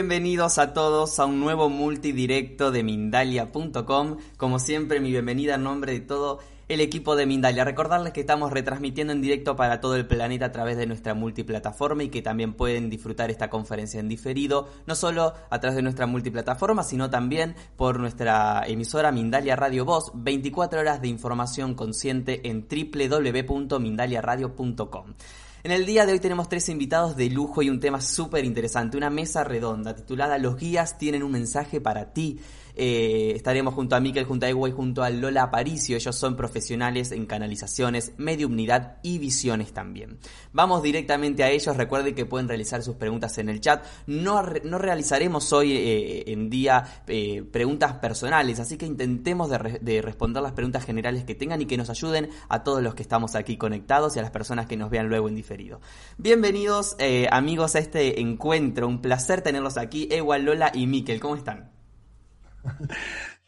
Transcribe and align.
Bienvenidos 0.00 0.56
a 0.56 0.72
todos 0.72 1.20
a 1.20 1.26
un 1.26 1.40
nuevo 1.40 1.68
multidirecto 1.68 2.70
de 2.70 2.82
Mindalia.com. 2.82 4.16
Como 4.38 4.58
siempre, 4.58 4.98
mi 4.98 5.10
bienvenida 5.10 5.56
en 5.56 5.62
nombre 5.62 5.92
de 5.92 6.00
todo 6.00 6.38
el 6.68 6.80
equipo 6.80 7.16
de 7.16 7.26
Mindalia. 7.26 7.66
Recordarles 7.66 8.14
que 8.14 8.20
estamos 8.20 8.50
retransmitiendo 8.50 9.12
en 9.12 9.20
directo 9.20 9.56
para 9.56 9.82
todo 9.82 9.96
el 9.96 10.06
planeta 10.06 10.46
a 10.46 10.52
través 10.52 10.78
de 10.78 10.86
nuestra 10.86 11.12
multiplataforma 11.12 12.02
y 12.02 12.08
que 12.08 12.22
también 12.22 12.54
pueden 12.54 12.88
disfrutar 12.88 13.30
esta 13.30 13.50
conferencia 13.50 14.00
en 14.00 14.08
diferido, 14.08 14.70
no 14.86 14.94
solo 14.94 15.34
a 15.50 15.60
través 15.60 15.76
de 15.76 15.82
nuestra 15.82 16.06
multiplataforma, 16.06 16.82
sino 16.82 17.10
también 17.10 17.54
por 17.76 18.00
nuestra 18.00 18.64
emisora 18.66 19.12
Mindalia 19.12 19.54
Radio 19.54 19.84
Voz, 19.84 20.12
24 20.14 20.80
horas 20.80 21.02
de 21.02 21.08
información 21.08 21.74
consciente 21.74 22.48
en 22.48 22.66
www.mindaliaradio.com. 22.66 25.14
En 25.62 25.72
el 25.72 25.84
día 25.84 26.06
de 26.06 26.12
hoy 26.12 26.20
tenemos 26.20 26.48
tres 26.48 26.70
invitados 26.70 27.16
de 27.16 27.28
lujo 27.28 27.60
y 27.60 27.68
un 27.68 27.80
tema 27.80 28.00
súper 28.00 28.46
interesante, 28.46 28.96
una 28.96 29.10
mesa 29.10 29.44
redonda 29.44 29.94
titulada 29.94 30.38
Los 30.38 30.56
guías 30.56 30.96
tienen 30.96 31.22
un 31.22 31.32
mensaje 31.32 31.82
para 31.82 32.14
ti. 32.14 32.40
Eh, 32.82 33.32
estaremos 33.36 33.74
junto 33.74 33.94
a 33.94 34.00
Miquel, 34.00 34.24
junto 34.24 34.46
a 34.46 34.48
Ewa 34.48 34.66
y 34.66 34.72
junto 34.72 35.02
a 35.02 35.10
Lola 35.10 35.42
Aparicio. 35.42 35.96
Ellos 35.96 36.16
son 36.16 36.34
profesionales 36.34 37.12
en 37.12 37.26
canalizaciones, 37.26 38.14
mediumnidad 38.16 38.96
y 39.02 39.18
visiones 39.18 39.74
también. 39.74 40.16
Vamos 40.54 40.82
directamente 40.82 41.44
a 41.44 41.50
ellos. 41.50 41.76
Recuerden 41.76 42.14
que 42.14 42.24
pueden 42.24 42.48
realizar 42.48 42.82
sus 42.82 42.96
preguntas 42.96 43.36
en 43.36 43.50
el 43.50 43.60
chat. 43.60 43.84
No, 44.06 44.42
no 44.64 44.78
realizaremos 44.78 45.52
hoy 45.52 45.76
eh, 45.76 46.32
en 46.32 46.48
día 46.48 47.02
eh, 47.06 47.42
preguntas 47.42 47.96
personales, 47.96 48.60
así 48.60 48.78
que 48.78 48.86
intentemos 48.86 49.50
de, 49.50 49.78
de, 49.82 50.00
responder 50.00 50.42
las 50.42 50.52
preguntas 50.52 50.82
generales 50.82 51.24
que 51.24 51.34
tengan 51.34 51.60
y 51.60 51.66
que 51.66 51.76
nos 51.76 51.90
ayuden 51.90 52.30
a 52.48 52.64
todos 52.64 52.82
los 52.82 52.94
que 52.94 53.02
estamos 53.02 53.34
aquí 53.34 53.58
conectados 53.58 54.16
y 54.16 54.20
a 54.20 54.22
las 54.22 54.30
personas 54.30 54.64
que 54.64 54.78
nos 54.78 54.88
vean 54.88 55.10
luego 55.10 55.28
en 55.28 55.34
diferido. 55.34 55.82
Bienvenidos 56.16 56.96
amigos 57.30 57.74
a 57.74 57.78
este 57.80 58.22
encuentro. 58.22 58.88
Un 58.88 59.02
placer 59.02 59.42
tenerlos 59.42 59.76
aquí, 59.76 60.08
Ewa, 60.10 60.38
Lola 60.38 60.72
y 60.72 60.86
Miquel. 60.86 61.20
¿Cómo 61.20 61.36
están? 61.36 61.79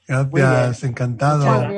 Gracias, 0.07 0.85
encantado. 0.85 1.69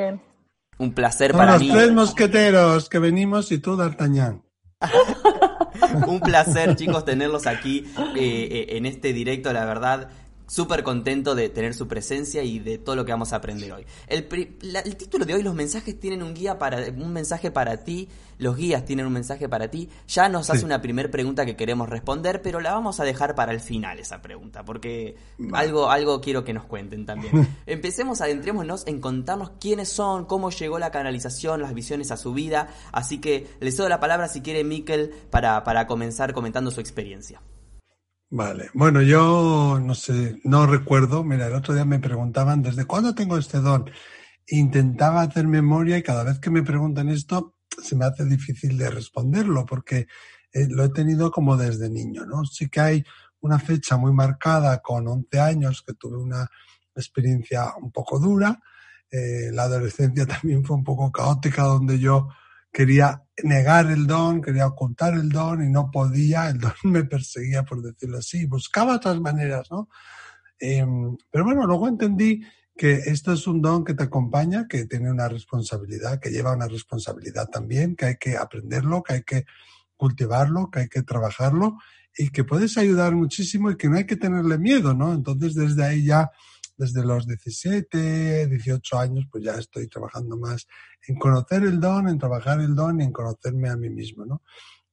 Un 0.79 0.93
placer 0.93 1.31
Son 1.31 1.39
para 1.39 1.53
los 1.53 1.63
mí. 1.63 1.71
tres 1.71 1.93
mosqueteros 1.93 2.89
que 2.89 2.99
venimos 2.99 3.53
y 3.53 3.59
tú, 3.59 3.77
D'Artagnan. 3.77 4.43
Un 6.07 6.21
placer, 6.21 6.77
chicos, 6.77 7.05
tenerlos 7.05 7.47
aquí 7.47 7.85
eh, 8.17 8.49
eh, 8.51 8.67
en 8.77 8.87
este 8.87 9.13
directo, 9.13 9.53
la 9.53 9.65
verdad. 9.65 10.09
Súper 10.47 10.83
contento 10.83 11.35
de 11.35 11.49
tener 11.49 11.75
su 11.75 11.89
presencia 11.89 12.43
y 12.43 12.59
de 12.59 12.79
todo 12.79 12.97
lo 12.97 13.05
que 13.05 13.13
vamos 13.13 13.33
a 13.33 13.37
aprender 13.37 13.73
hoy. 13.73 13.87
El, 14.07 14.29
la, 14.61 14.81
el, 14.81 14.97
título 14.97 15.25
de 15.25 15.35
hoy, 15.35 15.43
los 15.43 15.55
mensajes 15.55 15.99
tienen 15.99 16.23
un 16.23 16.35
guía 16.35 16.59
para 16.59 16.79
un 16.91 17.13
mensaje 17.13 17.51
para 17.51 17.79
ti, 17.79 18.09
los 18.39 18.57
guías 18.57 18.85
tienen 18.85 19.07
un 19.07 19.13
mensaje 19.13 19.49
para 19.49 19.69
ti. 19.69 19.89
Ya 20.07 20.29
nos 20.29 20.47
sí. 20.47 20.53
hace 20.53 20.65
una 20.65 20.83
primera 20.83 21.11
pregunta 21.11 21.47
que 21.47 21.57
queremos 21.57 21.89
responder, 21.89 22.43
pero 22.43 22.61
la 22.61 22.75
vamos 22.75 23.01
a 23.01 23.05
dejar 23.05 23.35
para 23.35 23.53
el 23.53 23.61
final 23.61 23.99
esa 23.99 24.21
pregunta, 24.21 24.65
porque 24.65 25.17
vale. 25.39 25.67
algo, 25.67 25.91
algo 25.91 26.21
quiero 26.21 26.45
que 26.45 26.53
nos 26.53 26.65
cuenten 26.65 27.07
también. 27.07 27.49
Empecemos, 27.67 28.21
adentrémonos 28.21 28.87
en 28.87 29.01
contarnos 29.01 29.53
quiénes 29.59 29.89
son, 29.89 30.27
cómo 30.27 30.51
llegó 30.51 30.79
la 30.79 30.91
canalización, 30.91 31.63
las 31.63 31.73
visiones 31.73 32.11
a 32.11 32.19
su 32.19 32.35
vida. 32.35 32.69
Así 32.93 33.19
que 33.19 33.47
les 33.61 33.77
doy 33.77 33.89
la 33.89 34.01
palabra 34.01 34.29
si 34.29 34.43
quiere 34.43 34.63
Miquel 34.63 35.11
para, 35.31 35.65
para 35.65 35.87
comenzar 35.87 36.35
comentando 36.35 36.71
su 36.71 36.81
experiencia. 36.81 37.41
Vale, 38.31 38.71
bueno, 38.75 39.01
yo 39.03 39.79
no 39.81 39.95
sé, 39.95 40.41
no 40.45 40.67
recuerdo, 40.67 41.23
mira, 41.23 41.47
el 41.47 41.55
otro 41.55 41.75
día 41.75 41.85
me 41.85 42.01
preguntaban 42.01 42.63
desde 42.63 42.85
cuándo 42.85 43.15
tengo 43.15 43.37
este 43.39 43.61
don. 43.61 43.91
Intentaba 44.49 45.23
hacer 45.23 45.47
memoria 45.47 45.97
y 45.99 46.03
cada 46.03 46.25
vez 46.25 46.39
que 46.41 46.51
me 46.51 46.63
preguntan 46.63 47.09
esto 47.09 47.55
se 47.83 47.97
me 47.97 48.05
hace 48.05 48.25
difícil 48.25 48.77
de 48.79 48.91
responderlo 48.91 49.65
porque 49.67 50.07
eh, 50.53 50.67
lo 50.69 50.85
he 50.85 50.89
tenido 50.91 51.31
como 51.31 51.57
desde 51.57 51.91
niño, 51.91 52.27
¿no? 52.27 52.45
Sí 52.45 52.69
que 52.69 52.81
hay 52.81 53.05
una 53.41 53.59
fecha 53.59 53.97
muy 53.97 54.13
marcada 54.13 54.81
con 54.81 55.07
11 55.07 55.41
años 55.41 55.83
que 55.87 55.95
tuve 55.95 56.17
una 56.17 56.49
experiencia 56.95 57.75
un 57.81 57.93
poco 57.93 58.19
dura. 58.19 58.61
Eh, 59.11 59.51
la 59.53 59.65
adolescencia 59.65 60.27
también 60.41 60.65
fue 60.65 60.77
un 60.77 60.85
poco 60.85 61.13
caótica 61.13 61.63
donde 61.65 61.99
yo 61.99 62.29
quería 62.73 63.24
negar 63.43 63.91
el 63.91 64.07
don, 64.07 64.41
quería 64.41 64.67
ocultar 64.67 65.15
el 65.15 65.29
don 65.29 65.65
y 65.65 65.71
no 65.71 65.91
podía, 65.91 66.49
el 66.49 66.59
don 66.59 66.73
me 66.85 67.05
perseguía, 67.05 67.65
por 67.65 67.83
decirlo 67.83 68.19
así, 68.19 68.47
buscaba 68.47 68.97
otras 68.97 69.21
maneras, 69.21 69.71
¿no? 69.71 69.89
Eh, 70.61 70.87
pero 71.31 71.45
bueno, 71.45 71.67
luego 71.67 71.89
entendí 71.89 72.43
que 72.77 72.95
esto 72.95 73.33
es 73.33 73.47
un 73.47 73.61
don 73.61 73.85
que 73.85 73.95
te 73.95 74.05
acompaña, 74.05 74.67
que 74.69 74.87
tiene 74.87 75.11
una 75.11 75.29
responsabilidad, 75.29 76.21
que 76.21 76.31
lleva 76.31 76.55
una 76.55 76.69
responsabilidad 76.69 77.49
también, 77.49 77.97
que 77.97 78.07
hay 78.07 78.17
que 78.17 78.37
aprenderlo, 78.37 79.03
que 79.03 79.15
hay 79.15 79.23
que 79.23 79.45
cultivarlo, 79.97 80.71
que 80.71 80.81
hay 80.81 80.89
que 80.89 81.03
trabajarlo 81.03 81.79
y 82.17 82.31
que 82.31 82.45
puedes 82.45 82.77
ayudar 82.79 83.15
muchísimo 83.15 83.71
y 83.71 83.77
que 83.77 83.89
no 83.89 83.97
hay 83.97 84.07
que 84.07 84.17
tenerle 84.17 84.59
miedo, 84.59 84.95
¿no? 84.95 85.13
Entonces 85.13 85.55
desde 85.55 85.85
ahí 85.85 86.05
ya 86.05 86.31
desde 86.77 87.05
los 87.05 87.27
17, 87.27 88.47
18 88.47 88.99
años, 88.99 89.27
pues 89.31 89.45
ya 89.45 89.53
estoy 89.55 89.89
trabajando 89.89 90.37
más 90.37 90.67
en 91.07 91.17
conocer 91.17 91.63
el 91.63 91.81
don, 91.81 92.09
en 92.09 92.19
trabajar 92.19 92.61
el 92.61 92.75
don 92.75 93.01
y 93.01 93.05
en 93.05 93.13
conocerme 93.13 93.69
a 93.69 93.77
mí 93.77 93.91
mismo, 93.91 94.25
¿no? 94.25 94.43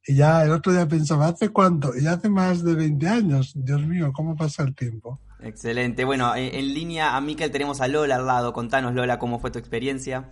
Y 0.05 0.15
ya 0.15 0.43
el 0.43 0.51
otro 0.51 0.71
día 0.71 0.87
pensaba, 0.87 1.27
¿hace 1.27 1.49
cuánto? 1.49 1.95
Y 1.95 2.07
hace 2.07 2.27
más 2.27 2.63
de 2.63 2.73
20 2.73 3.07
años. 3.07 3.53
Dios 3.55 3.85
mío, 3.85 4.11
¿cómo 4.13 4.35
pasa 4.35 4.63
el 4.63 4.75
tiempo? 4.75 5.19
Excelente. 5.41 6.05
Bueno, 6.05 6.35
en, 6.35 6.55
en 6.55 6.73
línea 6.73 7.15
a 7.15 7.21
Miquel 7.21 7.51
tenemos 7.51 7.81
a 7.81 7.87
Lola 7.87 8.15
al 8.15 8.25
lado. 8.25 8.51
Contanos, 8.51 8.95
Lola, 8.95 9.19
cómo 9.19 9.39
fue 9.39 9.51
tu 9.51 9.59
experiencia. 9.59 10.27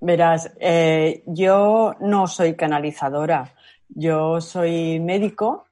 Verás, 0.00 0.52
eh, 0.58 1.22
yo 1.26 1.94
no 2.00 2.26
soy 2.26 2.56
canalizadora. 2.56 3.54
Yo 3.88 4.40
soy 4.40 5.00
médico 5.00 5.65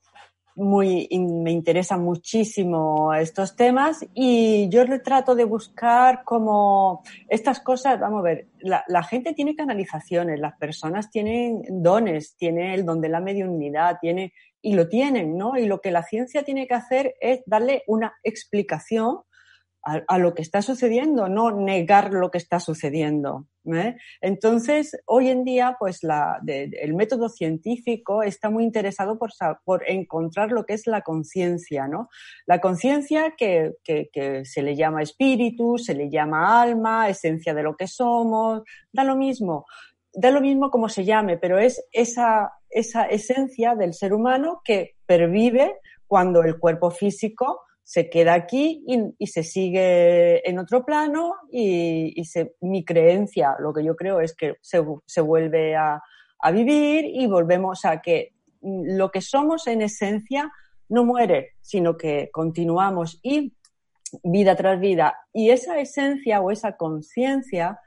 muy, 0.56 1.08
me 1.10 1.50
interesan 1.50 2.02
muchísimo 2.02 3.12
estos 3.12 3.56
temas 3.56 4.06
y 4.14 4.68
yo 4.68 4.84
trato 5.02 5.34
de 5.34 5.44
buscar 5.44 6.22
como 6.24 7.02
estas 7.28 7.60
cosas, 7.60 7.98
vamos 7.98 8.20
a 8.20 8.22
ver, 8.22 8.46
la, 8.60 8.84
la, 8.88 9.02
gente 9.02 9.32
tiene 9.32 9.56
canalizaciones, 9.56 10.38
las 10.38 10.56
personas 10.56 11.10
tienen 11.10 11.62
dones, 11.68 12.36
tiene 12.36 12.74
el 12.74 12.84
don 12.84 13.00
de 13.00 13.08
la 13.08 13.20
mediunidad, 13.20 13.98
tiene, 14.00 14.32
y 14.62 14.74
lo 14.74 14.88
tienen, 14.88 15.36
¿no? 15.36 15.56
Y 15.56 15.66
lo 15.66 15.80
que 15.80 15.90
la 15.90 16.02
ciencia 16.02 16.42
tiene 16.42 16.66
que 16.66 16.74
hacer 16.74 17.14
es 17.20 17.42
darle 17.46 17.82
una 17.86 18.14
explicación 18.22 19.20
a, 19.84 20.18
lo 20.18 20.34
que 20.34 20.42
está 20.42 20.62
sucediendo, 20.62 21.28
no 21.28 21.50
negar 21.50 22.12
lo 22.12 22.30
que 22.30 22.38
está 22.38 22.58
sucediendo. 22.58 23.46
¿eh? 23.66 23.96
Entonces, 24.22 24.98
hoy 25.04 25.28
en 25.28 25.44
día, 25.44 25.76
pues 25.78 26.02
la, 26.02 26.40
el 26.46 26.94
método 26.94 27.28
científico 27.28 28.22
está 28.22 28.48
muy 28.48 28.64
interesado 28.64 29.18
por, 29.18 29.30
por 29.64 29.88
encontrar 29.88 30.52
lo 30.52 30.64
que 30.64 30.72
es 30.72 30.86
la 30.86 31.02
conciencia, 31.02 31.86
¿no? 31.86 32.08
La 32.46 32.60
conciencia 32.60 33.34
que, 33.36 33.74
que, 33.84 34.08
que, 34.10 34.44
se 34.46 34.62
le 34.62 34.74
llama 34.74 35.02
espíritu, 35.02 35.76
se 35.76 35.94
le 35.94 36.08
llama 36.08 36.62
alma, 36.62 37.08
esencia 37.10 37.52
de 37.52 37.62
lo 37.62 37.76
que 37.76 37.86
somos, 37.86 38.62
da 38.90 39.04
lo 39.04 39.16
mismo. 39.16 39.66
Da 40.14 40.30
lo 40.30 40.40
mismo 40.40 40.70
como 40.70 40.88
se 40.88 41.04
llame, 41.04 41.36
pero 41.36 41.58
es 41.58 41.84
esa, 41.92 42.52
esa 42.70 43.04
esencia 43.06 43.74
del 43.74 43.92
ser 43.92 44.14
humano 44.14 44.62
que 44.64 44.94
pervive 45.04 45.74
cuando 46.06 46.42
el 46.42 46.58
cuerpo 46.58 46.90
físico 46.90 47.63
se 47.84 48.08
queda 48.08 48.32
aquí 48.32 48.82
y, 49.18 49.26
se 49.26 49.42
sigue 49.42 50.48
en 50.48 50.58
otro 50.58 50.84
plano 50.84 51.34
y, 51.52 52.22
mi 52.62 52.84
creencia, 52.84 53.56
lo 53.60 53.72
que 53.74 53.84
yo 53.84 53.94
creo 53.94 54.20
es 54.20 54.34
que 54.34 54.56
se, 54.62 54.82
se 55.06 55.20
vuelve 55.20 55.76
a, 55.76 56.02
a, 56.40 56.50
vivir 56.50 57.04
y 57.04 57.26
volvemos 57.26 57.84
a 57.84 58.00
que 58.00 58.32
lo 58.62 59.10
que 59.10 59.20
somos 59.20 59.66
en 59.66 59.82
esencia 59.82 60.50
no 60.88 61.04
muere, 61.04 61.50
sino 61.60 61.96
que 61.98 62.30
continuamos 62.32 63.20
y 63.22 63.54
vida 64.22 64.56
tras 64.56 64.80
vida. 64.80 65.18
Y 65.34 65.50
esa 65.50 65.78
esencia 65.78 66.40
o 66.40 66.50
esa 66.50 66.76
conciencia 66.78 67.80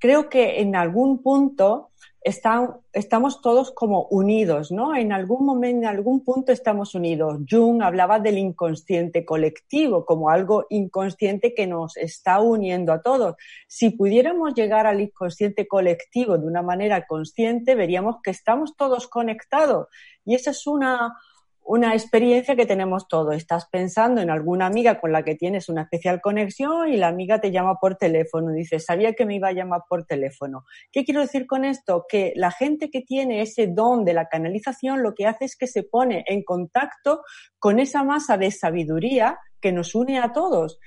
creo 0.00 0.28
que 0.28 0.60
en 0.60 0.74
algún 0.74 1.22
punto 1.22 1.89
estamos 2.22 3.40
todos 3.40 3.70
como 3.70 4.06
unidos, 4.08 4.70
¿no? 4.70 4.94
En 4.94 5.12
algún 5.12 5.46
momento, 5.46 5.78
en 5.78 5.86
algún 5.86 6.22
punto 6.22 6.52
estamos 6.52 6.94
unidos. 6.94 7.38
Jung 7.48 7.82
hablaba 7.82 8.18
del 8.18 8.36
inconsciente 8.36 9.24
colectivo 9.24 10.04
como 10.04 10.28
algo 10.28 10.66
inconsciente 10.68 11.54
que 11.54 11.66
nos 11.66 11.96
está 11.96 12.40
uniendo 12.40 12.92
a 12.92 13.00
todos. 13.00 13.36
Si 13.66 13.90
pudiéramos 13.90 14.54
llegar 14.54 14.86
al 14.86 15.00
inconsciente 15.00 15.66
colectivo 15.66 16.36
de 16.36 16.46
una 16.46 16.62
manera 16.62 17.06
consciente, 17.06 17.74
veríamos 17.74 18.16
que 18.22 18.30
estamos 18.30 18.76
todos 18.76 19.08
conectados. 19.08 19.88
Y 20.26 20.34
esa 20.34 20.50
es 20.50 20.66
una, 20.66 21.16
una 21.64 21.94
experiencia 21.94 22.56
que 22.56 22.66
tenemos 22.66 23.06
todos. 23.06 23.34
Estás 23.36 23.66
pensando 23.66 24.20
en 24.20 24.30
alguna 24.30 24.66
amiga 24.66 25.00
con 25.00 25.12
la 25.12 25.22
que 25.22 25.36
tienes 25.36 25.68
una 25.68 25.82
especial 25.82 26.20
conexión 26.20 26.92
y 26.92 26.96
la 26.96 27.08
amiga 27.08 27.40
te 27.40 27.52
llama 27.52 27.76
por 27.80 27.96
teléfono. 27.96 28.50
Dices, 28.52 28.84
sabía 28.84 29.12
que 29.12 29.24
me 29.24 29.36
iba 29.36 29.48
a 29.48 29.52
llamar 29.52 29.82
por 29.88 30.04
teléfono. 30.04 30.64
¿Qué 30.90 31.04
quiero 31.04 31.20
decir 31.20 31.46
con 31.46 31.64
esto? 31.64 32.06
Que 32.08 32.32
la 32.34 32.50
gente 32.50 32.90
que 32.90 33.02
tiene 33.02 33.42
ese 33.42 33.68
don 33.68 34.04
de 34.04 34.14
la 34.14 34.28
canalización 34.28 35.02
lo 35.02 35.14
que 35.14 35.26
hace 35.26 35.44
es 35.44 35.56
que 35.56 35.66
se 35.66 35.82
pone 35.82 36.24
en 36.26 36.42
contacto 36.42 37.22
con 37.58 37.78
esa 37.78 38.02
masa 38.02 38.36
de 38.36 38.50
sabiduría 38.50 39.38
que 39.60 39.72
nos 39.72 39.94
une 39.94 40.18
a 40.18 40.32
todos. 40.32 40.78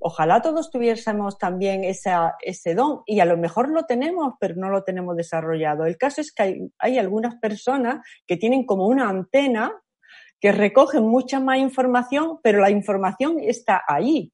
Ojalá 0.00 0.40
todos 0.42 0.70
tuviésemos 0.70 1.38
también 1.38 1.82
ese 1.82 2.74
don 2.76 3.02
y 3.04 3.18
a 3.18 3.24
lo 3.24 3.36
mejor 3.36 3.70
lo 3.70 3.84
tenemos, 3.86 4.34
pero 4.38 4.54
no 4.54 4.68
lo 4.68 4.84
tenemos 4.84 5.16
desarrollado. 5.16 5.84
El 5.86 5.96
caso 5.98 6.20
es 6.20 6.32
que 6.32 6.68
hay 6.78 6.98
algunas 6.98 7.34
personas 7.36 8.06
que 8.24 8.36
tienen 8.36 8.64
como 8.64 8.86
una 8.86 9.08
antena 9.08 9.72
que 10.40 10.52
recogen 10.52 11.04
mucha 11.04 11.40
más 11.40 11.58
información, 11.58 12.38
pero 12.42 12.60
la 12.60 12.70
información 12.70 13.38
está 13.40 13.82
ahí. 13.86 14.32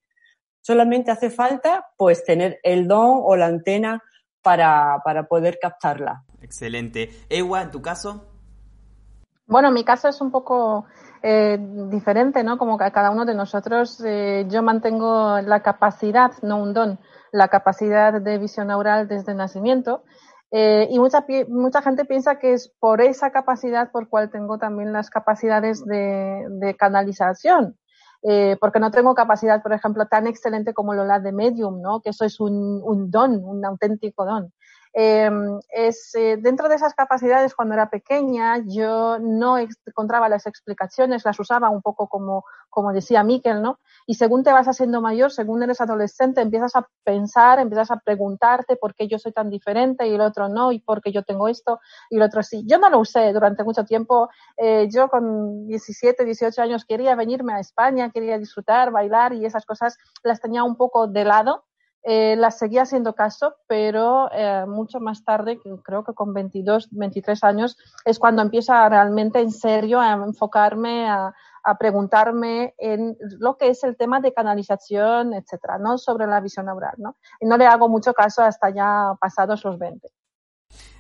Solamente 0.61 1.11
hace 1.11 1.31
falta 1.31 1.87
pues 1.97 2.25
tener 2.25 2.59
el 2.63 2.89
don 2.89 3.21
o 3.23 3.37
la 3.37 3.47
antena 3.47 4.03
para, 4.43 5.01
para 5.05 5.27
poder 5.27 5.59
captarla. 5.61 6.25
Excelente. 6.41 7.11
Ewa, 7.29 7.63
¿en 7.63 7.71
tu 7.71 7.81
caso? 7.83 8.25
Bueno, 9.47 9.71
mi 9.71 9.85
caso 9.85 10.09
es 10.09 10.21
un 10.21 10.31
poco 10.31 10.87
eh, 11.23 11.59
diferente, 11.91 12.43
¿no? 12.45 12.57
Como 12.59 12.79
que 12.79 12.91
cada 12.93 13.11
uno 13.11 13.25
de 13.25 13.35
nosotros, 13.35 14.03
eh, 14.05 14.47
yo 14.49 14.63
mantengo 14.63 15.41
la 15.41 15.63
capacidad, 15.63 16.33
no 16.43 16.63
un 16.63 16.73
don, 16.73 16.99
la 17.33 17.49
capacidad 17.49 18.21
de 18.21 18.39
visión 18.39 18.69
neural 18.69 19.09
desde 19.09 19.35
nacimiento 19.35 20.05
eh, 20.57 20.87
y 20.89 21.01
mucha, 21.01 21.27
mucha 21.49 21.83
gente 21.83 22.05
piensa 22.05 22.39
que 22.39 22.53
es 22.53 22.73
por 22.79 23.01
esa 23.01 23.33
capacidad 23.33 23.91
por 23.91 24.09
cual 24.09 24.31
tengo 24.31 24.57
también 24.57 24.93
las 24.93 25.11
capacidades 25.11 25.85
de, 25.85 26.77
canalización. 26.79 27.77
Eh, 28.23 28.57
porque 28.61 28.79
no 28.79 28.93
tengo 28.93 29.17
capacidad, 29.17 29.65
por 29.65 29.73
ejemplo, 29.73 30.07
tan 30.07 30.29
excelente 30.29 30.73
como 30.73 30.95
la 30.95 31.19
de 31.19 31.33
medium, 31.33 31.83
¿no? 31.83 32.01
Que 32.03 32.11
eso 32.11 32.25
es 32.25 32.39
un, 32.39 32.81
un 32.85 33.11
don, 33.11 33.45
un 33.45 33.65
auténtico 33.65 34.25
don. 34.25 34.53
Em, 34.97 35.59
es, 35.71 36.15
eh, 36.15 36.37
dentro 36.41 36.69
de 36.69 36.77
esas 36.77 36.95
capacidades, 36.95 37.57
cuando 37.57 37.75
era 37.75 37.91
pequeña, 37.91 38.59
yo 38.65 39.19
no 39.19 39.59
encontraba 39.59 40.29
las 40.29 40.47
explicaciones, 40.47 41.25
las 41.25 41.41
usaba 41.41 41.69
un 41.69 41.83
poco 41.83 42.07
como, 42.07 42.45
como 42.71 42.93
decía 42.93 43.25
Miquel, 43.25 43.61
¿no? 43.61 43.81
Y 44.07 44.15
según 44.15 44.45
te 44.45 44.53
vas 44.53 44.69
haciendo 44.69 45.01
mayor, 45.01 45.33
según 45.33 45.65
eres 45.65 45.81
adolescente, 45.81 46.43
empiezas 46.43 46.77
a 46.77 46.89
pensar, 47.03 47.59
empiezas 47.59 47.91
a 47.91 47.97
preguntarte 47.97 48.77
por 48.77 48.95
qué 48.95 49.09
yo 49.09 49.19
soy 49.19 49.33
tan 49.33 49.51
diferente 49.51 50.07
y 50.07 50.15
el 50.15 50.21
otro 50.21 50.49
no, 50.49 50.71
y 50.71 50.79
por 50.79 51.03
qué 51.03 51.11
yo 51.11 51.25
tengo 51.25 51.49
esto 51.49 51.81
y 52.09 52.17
el 52.17 52.23
otro 52.23 52.45
sí. 52.45 52.63
Yo 52.65 52.79
no 52.79 52.89
lo 52.89 53.01
usé 53.01 53.33
durante 53.33 53.65
mucho 53.65 53.85
tiempo. 53.85 54.29
Eh, 54.57 54.89
yo 54.93 55.09
con 55.09 55.67
17, 55.67 56.25
18 56.25 56.63
años 56.63 56.85
quería 56.85 57.17
venirme 57.17 57.53
a 57.55 57.59
España, 57.59 58.11
quería 58.11 58.39
disfrutar, 58.39 58.93
bailar 58.93 59.33
y 59.33 59.45
esas 59.45 59.67
cosas 59.67 59.99
las 60.23 60.41
tenía 60.41 60.63
un 60.63 60.77
poco 60.77 61.09
de 61.09 61.25
lado 61.25 61.65
eh, 62.05 62.37
la 62.37 62.51
seguía 62.51 62.83
haciendo 62.83 63.15
caso, 63.15 63.57
pero 63.67 64.31
eh, 64.33 64.67
mucho 64.67 65.01
más 65.01 65.25
tarde, 65.25 65.59
creo 65.83 66.05
que 66.05 66.13
con 66.13 66.35
22, 66.35 66.89
23 66.91 67.43
años, 67.45 67.79
es 68.05 68.19
cuando 68.19 68.43
empieza 68.43 68.87
realmente 68.89 69.41
en 69.41 69.51
serio 69.51 70.01
a 70.01 70.13
enfocarme, 70.13 71.09
a, 71.09 71.33
a 71.63 71.79
preguntarme 71.79 72.75
en 72.77 73.17
lo 73.41 73.57
que 73.57 73.69
es 73.69 73.83
el 73.85 73.97
tema 73.97 74.21
de 74.21 74.35
canalización, 74.35 75.33
etcétera, 75.33 75.79
¿no? 75.79 75.97
Sobre 75.97 76.27
la 76.27 76.41
visión 76.41 76.67
neural, 76.67 76.95
¿no? 76.99 77.17
Y 77.41 77.47
no 77.47 77.57
le 77.57 77.67
hago 77.67 77.89
mucho 77.89 78.13
caso 78.13 78.43
hasta 78.43 78.69
ya 78.69 79.15
pasados 79.19 79.65
los 79.65 79.79
20. 79.79 80.07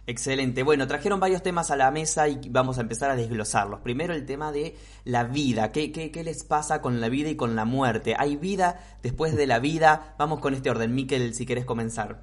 Excelente. 0.07 0.63
Bueno, 0.63 0.87
trajeron 0.87 1.19
varios 1.19 1.43
temas 1.43 1.71
a 1.71 1.77
la 1.77 1.91
mesa 1.91 2.29
y 2.29 2.39
vamos 2.51 2.77
a 2.77 2.83
empezar 2.83 3.11
a 3.11 3.17
desglosarlos. 3.17 3.81
Primero 3.81 4.13
el 4.13 4.27
tema 4.27 4.53
de 4.53 4.77
la 5.05 5.25
vida. 5.25 5.73
¿Qué, 5.73 5.93
qué, 5.93 6.11
qué 6.11 6.23
les 6.23 6.45
pasa 6.45 6.83
con 6.83 7.01
la 7.01 7.09
vida 7.09 7.31
y 7.31 7.37
con 7.37 7.57
la 7.57 7.65
muerte? 7.65 8.15
¿Hay 8.19 8.37
vida 8.37 8.99
después 9.03 9.35
de 9.35 9.47
la 9.47 9.61
vida? 9.61 10.15
Vamos 10.19 10.41
con 10.41 10.53
este 10.53 10.69
orden. 10.69 10.95
Miquel, 10.95 11.35
si 11.35 11.47
quieres 11.47 11.65
comenzar. 11.65 12.23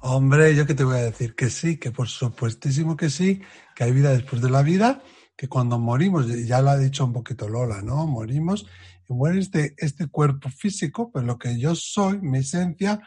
Hombre, 0.00 0.54
yo 0.54 0.64
que 0.64 0.74
te 0.74 0.84
voy 0.84 0.98
a 0.98 1.02
decir 1.02 1.34
que 1.34 1.50
sí, 1.50 1.76
que 1.76 1.90
por 1.90 2.08
supuestísimo 2.08 2.96
que 2.96 3.10
sí, 3.10 3.42
que 3.74 3.82
hay 3.82 3.90
vida 3.90 4.10
después 4.10 4.40
de 4.40 4.48
la 4.48 4.62
vida, 4.62 5.02
que 5.36 5.48
cuando 5.48 5.76
morimos, 5.80 6.28
ya 6.46 6.62
lo 6.62 6.70
ha 6.70 6.78
dicho 6.78 7.04
un 7.04 7.12
poquito 7.12 7.48
Lola, 7.48 7.82
¿no? 7.82 8.06
Morimos 8.06 8.66
y 9.08 9.12
muere 9.12 9.40
este, 9.40 9.74
este 9.76 10.06
cuerpo 10.06 10.50
físico, 10.50 11.10
pero 11.12 11.26
lo 11.26 11.36
que 11.36 11.58
yo 11.58 11.74
soy, 11.74 12.20
mi 12.20 12.38
esencia, 12.38 13.00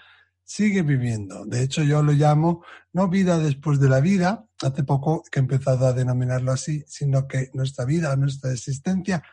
sigue 0.52 0.82
viviendo. 0.82 1.46
De 1.46 1.64
hecho, 1.64 1.82
yo 1.82 2.04
lo 2.04 2.12
llamo 2.12 2.62
no 2.92 3.08
vida 3.08 3.40
después 3.40 3.80
de 3.80 3.88
la 3.88 4.02
vida, 4.02 4.46
hace 4.62 4.84
poco 4.84 5.24
que 5.32 5.40
he 5.40 5.44
empezado 5.44 5.88
a 5.88 5.94
denominarlo 5.94 6.52
así, 6.52 6.84
sino 6.88 7.26
que 7.26 7.50
nuestra 7.54 7.86
vida, 7.86 8.14
nuestra 8.18 8.52
existencia 8.52 9.24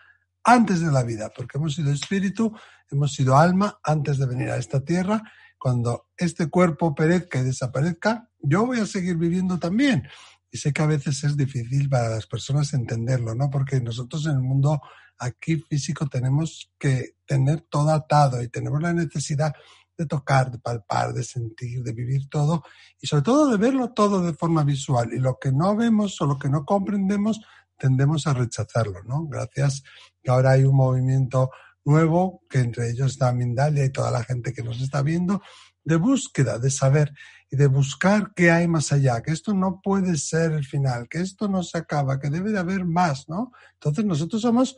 antes 0.44 0.80
de 0.80 0.92
la 0.92 1.02
vida, 1.02 1.32
porque 1.34 1.58
hemos 1.58 1.74
sido 1.74 1.90
espíritu, 1.90 2.56
hemos 2.88 3.14
sido 3.14 3.36
alma 3.36 3.80
antes 3.82 4.18
de 4.18 4.26
venir 4.26 4.50
a 4.50 4.58
esta 4.58 4.84
tierra. 4.84 5.20
Cuando 5.58 6.06
este 6.16 6.48
cuerpo 6.48 6.94
perezca 6.94 7.40
y 7.40 7.44
desaparezca, 7.44 8.30
yo 8.38 8.64
voy 8.64 8.78
a 8.78 8.86
seguir 8.86 9.16
viviendo 9.16 9.58
también. 9.58 10.06
Y 10.52 10.58
sé 10.58 10.72
que 10.72 10.82
a 10.82 10.86
veces 10.86 11.24
es 11.24 11.36
difícil 11.36 11.88
para 11.88 12.10
las 12.10 12.28
personas 12.28 12.72
entenderlo, 12.74 13.34
¿no? 13.34 13.50
Porque 13.50 13.80
nosotros 13.80 14.24
en 14.26 14.36
el 14.36 14.42
mundo 14.42 14.80
aquí 15.18 15.56
físico 15.68 16.06
tenemos 16.06 16.70
que 16.78 17.16
tener 17.26 17.62
todo 17.62 17.90
atado 17.90 18.40
y 18.40 18.48
tenemos 18.48 18.80
la 18.80 18.92
necesidad 18.92 19.52
de 19.98 20.06
tocar, 20.06 20.50
de 20.50 20.58
palpar, 20.58 21.12
de 21.12 21.24
sentir, 21.24 21.82
de 21.82 21.92
vivir 21.92 22.28
todo 22.28 22.62
y 23.00 23.08
sobre 23.08 23.24
todo 23.24 23.50
de 23.50 23.56
verlo 23.56 23.92
todo 23.92 24.22
de 24.22 24.32
forma 24.32 24.62
visual. 24.62 25.12
Y 25.12 25.18
lo 25.18 25.38
que 25.38 25.50
no 25.50 25.76
vemos 25.76 26.20
o 26.20 26.26
lo 26.26 26.38
que 26.38 26.48
no 26.48 26.64
comprendemos 26.64 27.40
tendemos 27.76 28.26
a 28.26 28.34
rechazarlo, 28.34 29.02
¿no? 29.04 29.26
Gracias 29.26 29.82
que 30.22 30.30
ahora 30.30 30.52
hay 30.52 30.64
un 30.64 30.76
movimiento 30.76 31.50
nuevo, 31.84 32.42
que 32.48 32.60
entre 32.60 32.90
ellos 32.90 33.12
está 33.12 33.32
Mindalia 33.32 33.84
y 33.84 33.90
toda 33.90 34.10
la 34.10 34.22
gente 34.22 34.52
que 34.52 34.62
nos 34.62 34.80
está 34.80 35.02
viendo, 35.02 35.42
de 35.84 35.96
búsqueda, 35.96 36.58
de 36.58 36.70
saber 36.70 37.12
y 37.50 37.56
de 37.56 37.66
buscar 37.66 38.32
qué 38.34 38.50
hay 38.50 38.68
más 38.68 38.92
allá, 38.92 39.22
que 39.22 39.32
esto 39.32 39.54
no 39.54 39.80
puede 39.82 40.16
ser 40.18 40.52
el 40.52 40.64
final, 40.64 41.08
que 41.08 41.20
esto 41.20 41.48
no 41.48 41.62
se 41.62 41.78
acaba, 41.78 42.20
que 42.20 42.30
debe 42.30 42.52
de 42.52 42.58
haber 42.58 42.84
más, 42.84 43.28
¿no? 43.28 43.52
Entonces 43.74 44.04
nosotros 44.04 44.42
somos 44.42 44.76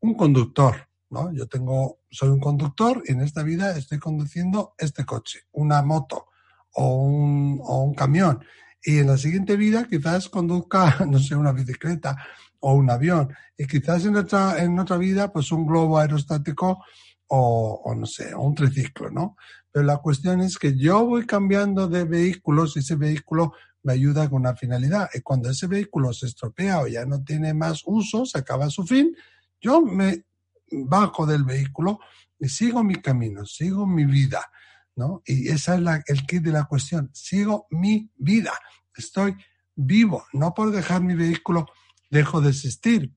un 0.00 0.14
conductor, 0.14 0.86
¿no? 1.10 1.32
Yo 1.32 1.46
tengo, 1.46 2.00
soy 2.10 2.30
un 2.30 2.40
conductor 2.40 3.02
y 3.06 3.12
en 3.12 3.20
esta 3.20 3.42
vida 3.42 3.76
estoy 3.76 3.98
conduciendo 3.98 4.74
este 4.78 5.04
coche, 5.04 5.40
una 5.52 5.82
moto 5.82 6.26
o 6.74 6.96
un, 6.96 7.60
o 7.62 7.82
un 7.82 7.94
camión. 7.94 8.44
Y 8.82 8.98
en 8.98 9.06
la 9.06 9.16
siguiente 9.16 9.56
vida 9.56 9.86
quizás 9.88 10.28
conduzca, 10.28 11.04
no 11.08 11.18
sé, 11.18 11.34
una 11.34 11.52
bicicleta 11.52 12.16
o 12.60 12.74
un 12.74 12.90
avión. 12.90 13.34
Y 13.56 13.66
quizás 13.66 14.04
en 14.04 14.16
otra, 14.16 14.62
en 14.62 14.78
otra 14.78 14.96
vida, 14.96 15.32
pues 15.32 15.52
un 15.52 15.66
globo 15.66 15.98
aerostático 15.98 16.82
o, 17.26 17.94
no 17.96 18.06
sé, 18.06 18.34
un 18.34 18.54
triciclo, 18.54 19.10
¿no? 19.10 19.36
Pero 19.72 19.86
la 19.86 19.96
cuestión 19.96 20.40
es 20.40 20.58
que 20.58 20.76
yo 20.76 21.04
voy 21.04 21.26
cambiando 21.26 21.88
de 21.88 22.04
vehículos 22.04 22.76
y 22.76 22.80
ese 22.80 22.96
vehículo 22.96 23.54
me 23.82 23.94
ayuda 23.94 24.28
con 24.28 24.40
una 24.40 24.54
finalidad. 24.54 25.08
Y 25.14 25.20
cuando 25.20 25.50
ese 25.50 25.66
vehículo 25.66 26.12
se 26.12 26.26
estropea 26.26 26.80
o 26.80 26.86
ya 26.86 27.04
no 27.06 27.22
tiene 27.24 27.52
más 27.54 27.82
uso, 27.84 28.24
se 28.24 28.38
acaba 28.38 28.70
su 28.70 28.84
fin, 28.84 29.14
yo 29.60 29.82
me 29.82 30.24
bajo 30.70 31.26
del 31.26 31.44
vehículo 31.44 32.00
y 32.38 32.48
sigo 32.48 32.82
mi 32.82 32.96
camino, 32.96 33.44
sigo 33.46 33.86
mi 33.86 34.04
vida, 34.04 34.50
¿no? 34.96 35.22
Y 35.24 35.48
esa 35.48 35.74
es 35.74 35.80
la, 35.80 36.02
el 36.06 36.26
kit 36.26 36.42
de 36.42 36.52
la 36.52 36.64
cuestión, 36.64 37.10
sigo 37.12 37.66
mi 37.70 38.10
vida, 38.16 38.52
estoy 38.96 39.36
vivo, 39.74 40.26
no 40.32 40.54
por 40.54 40.70
dejar 40.70 41.02
mi 41.02 41.14
vehículo 41.14 41.66
dejo 42.10 42.40
de 42.40 42.50
existir. 42.50 43.12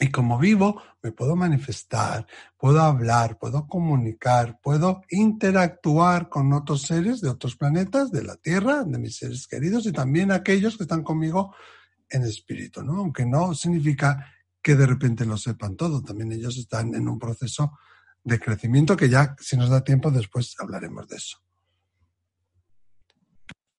Y 0.00 0.12
como 0.12 0.38
vivo, 0.38 0.80
me 1.02 1.10
puedo 1.10 1.34
manifestar, 1.34 2.24
puedo 2.56 2.80
hablar, 2.80 3.36
puedo 3.36 3.66
comunicar, 3.66 4.60
puedo 4.62 5.02
interactuar 5.10 6.28
con 6.28 6.52
otros 6.52 6.82
seres 6.82 7.20
de 7.20 7.28
otros 7.28 7.56
planetas, 7.56 8.12
de 8.12 8.22
la 8.22 8.36
Tierra, 8.36 8.84
de 8.84 8.96
mis 8.98 9.16
seres 9.16 9.48
queridos 9.48 9.86
y 9.86 9.92
también 9.92 10.30
aquellos 10.30 10.76
que 10.76 10.84
están 10.84 11.02
conmigo 11.02 11.52
en 12.08 12.22
espíritu, 12.22 12.84
¿no? 12.84 13.00
Aunque 13.00 13.26
no 13.26 13.54
significa 13.54 14.32
que 14.68 14.74
de 14.74 14.86
repente 14.86 15.24
lo 15.24 15.38
sepan 15.38 15.76
todo. 15.76 16.02
También 16.02 16.30
ellos 16.30 16.58
están 16.58 16.94
en 16.94 17.08
un 17.08 17.18
proceso 17.18 17.78
de 18.22 18.38
crecimiento 18.38 18.98
que 18.98 19.08
ya, 19.08 19.34
si 19.40 19.56
nos 19.56 19.70
da 19.70 19.82
tiempo, 19.82 20.10
después 20.10 20.56
hablaremos 20.60 21.08
de 21.08 21.16
eso. 21.16 21.38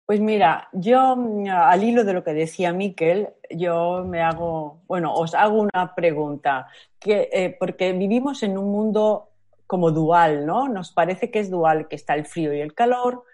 Pues 0.08 0.20
mira, 0.20 0.68
yo 0.74 1.16
al 1.54 1.84
hilo 1.84 2.04
de 2.04 2.14
lo 2.14 2.24
que 2.24 2.34
decía 2.34 2.74
Miquel, 2.74 3.30
yo 3.52 4.04
me 4.04 4.24
hago, 4.24 4.82
bueno, 4.88 5.14
os 5.14 5.36
hago 5.36 5.62
una 5.62 5.94
pregunta, 5.94 6.66
que, 7.00 7.30
eh, 7.32 7.56
porque 7.60 7.94
vivimos 7.94 8.42
en 8.42 8.58
un 8.58 8.72
mundo 8.72 9.30
como 9.68 9.92
dual, 9.92 10.48
¿no? 10.48 10.70
Nos 10.70 10.92
parece 10.92 11.30
que 11.30 11.38
es 11.38 11.52
dual, 11.52 11.88
que 11.88 11.98
está 11.98 12.16
el 12.16 12.26
frío 12.26 12.52
y 12.52 12.62
el 12.62 12.74
calor, 12.74 13.26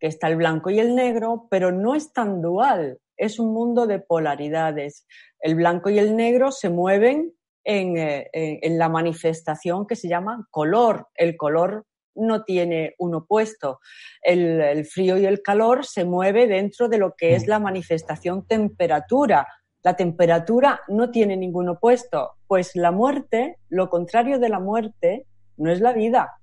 que 0.00 0.08
está 0.08 0.26
el 0.26 0.34
blanco 0.34 0.68
y 0.70 0.80
el 0.80 0.96
negro, 0.96 1.46
pero 1.48 1.70
no 1.70 1.94
es 1.94 2.12
tan 2.12 2.42
dual. 2.42 2.98
Es 3.16 3.38
un 3.38 3.52
mundo 3.52 3.86
de 3.86 4.00
polaridades. 4.00 5.06
El 5.40 5.54
blanco 5.54 5.90
y 5.90 5.98
el 5.98 6.16
negro 6.16 6.50
se 6.52 6.70
mueven 6.70 7.32
en, 7.64 7.96
eh, 7.96 8.28
en, 8.32 8.78
la 8.78 8.88
manifestación 8.88 9.86
que 9.86 9.96
se 9.96 10.08
llama 10.08 10.46
color. 10.50 11.08
El 11.14 11.36
color 11.36 11.86
no 12.14 12.44
tiene 12.44 12.94
un 12.98 13.14
opuesto. 13.14 13.80
El, 14.22 14.60
el, 14.60 14.84
frío 14.84 15.16
y 15.16 15.26
el 15.26 15.42
calor 15.42 15.84
se 15.84 16.04
mueve 16.04 16.46
dentro 16.46 16.88
de 16.88 16.98
lo 16.98 17.14
que 17.16 17.34
es 17.34 17.46
la 17.46 17.58
manifestación 17.58 18.46
temperatura. 18.46 19.46
La 19.82 19.96
temperatura 19.96 20.80
no 20.88 21.10
tiene 21.10 21.36
ningún 21.36 21.68
opuesto, 21.68 22.32
pues 22.46 22.74
la 22.74 22.90
muerte, 22.90 23.58
lo 23.68 23.90
contrario 23.90 24.38
de 24.38 24.48
la 24.48 24.60
muerte, 24.60 25.26
no 25.56 25.70
es 25.70 25.80
la 25.80 25.92
vida. 25.92 26.40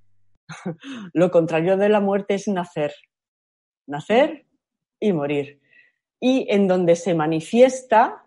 lo 1.12 1.30
contrario 1.30 1.76
de 1.76 1.88
la 1.88 2.00
muerte 2.00 2.34
es 2.34 2.48
nacer. 2.48 2.92
Nacer 3.86 4.46
y 5.00 5.12
morir. 5.12 5.61
Y 6.24 6.46
en 6.48 6.68
donde 6.68 6.94
se 6.94 7.14
manifiesta 7.14 8.22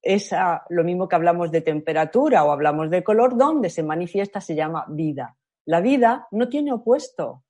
esa, 0.00 0.62
lo 0.68 0.84
mismo 0.84 1.08
que 1.08 1.16
hablamos 1.16 1.50
de 1.50 1.60
temperatura 1.60 2.44
o 2.44 2.52
hablamos 2.52 2.88
de 2.88 3.02
color, 3.02 3.36
donde 3.36 3.68
se 3.68 3.82
manifiesta 3.82 4.40
se 4.40 4.54
llama 4.54 4.84
vida. 4.88 5.36
La 5.64 5.80
vida 5.80 6.28
no 6.30 6.48
tiene 6.48 6.72
opuesto. 6.72 7.42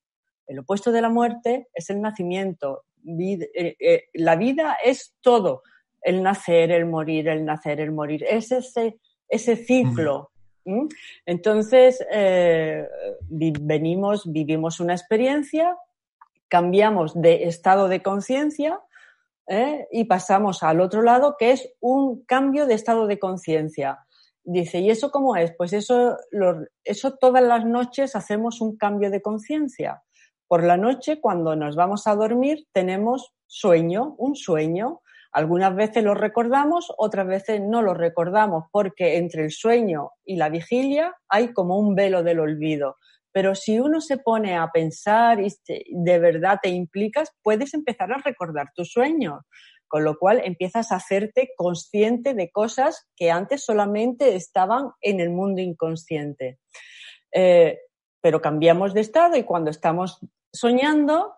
El 0.46 0.60
opuesto 0.60 0.92
de 0.92 1.02
la 1.02 1.10
muerte 1.10 1.68
es 1.74 1.90
el 1.90 2.00
nacimiento. 2.00 2.84
Eh, 3.06 3.76
eh, 3.78 4.04
la 4.14 4.36
vida 4.36 4.78
es 4.82 5.14
todo. 5.20 5.62
El 6.00 6.22
nacer, 6.22 6.70
el 6.70 6.86
morir, 6.86 7.28
el 7.28 7.44
nacer, 7.44 7.78
el 7.78 7.92
morir. 7.92 8.24
Es 8.24 8.50
ese, 8.50 8.98
ese 9.28 9.56
ciclo. 9.56 10.30
Entonces, 11.26 12.02
eh, 12.10 12.86
venimos, 13.28 14.30
vivimos 14.30 14.80
una 14.80 14.94
experiencia, 14.94 15.76
cambiamos 16.48 17.20
de 17.20 17.44
estado 17.44 17.88
de 17.88 18.02
conciencia 18.02 18.80
¿eh? 19.48 19.86
y 19.90 20.04
pasamos 20.04 20.62
al 20.62 20.80
otro 20.80 21.02
lado, 21.02 21.36
que 21.38 21.52
es 21.52 21.68
un 21.80 22.24
cambio 22.24 22.66
de 22.66 22.74
estado 22.74 23.06
de 23.06 23.18
conciencia. 23.18 23.98
Dice, 24.44 24.80
¿y 24.80 24.90
eso 24.90 25.10
cómo 25.10 25.36
es? 25.36 25.52
Pues 25.56 25.72
eso, 25.72 26.16
eso 26.84 27.14
todas 27.20 27.42
las 27.42 27.64
noches 27.64 28.16
hacemos 28.16 28.60
un 28.60 28.76
cambio 28.76 29.10
de 29.10 29.22
conciencia. 29.22 30.02
Por 30.48 30.64
la 30.64 30.76
noche, 30.76 31.20
cuando 31.20 31.54
nos 31.56 31.76
vamos 31.76 32.06
a 32.06 32.14
dormir, 32.14 32.66
tenemos 32.72 33.32
sueño, 33.46 34.14
un 34.18 34.34
sueño. 34.34 35.00
Algunas 35.30 35.74
veces 35.74 36.02
lo 36.02 36.14
recordamos, 36.14 36.92
otras 36.98 37.26
veces 37.26 37.60
no 37.60 37.82
lo 37.82 37.94
recordamos, 37.94 38.64
porque 38.70 39.16
entre 39.16 39.44
el 39.44 39.50
sueño 39.50 40.10
y 40.24 40.36
la 40.36 40.50
vigilia 40.50 41.14
hay 41.28 41.52
como 41.52 41.78
un 41.78 41.94
velo 41.94 42.22
del 42.22 42.40
olvido. 42.40 42.96
Pero 43.32 43.54
si 43.54 43.80
uno 43.80 44.00
se 44.00 44.18
pone 44.18 44.56
a 44.56 44.70
pensar 44.70 45.40
y 45.40 45.48
de 45.90 46.18
verdad 46.18 46.58
te 46.62 46.68
implicas, 46.68 47.30
puedes 47.42 47.74
empezar 47.74 48.12
a 48.12 48.18
recordar 48.18 48.68
tus 48.74 48.92
sueños, 48.92 49.40
con 49.88 50.04
lo 50.04 50.18
cual 50.18 50.40
empiezas 50.44 50.92
a 50.92 50.96
hacerte 50.96 51.50
consciente 51.56 52.34
de 52.34 52.50
cosas 52.50 53.08
que 53.16 53.30
antes 53.30 53.64
solamente 53.64 54.36
estaban 54.36 54.90
en 55.00 55.20
el 55.20 55.30
mundo 55.30 55.60
inconsciente. 55.60 56.58
Eh, 57.32 57.78
pero 58.20 58.40
cambiamos 58.40 58.94
de 58.94 59.00
estado 59.00 59.36
y 59.36 59.42
cuando 59.42 59.70
estamos 59.70 60.20
soñando, 60.52 61.34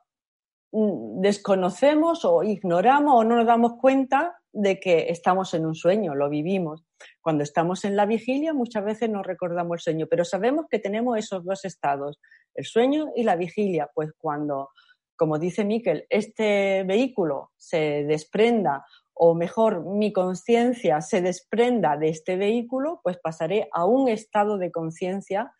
mm, 0.73 1.21
desconocemos 1.21 2.25
o 2.25 2.43
ignoramos 2.43 3.15
o 3.17 3.25
no 3.25 3.37
nos 3.37 3.47
damos 3.47 3.75
cuenta 3.81 4.37
de 4.55 4.79
que 4.79 5.11
estamos 5.11 5.53
en 5.53 5.67
un 5.67 5.75
sueño, 5.75 6.15
lo 6.15 6.31
vivimos. 6.31 6.85
Cuando 7.21 7.43
estamos 7.43 7.85
en 7.85 7.97
la 7.97 8.07
vigilia 8.07 8.55
muchas 8.55 8.85
veces 8.85 9.11
no 9.11 9.23
recordamos 9.23 9.77
el 9.77 9.81
sueño, 9.81 10.07
pero 10.09 10.25
sabemos 10.25 10.67
que 10.71 10.79
tenemos 10.79 11.19
esos 11.19 11.45
dos 11.45 11.65
estados, 11.65 12.21
el 12.55 12.65
sueño 12.65 13.09
y 13.17 13.25
la 13.25 13.37
vigilia. 13.37 13.91
Pues 13.93 14.13
cuando, 14.17 14.71
como 15.17 15.39
dice 15.39 15.65
Miquel, 15.65 16.07
este 16.09 16.85
vehículo 16.85 17.51
se 17.57 18.05
desprenda 18.05 18.85
o 19.13 19.35
mejor 19.35 19.85
mi 19.85 20.13
conciencia 20.13 21.01
se 21.01 21.21
desprenda 21.21 21.97
de 21.97 22.09
este 22.09 22.37
vehículo, 22.37 23.01
pues 23.03 23.19
pasaré 23.19 23.69
a 23.73 23.85
un 23.85 24.09
estado 24.09 24.59
de 24.59 24.73
conciencia 24.73 25.53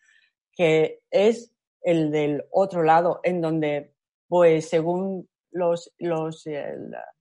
que 0.53 1.01
es 1.11 1.53
el 1.81 2.11
del 2.11 2.45
otro 2.49 2.83
lado, 2.83 3.19
en 3.23 3.41
donde, 3.41 3.93
pues 4.27 4.69
según 4.69 5.29
los, 5.51 5.93
los, 5.99 6.45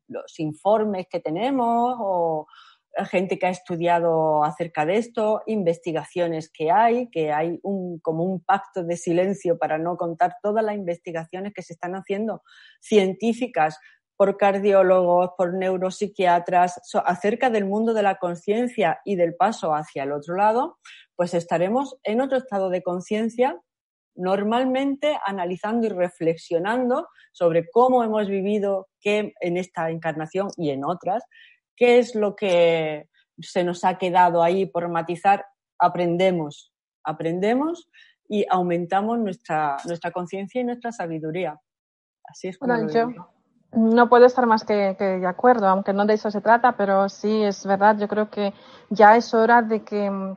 los 0.09 0.39
informes 0.41 1.07
que 1.11 1.21
tenemos 1.21 1.97
o, 1.99 2.47
gente 3.11 3.41
que 3.41 3.47
ha 3.47 3.51
estudiado 3.51 4.45
acerca 4.45 4.87
de 4.87 4.99
esto, 4.99 5.43
investigaciones 5.47 6.49
que 6.49 6.71
hay, 6.71 7.11
que 7.11 7.33
hay 7.33 7.59
un, 7.65 7.99
como 7.99 8.23
un 8.23 8.41
pacto 8.41 8.85
de 8.85 8.97
silencio 8.97 9.59
para 9.59 9.79
no 9.79 9.97
contar 9.97 10.37
todas 10.41 10.65
las 10.65 10.77
investigaciones 10.77 11.53
que 11.53 11.63
se 11.63 11.73
están 11.73 11.95
haciendo 11.95 12.43
científicas 12.81 13.79
por 14.17 14.37
cardiólogos, 14.37 15.31
por 15.37 15.55
neuropsiquiatras, 15.55 16.81
acerca 17.05 17.51
del 17.51 17.65
mundo 17.65 17.95
de 17.95 18.03
la 18.03 18.17
conciencia 18.19 19.01
y 19.05 19.17
del 19.17 19.35
paso 19.35 19.75
hacia 19.75 20.05
el 20.05 20.13
otro 20.13 20.37
lado, 20.37 20.79
pues 21.17 21.35
estaremos 21.35 21.97
en 22.05 22.21
otro 22.21 22.39
estado 22.39 22.71
de 22.71 22.83
conciencia, 22.83 23.61
normalmente 24.15 25.19
analizando 25.25 25.87
y 25.87 25.91
reflexionando 25.91 27.09
sobre 27.33 27.69
cómo 27.71 28.05
hemos 28.05 28.29
vivido 28.29 28.89
qué 29.01 29.33
en 29.41 29.57
esta 29.57 29.91
encarnación 29.91 30.49
y 30.57 30.71
en 30.71 30.85
otras, 30.85 31.25
qué 31.77 31.99
es 31.99 32.15
lo 32.15 32.37
que 32.37 33.09
se 33.41 33.65
nos 33.65 33.85
ha 33.85 33.99
quedado 33.99 34.43
ahí 34.43 34.67
por 34.67 34.89
matizar, 34.89 35.45
aprendemos, 35.79 36.73
aprendemos 37.03 37.91
y 38.29 38.47
aumentamos 38.49 39.19
nuestra, 39.19 39.77
nuestra 39.85 40.13
conciencia 40.13 40.61
y 40.61 40.65
nuestra 40.65 40.93
sabiduría. 40.93 41.59
Así 42.25 42.49
es 42.49 42.59
como 42.59 42.89
yo 42.89 43.09
no 43.77 44.09
puedo 44.09 44.27
estar 44.27 44.47
más 44.47 44.65
que, 44.65 44.95
que, 44.99 45.05
de 45.05 45.27
acuerdo, 45.27 45.67
aunque 45.67 45.93
no 45.93 46.07
de 46.07 46.15
eso 46.15 46.31
se 46.31 46.41
trata, 46.41 46.77
pero 46.77 47.09
sí 47.09 47.43
es 47.43 47.67
verdad, 47.67 47.99
yo 47.99 48.09
creo 48.09 48.31
que 48.31 48.53
ya 48.91 49.17
es 49.17 49.35
hora 49.35 49.63
de 49.63 49.83
que 49.83 50.11
mm, 50.11 50.37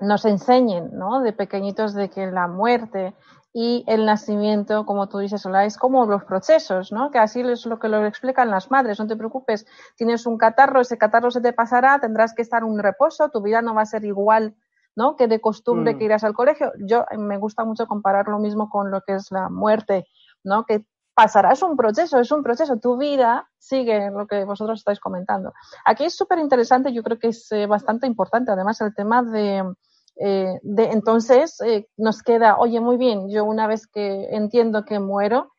nos 0.00 0.24
enseñen, 0.24 0.90
¿no? 0.92 1.20
De 1.20 1.32
pequeñitos 1.32 1.94
de 1.94 2.10
que 2.10 2.26
la 2.30 2.48
muerte 2.48 3.14
y 3.54 3.84
el 3.86 4.06
nacimiento, 4.06 4.86
como 4.86 5.08
tú 5.08 5.18
dices, 5.18 5.44
Ola, 5.44 5.66
es 5.66 5.76
como 5.76 6.06
los 6.06 6.24
procesos, 6.24 6.90
¿no? 6.90 7.10
Que 7.10 7.18
así 7.18 7.40
es 7.40 7.66
lo 7.66 7.78
que 7.78 7.88
lo 7.88 8.04
explican 8.06 8.50
las 8.50 8.70
madres. 8.70 8.98
No 8.98 9.06
te 9.06 9.16
preocupes, 9.16 9.66
tienes 9.96 10.26
un 10.26 10.38
catarro, 10.38 10.80
ese 10.80 10.96
catarro 10.96 11.30
se 11.30 11.42
te 11.42 11.52
pasará, 11.52 11.98
tendrás 11.98 12.34
que 12.34 12.42
estar 12.42 12.62
en 12.62 12.70
un 12.70 12.78
reposo, 12.78 13.28
tu 13.28 13.42
vida 13.42 13.60
no 13.60 13.74
va 13.74 13.82
a 13.82 13.86
ser 13.86 14.04
igual, 14.04 14.54
¿no? 14.96 15.16
Que 15.16 15.28
de 15.28 15.40
costumbre 15.40 15.94
mm. 15.94 15.98
que 15.98 16.04
irás 16.04 16.24
al 16.24 16.32
colegio. 16.32 16.72
Yo 16.78 17.04
me 17.18 17.36
gusta 17.36 17.64
mucho 17.64 17.86
comparar 17.86 18.28
lo 18.28 18.38
mismo 18.38 18.70
con 18.70 18.90
lo 18.90 19.02
que 19.02 19.14
es 19.14 19.30
la 19.30 19.50
muerte, 19.50 20.06
¿no? 20.42 20.64
Que 20.64 20.86
pasará, 21.14 21.52
es 21.52 21.62
un 21.62 21.76
proceso, 21.76 22.18
es 22.18 22.30
un 22.32 22.42
proceso. 22.42 22.78
Tu 22.78 22.96
vida 22.96 23.48
sigue 23.58 24.10
lo 24.10 24.26
que 24.26 24.44
vosotros 24.44 24.80
estáis 24.80 25.00
comentando. 25.00 25.52
Aquí 25.84 26.04
es 26.04 26.16
súper 26.16 26.38
interesante, 26.38 26.92
yo 26.92 27.02
creo 27.02 27.18
que 27.18 27.28
es 27.28 27.50
eh, 27.52 27.66
bastante 27.66 28.06
importante, 28.06 28.52
además, 28.52 28.80
el 28.80 28.94
tema 28.94 29.22
de 29.22 29.64
eh, 30.16 30.58
de, 30.62 30.84
entonces 30.84 31.58
eh, 31.62 31.88
nos 31.96 32.22
queda, 32.22 32.58
oye, 32.58 32.80
muy 32.80 32.98
bien, 32.98 33.30
yo 33.30 33.44
una 33.44 33.66
vez 33.66 33.86
que 33.86 34.28
entiendo 34.30 34.84
que 34.84 34.98
muero, 34.98 35.50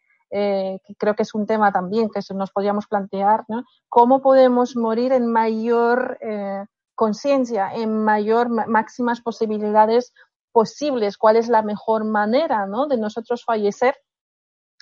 creo 0.98 1.16
que 1.16 1.22
es 1.22 1.36
un 1.36 1.46
tema 1.46 1.72
también 1.72 2.10
que 2.10 2.20
nos 2.34 2.50
podríamos 2.50 2.88
plantear, 2.88 3.44
¿no? 3.48 3.66
¿Cómo 3.88 4.20
podemos 4.20 4.76
morir 4.76 5.12
en 5.12 5.28
mayor 5.28 6.18
conciencia, 6.96 7.72
en 7.72 8.04
mayor 8.04 8.50
máximas 8.50 9.22
posibilidades 9.22 10.12
posibles? 10.52 11.20
¿Cuál 11.20 11.36
es 11.36 11.50
la 11.50 11.62
mejor 11.62 12.06
manera, 12.06 12.66
¿no? 12.66 12.88
De 12.88 12.98
nosotros 12.98 13.44
fallecer 13.46 13.96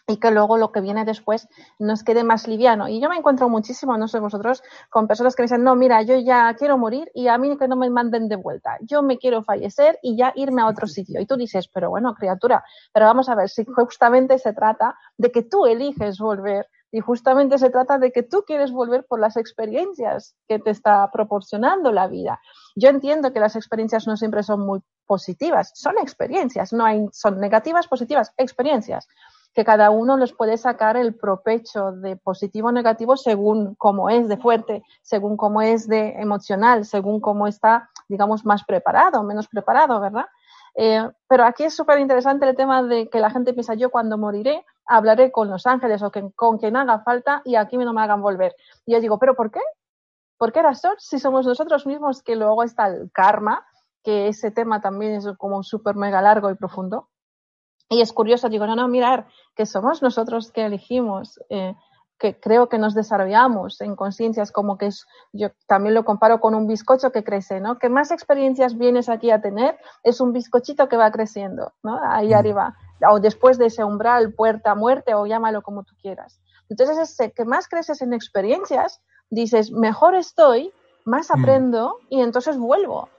y 0.08 0.18
que 0.18 0.32
luego 0.32 0.58
lo 0.58 0.72
que 0.72 0.82
viene 0.82 1.06
después 1.06 1.48
nos 1.80 2.04
quede 2.04 2.24
más 2.24 2.48
liviano. 2.48 2.88
Y 2.88 3.00
yo 3.00 3.10
me 3.10 3.18
encuentro 3.18 3.50
muchísimo, 3.50 3.98
no 3.98 4.08
sé 4.08 4.20
vosotros, 4.20 4.64
con 4.90 5.08
personas 5.08 5.36
que 5.36 5.44
me 5.44 5.46
dicen, 5.46 5.64
no, 5.64 5.76
mira, 5.76 6.02
yo 6.02 6.18
ya 6.18 6.54
quiero 6.56 6.78
morir 6.78 7.12
y 7.14 7.28
a 7.28 7.38
mí 7.38 7.58
que 7.58 7.68
no 7.68 7.76
me 7.76 7.90
manden 7.90 8.28
de 8.28 8.36
vuelta. 8.36 8.78
Yo 8.82 9.02
me 9.02 9.18
quiero 9.18 9.44
fallecer 9.44 10.00
y 10.02 10.18
ya 10.18 10.34
irme 10.36 10.62
a 10.62 10.68
otro 10.68 10.88
sitio. 10.88 11.20
Y 11.22 11.26
tú 11.26 11.38
dices, 11.38 11.68
pero 11.68 11.90
bueno, 11.90 12.14
criatura, 12.16 12.64
pero 12.94 13.06
vamos 13.06 13.30
a 13.30 13.36
ver, 13.36 13.50
si 13.50 13.66
justamente 13.66 14.38
se 14.40 14.54
trata 14.54 14.96
de 15.18 15.32
que 15.32 15.44
tú 15.44 15.66
eliges 15.66 16.20
volver 16.20 16.68
y 16.92 17.00
justamente 17.00 17.58
se 17.58 17.70
trata 17.70 17.98
de 17.98 18.12
que 18.12 18.24
tú 18.24 18.44
quieres 18.46 18.72
volver 18.72 19.06
por 19.06 19.20
las 19.20 19.38
experiencias 19.38 20.36
que 20.48 20.60
te 20.60 20.72
está 20.72 21.10
proporcionando 21.12 21.92
la 21.92 22.08
vida. 22.08 22.42
Yo 22.76 22.90
entiendo 22.90 23.32
que 23.32 23.40
las 23.40 23.56
experiencias 23.56 24.08
no 24.08 24.18
siempre 24.18 24.44
son 24.44 24.66
muy 24.66 24.82
positivas, 25.06 25.72
son 25.74 25.98
experiencias, 26.00 26.74
no 26.74 26.86
hay, 26.86 27.06
son 27.14 27.40
negativas, 27.40 27.88
positivas, 27.88 28.34
experiencias 28.38 29.08
que 29.54 29.66
cada 29.66 29.90
uno 29.90 30.18
les 30.18 30.34
puede 30.34 30.58
sacar 30.58 30.98
el 30.98 31.16
provecho 31.16 31.92
de 31.92 32.16
positivo 32.16 32.70
o 32.70 32.72
negativo 32.72 33.18
según 33.18 33.76
cómo 33.76 34.10
es 34.10 34.28
de 34.28 34.38
fuerte, 34.38 34.84
según 35.02 35.38
cómo 35.38 35.62
es 35.62 35.88
de 35.88 36.10
emocional, 36.22 36.86
según 36.86 37.20
cómo 37.20 37.48
está, 37.48 37.90
digamos, 38.08 38.46
más 38.46 38.64
preparado 38.64 39.22
menos 39.24 39.48
preparado, 39.48 40.00
¿verdad? 40.00 40.26
Eh, 40.76 41.06
pero 41.28 41.44
aquí 41.44 41.64
es 41.64 41.76
súper 41.76 42.00
interesante 42.00 42.48
el 42.48 42.56
tema 42.56 42.84
de 42.84 43.10
que 43.10 43.20
la 43.20 43.30
gente 43.30 43.54
piensa, 43.54 43.74
yo 43.74 43.90
cuando 43.90 44.18
moriré 44.18 44.66
hablaré 44.86 45.32
con 45.32 45.50
los 45.50 45.66
ángeles 45.68 46.02
o 46.02 46.12
con 46.36 46.58
quien 46.58 46.76
haga 46.76 47.00
falta 47.00 47.42
y 47.46 47.56
aquí 47.56 47.78
no 47.78 47.94
me 47.94 48.02
hagan 48.02 48.22
volver. 48.22 48.56
Y 48.86 48.94
yo 48.94 49.02
digo, 49.02 49.20
¿pero 49.20 49.36
por 49.36 49.52
qué? 49.52 49.62
¿Por 50.38 50.52
qué 50.52 50.62
razón? 50.62 50.96
Si 50.98 51.20
somos 51.20 51.46
nosotros 51.46 51.86
mismos 51.86 52.24
que 52.24 52.36
luego 52.36 52.64
está 52.64 52.88
el 52.88 53.12
karma, 53.12 53.66
que 54.04 54.28
ese 54.28 54.52
tema 54.52 54.82
también 54.82 55.14
es 55.14 55.28
como 55.38 55.62
súper 55.64 55.96
mega 55.96 56.22
largo 56.22 56.50
y 56.50 56.56
profundo. 56.56 57.10
Y 57.92 58.02
es 58.02 58.14
curioso, 58.14 58.48
digo, 58.48 58.66
no, 58.66 58.76
no, 58.76 58.88
mirar, 58.88 59.28
que 59.54 59.66
somos 59.66 60.02
nosotros 60.02 60.52
que 60.52 60.66
elegimos 60.66 61.40
eh, 61.50 61.76
que 62.22 62.40
creo 62.40 62.70
que 62.70 62.78
nos 62.78 62.94
desarrollamos 62.94 63.82
en 63.82 63.96
conciencias, 63.96 64.52
como 64.52 64.78
que 64.78 64.86
es, 64.86 65.08
yo 65.34 65.50
también 65.68 65.96
lo 65.96 66.06
comparo 66.06 66.40
con 66.40 66.56
un 66.56 66.68
bizcocho 66.68 67.12
que 67.12 67.24
crece, 67.24 67.60
¿no? 67.60 67.80
Que 67.80 67.90
más 67.90 68.12
experiencias 68.12 68.78
vienes 68.78 69.10
aquí 69.10 69.32
a 69.32 69.42
tener, 69.42 69.78
es 70.04 70.22
un 70.22 70.32
bizcochito 70.32 70.88
que 70.88 70.96
va 70.98 71.12
creciendo, 71.12 71.74
¿no? 71.84 72.00
Ahí 72.02 72.30
mm. 72.30 72.36
arriba, 72.36 72.78
o 73.10 73.20
después 73.20 73.58
de 73.58 73.66
ese 73.66 73.84
umbral, 73.84 74.34
puerta, 74.36 74.76
muerte, 74.76 75.16
o 75.16 75.26
llámalo 75.26 75.64
como 75.64 75.84
tú 75.84 75.96
quieras. 76.00 76.40
Entonces, 76.70 76.98
ese 77.00 77.34
que 77.34 77.44
más 77.44 77.68
creces 77.68 78.02
en 78.02 78.14
experiencias, 78.14 79.02
dices, 79.30 79.72
mejor 79.72 80.16
estoy, 80.16 80.72
más 81.04 81.30
mm. 81.30 81.40
aprendo 81.40 81.98
y 82.10 82.22
entonces 82.22 82.58
vuelvo. 82.58 83.10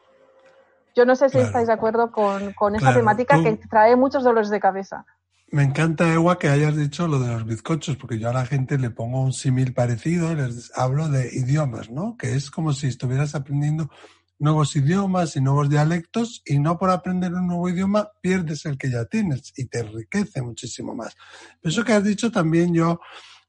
Yo 0.95 1.05
no 1.05 1.17
sé 1.17 1.29
si 1.29 1.39
estáis 1.39 1.67
de 1.67 1.73
acuerdo 1.73 2.13
con, 2.13 2.53
con 2.53 2.75
esa 2.75 2.93
temática 2.93 3.43
que 3.43 3.59
trae 3.69 3.97
muchos 3.97 4.25
dolores 4.25 4.51
de 4.51 4.61
cabeza. 4.61 5.07
Me 5.53 5.63
encanta, 5.63 6.11
Ewa, 6.11 6.39
que 6.39 6.49
hayas 6.49 6.77
dicho 6.77 7.07
lo 7.07 7.19
de 7.19 7.31
los 7.31 7.45
bizcochos, 7.45 7.97
porque 7.97 8.19
yo 8.19 8.31
a 8.31 8.33
la 8.33 8.47
gente 8.47 8.79
le 8.79 8.89
pongo 8.89 9.21
un 9.21 9.35
símil 9.35 9.75
parecido, 9.75 10.35
les 10.35 10.73
hablo 10.75 11.09
de 11.09 11.29
idiomas, 11.31 11.91
¿no? 11.91 12.17
Que 12.17 12.35
es 12.35 12.51
como 12.51 12.73
si 12.73 12.87
estuvieras 12.87 13.35
aprendiendo 13.35 13.91
nuevos 14.39 14.75
idiomas 14.75 15.37
y 15.37 15.41
nuevos 15.41 15.69
dialectos 15.69 16.43
y 16.47 16.59
no 16.59 16.79
por 16.79 16.91
aprender 16.91 17.35
un 17.35 17.47
nuevo 17.47 17.69
idioma 17.69 18.11
pierdes 18.21 18.65
el 18.65 18.79
que 18.79 18.91
ya 18.91 19.05
tienes 19.05 19.53
y 19.57 19.67
te 19.67 19.81
enriquece 19.81 20.41
muchísimo 20.41 20.95
más. 20.95 21.15
Eso 21.63 21.85
que 21.85 21.93
has 21.93 22.03
dicho 22.03 22.33
también 22.33 22.75
yo 22.75 22.99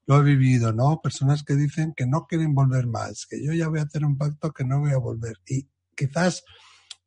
lo 0.06 0.20
he 0.20 0.24
vivido, 0.24 0.74
¿no? 0.74 1.00
Personas 1.02 1.44
que 1.44 1.56
dicen 1.56 1.94
que 1.96 2.06
no 2.06 2.28
quieren 2.28 2.54
volver 2.54 2.86
más, 2.86 3.26
que 3.26 3.44
yo 3.44 3.54
ya 3.54 3.70
voy 3.70 3.80
a 3.80 3.84
hacer 3.84 4.06
un 4.06 4.18
pacto 4.18 4.52
que 4.52 4.66
no 4.66 4.82
voy 4.82 4.92
a 4.92 4.98
volver. 4.98 5.38
Y 5.48 5.68
quizás 5.96 6.44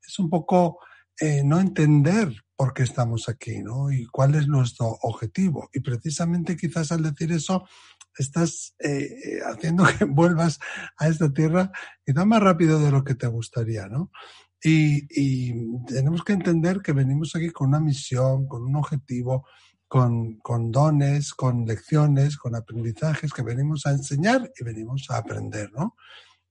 es 0.07 0.19
un 0.19 0.31
poco 0.31 0.79
eh, 1.21 1.43
no 1.45 1.59
entender 1.59 2.35
por 2.57 2.73
qué 2.73 2.83
estamos 2.83 3.29
aquí, 3.29 3.63
¿no? 3.63 3.91
Y 3.91 4.07
cuál 4.07 4.35
es 4.35 4.49
nuestro 4.49 4.87
objetivo. 5.03 5.69
Y 5.73 5.81
precisamente 5.81 6.57
quizás 6.57 6.93
al 6.93 7.03
decir 7.03 7.33
eso, 7.33 7.67
estás 8.17 8.75
eh, 8.79 9.41
haciendo 9.47 9.85
que 9.85 10.05
vuelvas 10.05 10.59
a 10.99 11.09
esta 11.09 11.33
tierra 11.33 11.71
quizás 12.05 12.27
más 12.27 12.43
rápido 12.43 12.81
de 12.81 12.91
lo 12.91 13.05
que 13.05 13.15
te 13.15 13.27
gustaría, 13.27 13.89
¿no? 13.89 14.11
Y, 14.63 15.07
y, 15.11 15.55
tenemos 15.87 16.25
que 16.25 16.33
entender 16.33 16.81
que 16.81 16.93
venimos 16.93 17.37
aquí 17.37 17.51
con 17.51 17.69
una 17.69 17.79
misión, 17.79 18.49
con 18.49 18.63
un 18.63 18.75
objetivo, 18.77 19.47
con, 19.87 20.39
con 20.39 20.73
dones, 20.73 21.35
con 21.35 21.67
lecciones, 21.67 22.37
con 22.37 22.57
aprendizajes 22.57 23.33
que 23.33 23.43
venimos 23.43 23.87
a 23.87 23.93
enseñar 23.93 24.51
y 24.59 24.65
venimos 24.65 25.07
a 25.11 25.19
aprender, 25.19 25.71
¿no? 25.73 25.95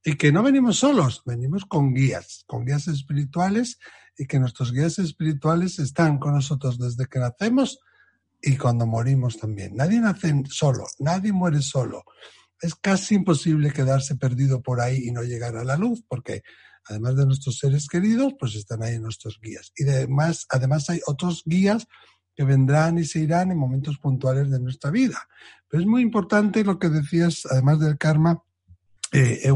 Y 0.07 0.17
que 0.17 0.31
no 0.31 0.43
venimos 0.43 0.77
solos, 0.77 1.23
venimos 1.25 1.65
con 1.65 1.91
guías, 1.91 2.43
con 2.45 2.63
guías 2.63 2.87
espirituales 2.87 3.79
y 4.15 4.27
que 4.27 4.39
nuestros 4.39 4.71
guías 4.71 4.99
espirituales 4.99 5.79
están 5.79 6.19
con 6.19 6.35
nosotros 6.35 6.77
desde 6.77 7.07
que 7.07 7.17
nacemos 7.17 7.79
y 8.39 8.55
cuando 8.55 8.85
morimos 8.85 9.39
también. 9.39 9.75
Nadie 9.75 9.99
nace 9.99 10.31
solo, 10.47 10.85
nadie 10.99 11.33
muere 11.33 11.59
solo. 11.63 12.03
Es 12.61 12.75
casi 12.75 13.15
imposible 13.15 13.73
quedarse 13.73 14.15
perdido 14.15 14.61
por 14.61 14.79
ahí 14.79 15.07
y 15.07 15.11
no 15.11 15.23
llegar 15.23 15.57
a 15.57 15.63
la 15.63 15.75
luz, 15.75 16.03
porque 16.07 16.43
además 16.87 17.15
de 17.15 17.25
nuestros 17.25 17.57
seres 17.57 17.87
queridos, 17.87 18.35
pues 18.39 18.53
están 18.53 18.83
ahí 18.83 18.99
nuestros 18.99 19.39
guías. 19.41 19.71
Y 19.75 19.89
además, 19.89 20.45
además 20.49 20.87
hay 20.91 21.01
otros 21.07 21.41
guías 21.45 21.87
que 22.35 22.43
vendrán 22.43 22.99
y 22.99 23.05
se 23.05 23.21
irán 23.21 23.49
en 23.49 23.57
momentos 23.57 23.97
puntuales 23.97 24.51
de 24.51 24.59
nuestra 24.59 24.91
vida. 24.91 25.27
Pero 25.67 25.81
es 25.81 25.87
muy 25.87 26.03
importante 26.03 26.63
lo 26.63 26.77
que 26.77 26.89
decías, 26.89 27.47
además 27.49 27.79
del 27.79 27.97
karma, 27.97 28.43
eh, 29.11 29.51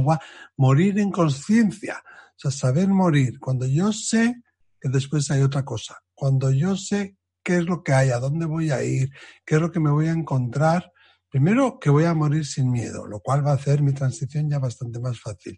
morir 0.58 1.00
en 1.00 1.12
conciencia. 1.12 2.04
O 2.06 2.40
sea, 2.40 2.52
saber 2.52 2.88
morir. 2.88 3.40
Cuando 3.40 3.68
yo 3.68 3.92
sé 3.92 4.42
que 4.80 4.90
después 4.90 5.30
hay 5.32 5.42
otra 5.42 5.66
cosa. 5.66 6.02
Cuando 6.14 6.52
yo 6.52 6.76
sé 6.76 7.18
qué 7.44 7.58
es 7.58 7.66
lo 7.66 7.84
que 7.84 7.94
hay, 7.94 8.12
a 8.12 8.20
dónde 8.20 8.46
voy 8.46 8.72
a 8.72 8.84
ir, 8.84 9.10
qué 9.46 9.56
es 9.56 9.62
lo 9.62 9.72
que 9.72 9.80
me 9.80 9.92
voy 9.92 10.08
a 10.08 10.12
encontrar, 10.12 10.92
primero 11.30 11.80
que 11.80 11.90
voy 11.90 12.06
a 12.06 12.14
morir 12.14 12.46
sin 12.46 12.72
miedo, 12.72 13.06
lo 13.06 13.20
cual 13.20 13.46
va 13.46 13.52
a 13.52 13.56
hacer 13.56 13.82
mi 13.82 13.94
transición 13.94 14.50
ya 14.50 14.60
bastante 14.60 15.00
más 15.00 15.20
fácil. 15.20 15.58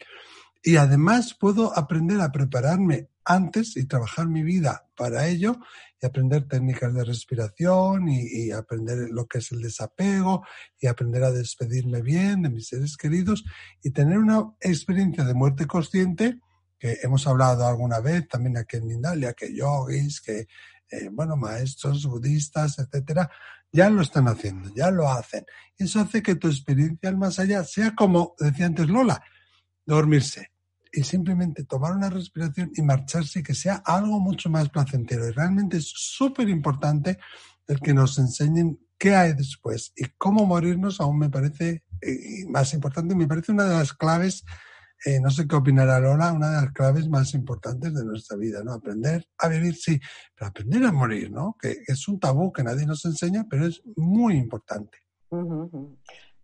Y 0.64 0.76
además 0.76 1.36
puedo 1.40 1.78
aprender 1.78 2.22
a 2.22 2.32
prepararme 2.32 3.10
antes 3.26 3.78
y 3.78 3.86
trabajar 3.86 4.28
mi 4.28 4.44
vida 4.44 4.88
para 4.96 5.28
ello 5.28 5.60
y 6.02 6.06
aprender 6.06 6.48
técnicas 6.48 6.94
de 6.94 7.04
respiración 7.04 8.10
y, 8.10 8.52
aprender 8.52 9.10
lo 9.12 9.28
que 9.28 9.38
es 9.38 9.52
el 9.52 9.62
desapego 9.62 10.46
y 10.80 10.88
aprender 10.88 11.24
a 11.24 11.32
despedirme 11.32 12.02
bien 12.02 12.42
de 12.42 12.50
mis 12.50 12.68
seres 12.68 12.98
queridos 12.98 13.44
y 13.84 13.92
tener 13.92 14.18
una 14.18 14.52
experiencia 14.60 15.24
de 15.24 15.34
muerte 15.34 15.68
consciente 15.68 16.40
que 16.80 16.98
hemos 17.04 17.28
hablado 17.28 17.68
alguna 17.68 18.00
vez 18.00 18.28
también 18.28 18.58
aquí 18.58 18.78
en 18.78 18.88
Mindalia, 18.88 19.34
que 19.34 19.54
yogis, 19.54 20.20
que, 20.20 20.48
eh, 20.90 21.10
bueno, 21.12 21.38
maestros 21.38 22.08
budistas, 22.08 22.80
etcétera, 22.80 23.30
ya 23.72 23.90
lo 23.92 24.02
están 24.02 24.28
haciendo, 24.28 24.74
ya 24.74 24.90
lo 24.90 25.08
hacen. 25.08 25.46
Eso 25.78 26.00
hace 26.00 26.24
que 26.24 26.36
tu 26.36 26.48
experiencia 26.48 27.10
al 27.10 27.18
más 27.18 27.38
allá 27.38 27.64
sea 27.64 27.94
como 27.96 28.36
decía 28.40 28.66
antes 28.66 28.88
Lola, 28.88 29.24
dormirse 29.86 30.51
y 30.92 31.04
simplemente 31.04 31.64
tomar 31.64 31.94
una 31.94 32.10
respiración 32.10 32.72
y 32.76 32.82
marcharse 32.82 33.44
que 33.44 33.56
sea 33.56 33.82
algo 33.86 34.20
mucho 34.20 34.50
más 34.50 34.70
placentero. 34.70 35.28
Y 35.28 35.32
realmente 35.32 35.78
es 35.78 35.92
súper 35.96 36.50
importante 36.50 37.18
el 37.68 37.80
que 37.80 37.94
nos 37.94 38.18
enseñen 38.20 38.80
qué 38.98 39.16
hay 39.16 39.34
después 39.34 39.94
y 39.96 40.06
cómo 40.18 40.46
morirnos 40.46 41.00
aún 41.00 41.20
me 41.20 41.30
parece 41.30 41.84
eh, 42.02 42.46
más 42.50 42.74
importante, 42.74 43.16
me 43.16 43.28
parece 43.28 43.52
una 43.52 43.66
de 43.66 43.76
las 43.76 43.94
claves 43.94 44.44
eh, 45.04 45.20
no 45.20 45.32
sé 45.32 45.48
qué 45.48 45.56
opinará 45.56 46.00
Lola, 46.00 46.32
una 46.32 46.50
de 46.50 46.62
las 46.62 46.74
claves 46.74 47.10
más 47.10 47.34
importantes 47.34 47.94
de 47.94 48.06
nuestra 48.06 48.38
vida, 48.38 48.62
¿no? 48.64 48.74
Aprender 48.74 49.26
a 49.40 49.48
vivir, 49.48 49.76
sí, 49.76 50.00
pero 50.36 50.50
aprender 50.50 50.84
a 50.84 50.92
morir, 50.92 51.32
¿no? 51.32 51.58
Que, 51.60 51.78
es 51.88 52.08
un 52.08 52.20
tabú 52.20 52.52
que 52.54 52.64
nadie 52.64 52.86
nos 52.86 53.04
enseña, 53.06 53.48
pero 53.50 53.66
es 53.66 53.82
muy 53.96 54.36
importante. 54.36 55.00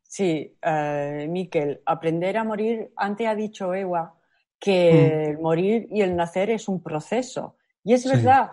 Sí, 0.02 0.58
uh, 0.66 1.30
Miquel, 1.30 1.82
aprender 1.86 2.38
a 2.38 2.44
morir, 2.44 2.92
antes 2.96 3.28
ha 3.28 3.36
dicho 3.36 3.76
Ewa 3.76 4.17
que 4.60 4.92
mm. 4.92 5.30
el 5.30 5.38
morir 5.40 5.88
y 5.92 6.02
el 6.02 6.16
nacer 6.16 6.50
es 6.50 6.68
un 6.68 6.82
proceso. 6.82 7.56
Y 7.84 7.94
es 7.94 8.06
verdad, 8.06 8.52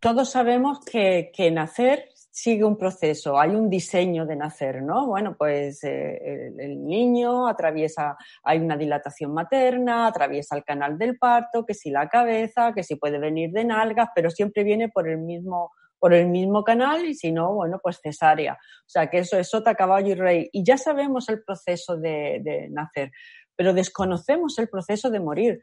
todos 0.00 0.30
sabemos 0.30 0.80
que, 0.84 1.30
que 1.34 1.50
nacer 1.50 2.10
sigue 2.36 2.64
un 2.64 2.76
proceso, 2.76 3.40
hay 3.40 3.50
un 3.50 3.70
diseño 3.70 4.26
de 4.26 4.36
nacer, 4.36 4.82
¿no? 4.82 5.06
Bueno, 5.06 5.34
pues 5.38 5.82
eh, 5.84 6.52
el, 6.58 6.84
niño 6.84 7.48
atraviesa, 7.48 8.18
hay 8.42 8.58
una 8.58 8.76
dilatación 8.76 9.32
materna, 9.32 10.06
atraviesa 10.06 10.54
el 10.54 10.62
canal 10.62 10.98
del 10.98 11.16
parto, 11.16 11.64
que 11.64 11.72
si 11.72 11.88
la 11.88 12.10
cabeza, 12.10 12.74
que 12.74 12.82
si 12.82 12.96
puede 12.96 13.18
venir 13.18 13.52
de 13.52 13.64
nalgas, 13.64 14.10
pero 14.14 14.28
siempre 14.28 14.64
viene 14.64 14.90
por 14.90 15.08
el 15.08 15.16
mismo 15.16 15.72
por 15.98 16.12
el 16.12 16.28
mismo 16.28 16.62
canal 16.62 17.06
y 17.06 17.14
si 17.14 17.32
no, 17.32 17.54
bueno, 17.54 17.80
pues 17.82 18.00
cesárea. 18.02 18.52
O 18.52 18.88
sea, 18.88 19.08
que 19.08 19.20
eso 19.20 19.38
es 19.38 19.48
sota, 19.48 19.74
caballo 19.74 20.08
y 20.08 20.14
rey. 20.14 20.50
Y 20.52 20.62
ya 20.62 20.76
sabemos 20.76 21.30
el 21.30 21.42
proceso 21.42 21.96
de, 21.96 22.68
nacer, 22.70 23.12
pero 23.56 23.74
desconocemos 23.74 24.58
el 24.58 24.68
proceso 24.68 25.10
de 25.10 25.20
morir. 25.20 25.60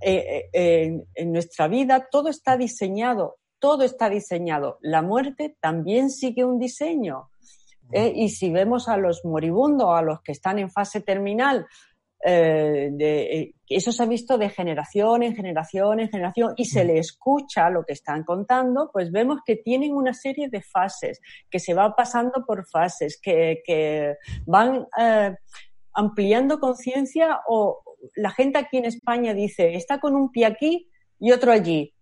Eh, 0.00 0.48
eh, 0.52 1.04
en 1.14 1.32
nuestra 1.32 1.68
vida 1.68 2.08
todo 2.10 2.28
está 2.28 2.56
diseñado 2.56 3.36
todo 3.64 3.82
está 3.82 4.10
diseñado. 4.10 4.76
La 4.82 5.00
muerte 5.00 5.56
también 5.58 6.10
sigue 6.10 6.44
un 6.44 6.58
diseño. 6.58 7.30
¿eh? 7.92 8.12
Y 8.14 8.28
si 8.28 8.50
vemos 8.50 8.90
a 8.90 8.98
los 8.98 9.24
moribundos, 9.24 9.88
a 9.88 10.02
los 10.02 10.20
que 10.20 10.32
están 10.32 10.58
en 10.58 10.70
fase 10.70 11.00
terminal, 11.00 11.66
eh, 12.26 13.52
eso 13.66 13.90
se 13.90 14.02
ha 14.02 14.06
visto 14.06 14.36
de 14.36 14.50
generación 14.50 15.22
en 15.22 15.34
generación 15.34 16.00
en 16.00 16.10
generación 16.10 16.52
y 16.58 16.66
se 16.66 16.84
le 16.84 16.98
escucha 16.98 17.70
lo 17.70 17.84
que 17.84 17.94
están 17.94 18.22
contando, 18.22 18.90
pues 18.92 19.10
vemos 19.10 19.38
que 19.46 19.56
tienen 19.56 19.94
una 19.94 20.12
serie 20.12 20.50
de 20.50 20.60
fases, 20.60 21.22
que 21.50 21.58
se 21.58 21.72
van 21.72 21.94
pasando 21.94 22.44
por 22.46 22.66
fases, 22.68 23.18
que, 23.18 23.62
que 23.64 24.16
van 24.44 24.86
ampliando 25.94 26.60
conciencia 26.60 27.40
o 27.48 27.82
la 28.16 28.30
gente 28.30 28.58
aquí 28.58 28.78
en 28.78 28.84
España 28.84 29.34
dice, 29.34 29.74
está 29.74 30.00
con 30.00 30.14
un 30.14 30.30
pie 30.30 30.46
aquí 30.46 30.90
y 31.18 31.32
otro 31.32 31.52
allí. 31.52 31.94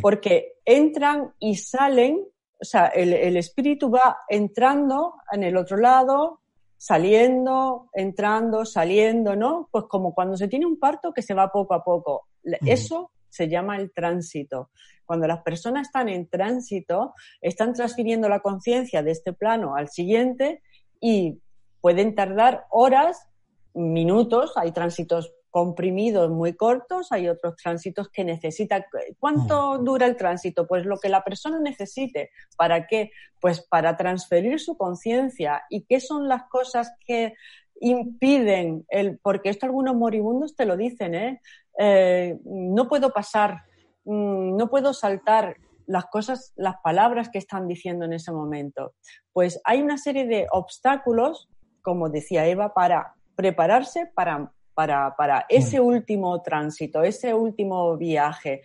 Porque 0.00 0.54
entran 0.64 1.32
y 1.40 1.56
salen, 1.56 2.24
o 2.60 2.64
sea, 2.64 2.86
el, 2.86 3.36
espíritu 3.36 3.90
va 3.90 4.18
entrando 4.28 5.14
en 5.32 5.42
el 5.42 5.56
otro 5.56 5.76
lado, 5.76 6.40
saliendo, 6.76 7.90
entrando, 7.92 8.64
saliendo, 8.64 9.34
¿no? 9.34 9.68
Pues 9.72 9.84
como 9.88 10.14
cuando 10.14 10.36
se 10.36 10.48
tiene 10.48 10.66
un 10.66 10.78
parto 10.78 11.12
que 11.12 11.22
se 11.22 11.34
va 11.34 11.50
poco 11.50 11.74
a 11.74 11.82
poco. 11.82 12.28
Eso 12.64 13.10
se 13.28 13.48
llama 13.48 13.76
el 13.76 13.92
tránsito. 13.92 14.70
Cuando 15.04 15.26
las 15.26 15.42
personas 15.42 15.88
están 15.88 16.08
en 16.08 16.28
tránsito, 16.28 17.14
están 17.40 17.72
transfiriendo 17.72 18.28
la 18.28 18.40
conciencia 18.40 19.02
de 19.02 19.10
este 19.10 19.32
plano 19.32 19.74
al 19.74 19.88
siguiente 19.88 20.62
y 21.00 21.40
pueden 21.80 22.14
tardar 22.14 22.66
horas, 22.70 23.28
minutos, 23.74 24.52
hay 24.56 24.72
tránsitos 24.72 25.32
comprimidos 25.50 26.30
muy 26.30 26.54
cortos, 26.54 27.12
hay 27.12 27.28
otros 27.28 27.56
tránsitos 27.56 28.08
que 28.08 28.24
necesitan. 28.24 28.84
¿Cuánto 29.18 29.74
mm. 29.78 29.84
dura 29.84 30.06
el 30.06 30.16
tránsito? 30.16 30.66
Pues 30.66 30.86
lo 30.86 30.98
que 30.98 31.08
la 31.08 31.22
persona 31.22 31.60
necesite. 31.60 32.30
¿Para 32.56 32.86
qué? 32.86 33.10
Pues 33.40 33.60
para 33.60 33.96
transferir 33.96 34.60
su 34.60 34.76
conciencia. 34.76 35.62
¿Y 35.68 35.84
qué 35.84 36.00
son 36.00 36.26
las 36.28 36.44
cosas 36.44 36.92
que 37.06 37.34
impiden 37.80 38.86
el, 38.88 39.18
porque 39.18 39.50
esto 39.50 39.66
algunos 39.66 39.94
moribundos 39.94 40.54
te 40.56 40.64
lo 40.64 40.76
dicen, 40.76 41.14
¿eh? 41.14 41.40
eh 41.78 42.38
no 42.44 42.88
puedo 42.88 43.12
pasar, 43.12 43.64
mm, 44.04 44.56
no 44.56 44.70
puedo 44.70 44.94
saltar 44.94 45.56
las 45.86 46.06
cosas, 46.06 46.52
las 46.56 46.76
palabras 46.82 47.28
que 47.28 47.38
están 47.38 47.66
diciendo 47.66 48.04
en 48.04 48.14
ese 48.14 48.32
momento. 48.32 48.94
Pues 49.32 49.60
hay 49.64 49.82
una 49.82 49.98
serie 49.98 50.26
de 50.26 50.46
obstáculos 50.50 51.48
como 51.82 52.08
decía 52.08 52.46
Eva, 52.46 52.72
para 52.72 53.14
prepararse 53.34 54.06
para, 54.14 54.50
para, 54.74 55.14
para 55.16 55.46
ese 55.48 55.80
Mm. 55.80 55.84
último 55.84 56.42
tránsito, 56.42 57.02
ese 57.02 57.34
último 57.34 57.96
viaje, 57.96 58.62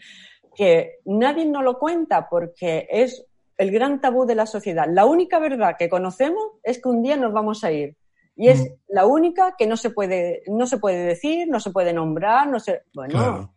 que 0.56 0.99
nadie 1.06 1.45
nos 1.45 1.63
lo 1.63 1.77
cuenta 1.77 2.27
porque 2.30 2.88
es 2.89 3.25
el 3.58 3.71
gran 3.71 3.99
tabú 4.01 4.25
de 4.25 4.36
la 4.36 4.45
sociedad. 4.45 4.86
La 4.89 5.06
única 5.06 5.39
verdad 5.39 5.75
que 5.77 5.89
conocemos 5.89 6.43
es 6.63 6.82
que 6.82 6.89
un 6.89 7.01
día 7.03 7.17
nos 7.17 7.34
vamos 7.34 7.63
a 7.63 7.71
ir. 7.71 7.95
Y 8.36 8.49
es 8.49 8.62
Mm. 8.62 8.73
la 8.89 9.06
única 9.08 9.56
que 9.58 9.65
no 9.65 9.77
se 9.77 9.89
puede, 9.89 10.43
no 10.47 10.67
se 10.67 10.77
puede 10.77 11.03
decir, 11.06 11.47
no 11.49 11.60
se 11.60 11.71
puede 11.71 11.91
nombrar, 11.93 12.47
no 12.47 12.60
se, 12.60 12.84
bueno, 12.93 13.13
Claro. 13.13 13.53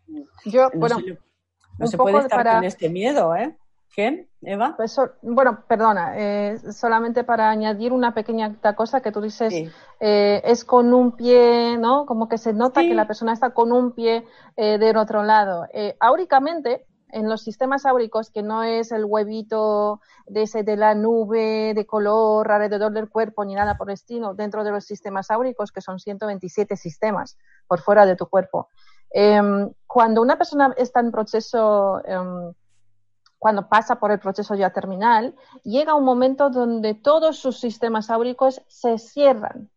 Yo, 0.47 0.71
no 0.73 0.81
bueno, 0.81 1.01
se, 1.01 1.19
no 1.79 1.87
se 1.87 1.97
puede 1.99 2.19
estar 2.19 2.39
para- 2.39 2.55
con 2.57 2.65
este 2.65 2.89
miedo, 2.89 3.37
¿eh? 3.37 3.55
¿Qué, 3.95 4.29
Eva? 4.43 4.77
eso- 4.83 5.11
bueno, 5.21 5.65
perdona, 5.67 6.15
eh, 6.17 6.59
solamente 6.73 7.25
para 7.25 7.51
añadir 7.51 7.93
una 7.93 8.15
pequeña 8.15 8.55
cosa 8.77 9.01
que 9.03 9.11
tú 9.13 9.21
dices, 9.21 9.53
Sí. 9.53 9.69
Eh, 10.01 10.41
es 10.45 10.65
con 10.65 10.93
un 10.95 11.13
pie, 11.13 11.77
¿no? 11.79 12.07
Como 12.07 12.29
que 12.29 12.39
se 12.39 12.53
nota 12.53 12.81
Sí. 12.81 12.89
que 12.89 12.95
la 12.95 13.07
persona 13.07 13.33
está 13.33 13.51
con 13.51 13.71
un 13.71 13.93
pie 13.93 14.27
eh, 14.57 14.79
del 14.79 14.97
otro 14.97 15.23
lado. 15.23 15.67
Eh, 15.73 15.97
áuricamente, 16.01 16.87
en 17.13 17.29
los 17.29 17.43
sistemas 17.43 17.87
áuricos, 17.87 18.31
que 18.31 18.43
no 18.43 18.63
es 18.63 18.93
el 18.93 19.05
huevito 19.05 20.01
de, 20.27 20.43
ese, 20.43 20.63
de 20.63 20.77
la 20.77 20.95
nube 20.95 21.75
de 21.75 21.85
color 21.87 22.51
alrededor 22.51 22.93
del 22.93 23.11
cuerpo 23.11 23.45
ni 23.45 23.55
nada 23.55 23.77
por 23.77 23.91
el 23.91 23.95
estilo, 23.95 24.33
dentro 24.35 24.65
de 24.65 24.71
los 24.71 24.85
sistemas 24.85 25.31
áuricos, 25.31 25.73
que 25.73 25.81
son 25.81 25.99
127 25.99 26.77
sistemas 26.77 27.37
por 27.67 27.81
fuera 27.81 28.07
de 28.07 28.17
tu 28.17 28.27
cuerpo. 28.27 28.69
Em, 29.11 29.73
cuando 29.87 30.23
una 30.23 30.39
persona 30.39 30.73
está 30.77 31.01
en 31.01 31.11
proceso, 31.11 32.01
em, 32.05 32.55
cuando 33.39 33.69
pasa 33.69 33.99
por 33.99 34.13
el 34.13 34.21
proceso 34.21 34.55
ya 34.55 34.71
terminal, 34.71 35.35
llega 35.65 35.95
un 35.95 36.05
momento 36.05 36.49
donde 36.49 36.95
todos 36.95 37.39
sus 37.39 37.59
sistemas 37.59 38.09
áuricos 38.09 38.63
se 38.69 38.99
cierran. 38.99 39.69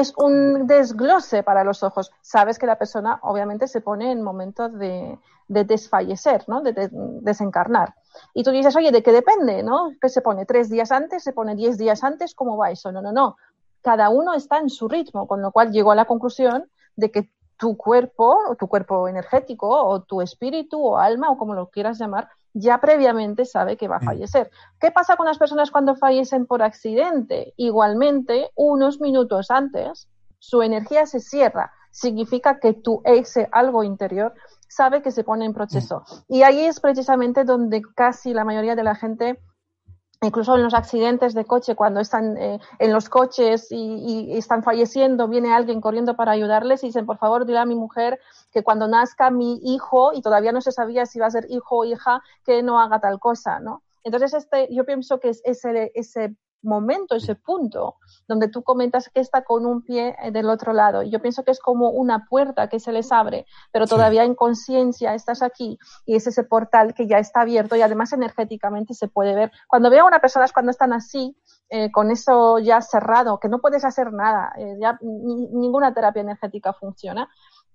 Es 0.00 0.12
un 0.16 0.66
desglose 0.66 1.44
para 1.44 1.62
los 1.62 1.84
ojos. 1.84 2.10
Sabes 2.20 2.58
que 2.58 2.66
la 2.66 2.78
persona 2.78 3.20
obviamente 3.22 3.68
se 3.68 3.80
pone 3.80 4.10
en 4.10 4.22
momento 4.22 4.68
de, 4.68 5.18
de 5.46 5.64
desfallecer, 5.64 6.44
¿no? 6.48 6.62
de, 6.62 6.72
de- 6.72 6.88
desencarnar. 7.22 7.94
Y 8.34 8.42
tú 8.42 8.50
dices, 8.50 8.74
oye, 8.74 8.90
¿de 8.90 9.02
qué 9.04 9.12
depende? 9.12 9.62
¿no? 9.62 9.92
¿Qué 10.00 10.08
se 10.08 10.20
pone? 10.20 10.46
¿Tres 10.46 10.68
días 10.68 10.90
antes? 10.90 11.22
¿Se 11.22 11.32
pone 11.32 11.54
diez 11.54 11.78
días 11.78 12.02
antes? 12.02 12.34
¿Cómo 12.34 12.56
va 12.56 12.72
eso? 12.72 12.90
No, 12.90 13.00
no, 13.02 13.12
no. 13.12 13.36
Cada 13.82 14.08
uno 14.10 14.34
está 14.34 14.58
en 14.58 14.68
su 14.68 14.88
ritmo, 14.88 15.28
con 15.28 15.40
lo 15.42 15.52
cual 15.52 15.70
llegó 15.70 15.92
a 15.92 15.94
la 15.94 16.06
conclusión 16.06 16.68
de 16.96 17.12
que 17.12 17.30
tu 17.56 17.76
cuerpo, 17.76 18.36
o 18.48 18.56
tu 18.56 18.66
cuerpo 18.66 19.06
energético, 19.06 19.68
o 19.68 20.02
tu 20.02 20.20
espíritu, 20.22 20.82
o 20.84 20.98
alma, 20.98 21.30
o 21.30 21.38
como 21.38 21.54
lo 21.54 21.68
quieras 21.68 21.98
llamar, 22.00 22.28
ya 22.54 22.80
previamente 22.80 23.44
sabe 23.44 23.76
que 23.76 23.88
va 23.88 23.96
a 23.96 24.00
Mm. 24.00 24.04
fallecer. 24.04 24.50
¿Qué 24.80 24.90
pasa 24.90 25.16
con 25.16 25.26
las 25.26 25.38
personas 25.38 25.70
cuando 25.70 25.96
fallecen 25.96 26.46
por 26.46 26.62
accidente? 26.62 27.52
Igualmente, 27.56 28.50
unos 28.54 29.00
minutos 29.00 29.50
antes, 29.50 30.08
su 30.38 30.62
energía 30.62 31.04
se 31.06 31.20
cierra. 31.20 31.72
Significa 31.90 32.60
que 32.60 32.72
tu 32.72 33.02
ese 33.04 33.48
algo 33.52 33.82
interior 33.82 34.34
sabe 34.68 35.02
que 35.02 35.10
se 35.10 35.24
pone 35.24 35.44
en 35.44 35.52
proceso. 35.54 36.04
Y 36.28 36.42
ahí 36.42 36.60
es 36.66 36.80
precisamente 36.80 37.44
donde 37.44 37.82
casi 37.94 38.32
la 38.32 38.44
mayoría 38.44 38.74
de 38.74 38.82
la 38.82 38.94
gente 38.94 39.40
incluso 40.24 40.54
en 40.56 40.62
los 40.62 40.74
accidentes 40.74 41.34
de 41.34 41.44
coche, 41.44 41.74
cuando 41.74 42.00
están 42.00 42.36
eh, 42.36 42.58
en 42.78 42.92
los 42.92 43.08
coches 43.08 43.68
y, 43.70 44.36
están 44.36 44.62
falleciendo, 44.62 45.28
viene 45.28 45.52
alguien 45.52 45.80
corriendo 45.80 46.16
para 46.16 46.32
ayudarles 46.32 46.82
y 46.82 46.86
dicen, 46.86 47.06
por 47.06 47.18
favor, 47.18 47.46
dile 47.46 47.58
a 47.58 47.66
mi 47.66 47.74
mujer 47.74 48.20
que 48.52 48.62
cuando 48.62 48.88
nazca 48.88 49.30
mi 49.30 49.60
hijo, 49.62 50.12
y 50.12 50.22
todavía 50.22 50.52
no 50.52 50.60
se 50.60 50.72
sabía 50.72 51.06
si 51.06 51.18
va 51.18 51.26
a 51.26 51.30
ser 51.30 51.46
hijo 51.48 51.78
o 51.78 51.84
hija, 51.84 52.22
que 52.44 52.62
no 52.62 52.80
haga 52.80 53.00
tal 53.00 53.18
cosa, 53.18 53.60
¿no? 53.60 53.82
Entonces, 54.02 54.34
este, 54.34 54.68
yo 54.74 54.84
pienso 54.84 55.18
que 55.18 55.30
es 55.30 55.40
ese, 55.44 55.90
ese 55.94 56.34
momento, 56.64 57.14
ese 57.14 57.34
punto, 57.34 57.96
donde 58.26 58.48
tú 58.48 58.62
comentas 58.62 59.08
que 59.08 59.20
está 59.20 59.44
con 59.44 59.66
un 59.66 59.82
pie 59.82 60.16
eh, 60.22 60.30
del 60.30 60.48
otro 60.48 60.72
lado. 60.72 61.02
Yo 61.02 61.20
pienso 61.20 61.44
que 61.44 61.50
es 61.50 61.60
como 61.60 61.90
una 61.90 62.26
puerta 62.28 62.68
que 62.68 62.80
se 62.80 62.92
les 62.92 63.12
abre, 63.12 63.46
pero 63.72 63.86
Sí. 63.86 63.90
todavía 63.94 64.24
en 64.24 64.34
conciencia 64.34 65.14
estás 65.14 65.42
aquí 65.42 65.78
y 66.06 66.16
es 66.16 66.26
ese 66.26 66.44
portal 66.44 66.94
que 66.94 67.06
ya 67.06 67.18
está 67.18 67.42
abierto 67.42 67.76
y 67.76 67.82
además 67.82 68.12
energéticamente 68.12 68.94
se 68.94 69.08
puede 69.08 69.34
ver. 69.34 69.52
Cuando 69.68 69.90
veo 69.90 70.04
a 70.04 70.08
una 70.08 70.20
persona 70.20 70.44
es 70.46 70.52
cuando 70.52 70.70
están 70.70 70.92
así, 70.92 71.36
eh, 71.70 71.90
con 71.92 72.10
eso 72.10 72.58
ya 72.58 72.80
cerrado, 72.80 73.38
que 73.38 73.48
no 73.48 73.60
puedes 73.60 73.84
hacer 73.84 74.12
nada, 74.12 74.52
eh, 74.56 74.76
ya 74.80 74.98
ni- 75.02 75.48
ninguna 75.48 75.92
terapia 75.94 76.22
energética 76.22 76.72
funciona, 76.72 77.28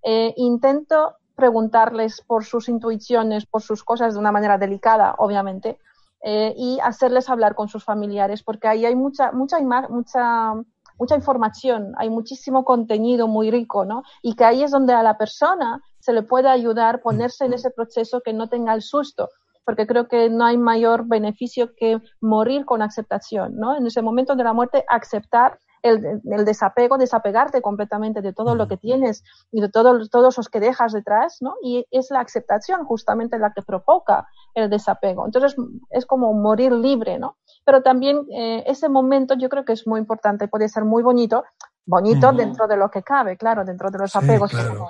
eh, 0.03 0.33
intento 0.37 1.15
preguntarles 1.35 2.21
por 2.21 2.43
sus 2.43 2.67
intuiciones, 2.69 3.45
por 3.45 3.61
sus 3.61 3.83
cosas 3.83 4.13
de 4.13 4.19
una 4.19 4.31
manera 4.31 4.57
delicada, 4.57 5.15
obviamente, 5.17 5.79
eh, 6.23 6.53
y 6.57 6.79
hacerles 6.81 7.29
hablar 7.29 7.55
con 7.55 7.69
sus 7.69 7.83
familiares, 7.83 8.43
porque 8.43 8.67
ahí 8.67 8.85
hay 8.85 8.95
mucha, 8.95 9.31
mucha, 9.31 9.57
mucha, 9.89 10.53
mucha 10.97 11.15
información, 11.15 11.93
hay 11.97 12.09
muchísimo 12.09 12.65
contenido 12.65 13.27
muy 13.27 13.51
rico, 13.51 13.85
¿no? 13.85 14.03
Y 14.21 14.35
que 14.35 14.43
ahí 14.43 14.63
es 14.63 14.71
donde 14.71 14.93
a 14.93 15.03
la 15.03 15.17
persona 15.17 15.81
se 15.99 16.13
le 16.13 16.23
puede 16.23 16.49
ayudar 16.49 17.01
ponerse 17.01 17.45
en 17.45 17.53
ese 17.53 17.71
proceso 17.71 18.21
que 18.21 18.33
no 18.33 18.47
tenga 18.49 18.73
el 18.73 18.81
susto, 18.81 19.29
porque 19.65 19.87
creo 19.87 20.07
que 20.07 20.29
no 20.29 20.45
hay 20.45 20.57
mayor 20.57 21.05
beneficio 21.07 21.73
que 21.75 22.01
morir 22.19 22.65
con 22.65 22.81
aceptación, 22.81 23.55
¿no? 23.55 23.77
En 23.77 23.85
ese 23.87 24.01
momento 24.01 24.35
de 24.35 24.43
la 24.43 24.53
muerte, 24.53 24.83
aceptar 24.87 25.59
el, 25.83 26.21
el 26.23 26.45
desapego, 26.45 26.97
desapegarte 26.97 27.61
completamente 27.61 28.21
de 28.21 28.33
todo 28.33 28.55
lo 28.55 28.67
que 28.67 28.77
tienes 28.77 29.23
y 29.51 29.61
de 29.61 29.69
todos 29.69 30.09
todos 30.09 30.37
los 30.37 30.49
que 30.49 30.59
dejas 30.59 30.93
detrás, 30.93 31.37
¿no? 31.41 31.55
Y 31.61 31.85
es 31.91 32.09
la 32.11 32.21
aceptación 32.21 32.85
justamente 32.85 33.39
la 33.39 33.53
que 33.53 33.61
provoca 33.61 34.27
el 34.53 34.69
desapego. 34.69 35.25
Entonces, 35.25 35.55
es 35.89 36.05
como 36.05 36.33
morir 36.33 36.71
libre, 36.71 37.19
¿no? 37.19 37.37
Pero 37.65 37.81
también 37.81 38.25
eh, 38.33 38.63
ese 38.67 38.89
momento 38.89 39.35
yo 39.37 39.49
creo 39.49 39.65
que 39.65 39.73
es 39.73 39.87
muy 39.87 39.99
importante, 39.99 40.47
puede 40.47 40.69
ser 40.69 40.85
muy 40.85 41.03
bonito, 41.03 41.43
bonito 41.85 42.31
dentro 42.31 42.67
de 42.67 42.77
lo 42.77 42.89
que 42.89 43.03
cabe, 43.03 43.37
claro, 43.37 43.65
dentro 43.65 43.89
de 43.89 43.99
los 43.99 44.11
Sí, 44.11 44.17
apegos. 44.17 44.51
claro. 44.51 44.89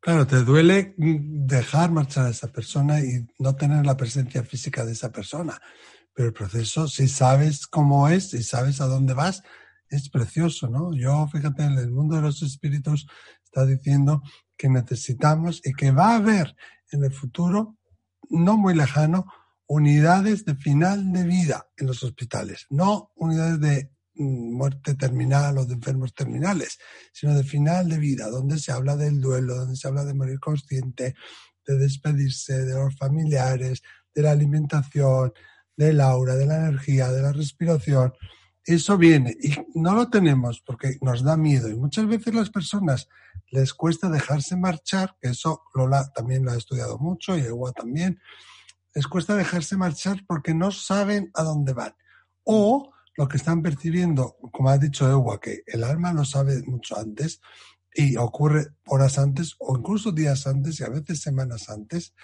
Claro, 0.00 0.26
te 0.26 0.44
duele 0.44 0.94
dejar 0.98 1.90
marchar 1.90 2.26
a 2.26 2.28
esa 2.28 2.48
persona 2.48 3.00
y 3.00 3.26
no 3.38 3.56
tener 3.56 3.86
la 3.86 3.96
presencia 3.96 4.42
física 4.42 4.84
de 4.84 4.92
esa 4.92 5.10
persona. 5.10 5.58
Pero 6.12 6.28
el 6.28 6.34
proceso, 6.34 6.86
si 6.88 7.08
sabes 7.08 7.66
cómo 7.66 8.06
es, 8.08 8.30
si 8.30 8.42
sabes 8.42 8.82
a 8.82 8.86
dónde 8.86 9.14
vas, 9.14 9.42
es 9.88 10.08
precioso, 10.08 10.68
¿no? 10.68 10.94
Yo, 10.94 11.26
fíjate, 11.28 11.64
en 11.64 11.78
el 11.78 11.90
mundo 11.90 12.16
de 12.16 12.22
los 12.22 12.42
espíritus 12.42 13.06
está 13.44 13.66
diciendo 13.66 14.22
que 14.56 14.68
necesitamos 14.68 15.60
y 15.64 15.72
que 15.72 15.90
va 15.90 16.12
a 16.12 16.16
haber 16.16 16.56
en 16.90 17.04
el 17.04 17.12
futuro, 17.12 17.76
no 18.30 18.56
muy 18.56 18.74
lejano, 18.74 19.26
unidades 19.66 20.44
de 20.44 20.54
final 20.54 21.12
de 21.12 21.24
vida 21.24 21.68
en 21.76 21.86
los 21.86 22.02
hospitales, 22.02 22.66
no 22.70 23.12
unidades 23.16 23.60
de 23.60 23.90
mm, 24.14 24.56
muerte 24.56 24.94
terminal 24.94 25.58
o 25.58 25.66
de 25.66 25.74
enfermos 25.74 26.14
terminales, 26.14 26.78
sino 27.12 27.34
de 27.34 27.44
final 27.44 27.88
de 27.88 27.98
vida, 27.98 28.28
donde 28.28 28.58
se 28.58 28.72
habla 28.72 28.96
del 28.96 29.20
duelo, 29.20 29.56
donde 29.56 29.76
se 29.76 29.88
habla 29.88 30.04
de 30.04 30.14
morir 30.14 30.38
consciente, 30.40 31.14
de 31.66 31.78
despedirse 31.78 32.64
de 32.64 32.74
los 32.74 32.96
familiares, 32.96 33.82
de 34.14 34.22
la 34.22 34.32
alimentación, 34.32 35.32
del 35.76 36.00
aura, 36.00 36.36
de 36.36 36.46
la 36.46 36.56
energía, 36.56 37.10
de 37.10 37.22
la 37.22 37.32
respiración. 37.32 38.12
Eso 38.64 38.96
viene 38.96 39.36
y 39.40 39.54
no 39.74 39.94
lo 39.94 40.08
tenemos 40.08 40.62
porque 40.64 40.96
nos 41.02 41.22
da 41.22 41.36
miedo 41.36 41.68
y 41.68 41.76
muchas 41.76 42.06
veces 42.06 42.34
las 42.34 42.50
personas 42.50 43.08
les 43.50 43.74
cuesta 43.74 44.08
dejarse 44.08 44.56
marchar, 44.56 45.16
que 45.20 45.28
eso 45.28 45.62
Lola 45.74 46.10
también 46.14 46.44
lo 46.44 46.52
ha 46.52 46.56
estudiado 46.56 46.98
mucho 46.98 47.36
y 47.36 47.42
Ewa 47.42 47.72
también, 47.72 48.20
les 48.94 49.06
cuesta 49.06 49.36
dejarse 49.36 49.76
marchar 49.76 50.24
porque 50.26 50.54
no 50.54 50.70
saben 50.70 51.30
a 51.34 51.42
dónde 51.42 51.72
van. 51.74 51.94
O 52.44 52.92
lo 53.16 53.28
que 53.28 53.36
están 53.36 53.62
percibiendo, 53.62 54.36
como 54.50 54.70
ha 54.70 54.78
dicho 54.78 55.08
Ewa, 55.10 55.40
que 55.40 55.62
el 55.66 55.84
alma 55.84 56.12
lo 56.12 56.24
sabe 56.24 56.62
mucho 56.62 56.98
antes 56.98 57.40
y 57.94 58.16
ocurre 58.16 58.68
horas 58.86 59.18
antes 59.18 59.54
o 59.58 59.76
incluso 59.76 60.10
días 60.10 60.46
antes 60.46 60.80
y 60.80 60.84
a 60.84 60.88
veces 60.88 61.20
semanas 61.20 61.68
antes, 61.68 62.14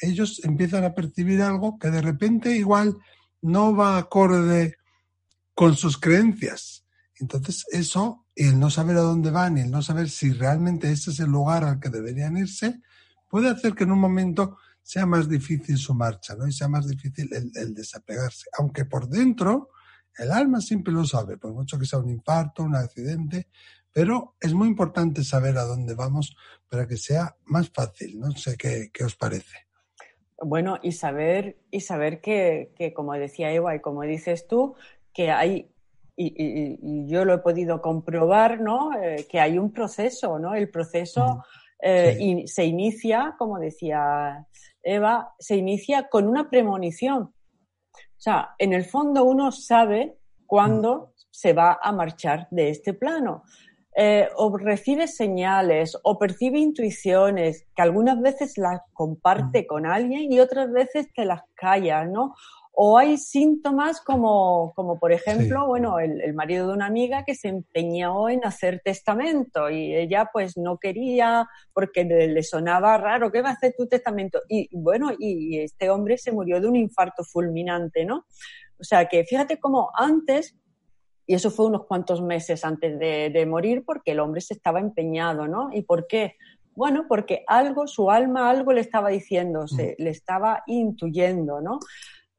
ellos 0.00 0.40
empiezan 0.44 0.84
a 0.84 0.94
percibir 0.94 1.42
algo 1.42 1.78
que 1.78 1.90
de 1.90 2.02
repente 2.02 2.54
igual 2.54 2.96
no 3.40 3.74
va 3.74 3.96
acorde 3.96 4.76
con 5.56 5.74
sus 5.74 5.96
creencias. 5.96 6.84
Entonces 7.18 7.64
eso, 7.72 8.26
el 8.34 8.60
no 8.60 8.68
saber 8.68 8.98
a 8.98 9.00
dónde 9.00 9.30
van 9.30 9.56
el 9.56 9.70
no 9.70 9.80
saber 9.80 10.10
si 10.10 10.30
realmente 10.32 10.92
ese 10.92 11.10
es 11.10 11.18
el 11.18 11.30
lugar 11.30 11.64
al 11.64 11.80
que 11.80 11.88
deberían 11.88 12.36
irse, 12.36 12.82
puede 13.26 13.48
hacer 13.48 13.74
que 13.74 13.84
en 13.84 13.92
un 13.92 13.98
momento 13.98 14.58
sea 14.82 15.06
más 15.06 15.30
difícil 15.30 15.78
su 15.78 15.94
marcha, 15.94 16.36
¿no? 16.36 16.46
Y 16.46 16.52
sea 16.52 16.68
más 16.68 16.86
difícil 16.86 17.32
el, 17.32 17.50
el 17.54 17.74
desapegarse. 17.74 18.50
Aunque 18.58 18.84
por 18.84 19.08
dentro 19.08 19.70
el 20.18 20.30
alma 20.30 20.60
siempre 20.60 20.92
lo 20.92 21.06
sabe, 21.06 21.38
por 21.38 21.54
mucho 21.54 21.78
que 21.78 21.86
sea 21.86 22.00
un 22.00 22.10
infarto, 22.10 22.62
un 22.62 22.76
accidente, 22.76 23.48
pero 23.90 24.36
es 24.38 24.52
muy 24.52 24.68
importante 24.68 25.24
saber 25.24 25.56
a 25.56 25.64
dónde 25.64 25.94
vamos 25.94 26.36
para 26.68 26.86
que 26.86 26.98
sea 26.98 27.34
más 27.46 27.70
fácil. 27.70 28.20
No 28.20 28.30
sé 28.32 28.58
qué, 28.58 28.90
qué 28.92 29.04
os 29.04 29.16
parece. 29.16 29.66
Bueno, 30.38 30.78
y 30.82 30.92
saber, 30.92 31.56
y 31.70 31.80
saber 31.80 32.20
que, 32.20 32.74
que, 32.76 32.92
como 32.92 33.14
decía 33.14 33.50
Eva 33.52 33.74
y 33.74 33.80
como 33.80 34.02
dices 34.02 34.46
tú, 34.46 34.74
que 35.16 35.30
hay, 35.30 35.70
y, 36.14 36.26
y- 36.26 36.78
y 36.82 37.08
yo 37.08 37.24
lo 37.24 37.32
he 37.34 37.38
podido 37.38 37.80
comprobar, 37.80 38.60
¿no? 38.60 38.92
Eh, 39.00 39.26
que 39.30 39.40
hay 39.40 39.58
un 39.58 39.72
proceso, 39.72 40.38
¿no? 40.38 40.54
El 40.54 40.68
proceso 40.70 41.42
eh, 41.82 42.14
Sí. 42.18 42.24
y 42.42 42.48
se 42.48 42.64
inicia, 42.64 43.34
como 43.38 43.58
decía 43.58 44.46
Eva, 44.82 45.34
se 45.38 45.56
inicia 45.56 46.08
con 46.08 46.26
una 46.26 46.48
premonición. 46.50 47.22
O 47.22 48.18
sea, 48.26 48.54
en 48.58 48.72
el 48.72 48.84
fondo 48.84 49.24
uno 49.24 49.52
sabe 49.52 50.16
cuándo 50.46 51.12
se 51.30 51.52
va 51.52 51.78
a 51.82 51.92
marchar 51.92 52.48
de 52.50 52.70
este 52.70 52.94
plano. 52.94 53.42
Eh, 53.98 54.28
o 54.36 54.56
recibe 54.58 55.06
señales 55.06 55.96
o 56.02 56.18
percibe 56.18 56.58
intuiciones 56.58 57.66
que 57.74 57.82
algunas 57.82 58.20
veces 58.20 58.58
las 58.58 58.80
comparte 58.92 59.66
con 59.66 59.86
alguien 59.86 60.30
y 60.32 60.38
otras 60.40 60.70
veces 60.70 61.08
te 61.14 61.24
las 61.24 61.42
calla, 61.54 62.04
¿no? 62.04 62.34
O 62.78 62.98
hay 62.98 63.16
síntomas 63.16 64.02
como, 64.02 64.74
como 64.76 64.98
por 64.98 65.10
ejemplo, 65.10 65.66
bueno, 65.66 65.98
el, 65.98 66.34
marido 66.34 66.68
de 66.68 66.74
una 66.74 66.84
amiga 66.84 67.24
que 67.24 67.34
se 67.34 67.48
empeñó 67.48 68.28
en 68.28 68.44
hacer 68.44 68.82
testamento 68.84 69.70
y 69.70 69.94
ella 69.94 70.28
pues 70.30 70.58
no 70.58 70.76
quería 70.76 71.48
porque 71.72 72.04
le, 72.04 72.42
sonaba 72.42 72.98
raro, 72.98 73.32
¿qué 73.32 73.40
va 73.40 73.48
a 73.48 73.52
hacer 73.52 73.74
tu 73.78 73.86
testamento? 73.86 74.42
Y 74.46 74.68
bueno, 74.72 75.10
y, 75.18 75.58
este 75.60 75.88
hombre 75.88 76.18
se 76.18 76.32
murió 76.32 76.60
de 76.60 76.68
un 76.68 76.76
infarto 76.76 77.24
fulminante, 77.24 78.04
¿no? 78.04 78.26
O 78.78 78.84
sea 78.84 79.06
que 79.06 79.24
fíjate 79.24 79.58
cómo 79.58 79.90
antes 79.94 80.54
y 81.26 81.32
eso 81.34 81.50
fue 81.50 81.64
unos 81.64 81.86
cuantos 81.86 82.20
meses 82.20 82.62
antes 82.62 82.98
de, 82.98 83.30
de, 83.30 83.46
morir 83.46 83.84
porque 83.86 84.12
el 84.12 84.20
hombre 84.20 84.42
se 84.42 84.52
estaba 84.52 84.80
empeñado, 84.80 85.48
¿no? 85.48 85.70
¿Y 85.72 85.80
por 85.80 86.06
qué? 86.06 86.34
Bueno, 86.74 87.06
porque 87.08 87.42
algo, 87.46 87.86
su 87.86 88.10
alma 88.10 88.50
algo 88.50 88.74
le 88.74 88.82
estaba 88.82 89.08
diciendo, 89.08 89.66
se, 89.66 89.96
le 89.98 90.10
estaba 90.10 90.62
intuyendo, 90.66 91.62
¿no? 91.62 91.78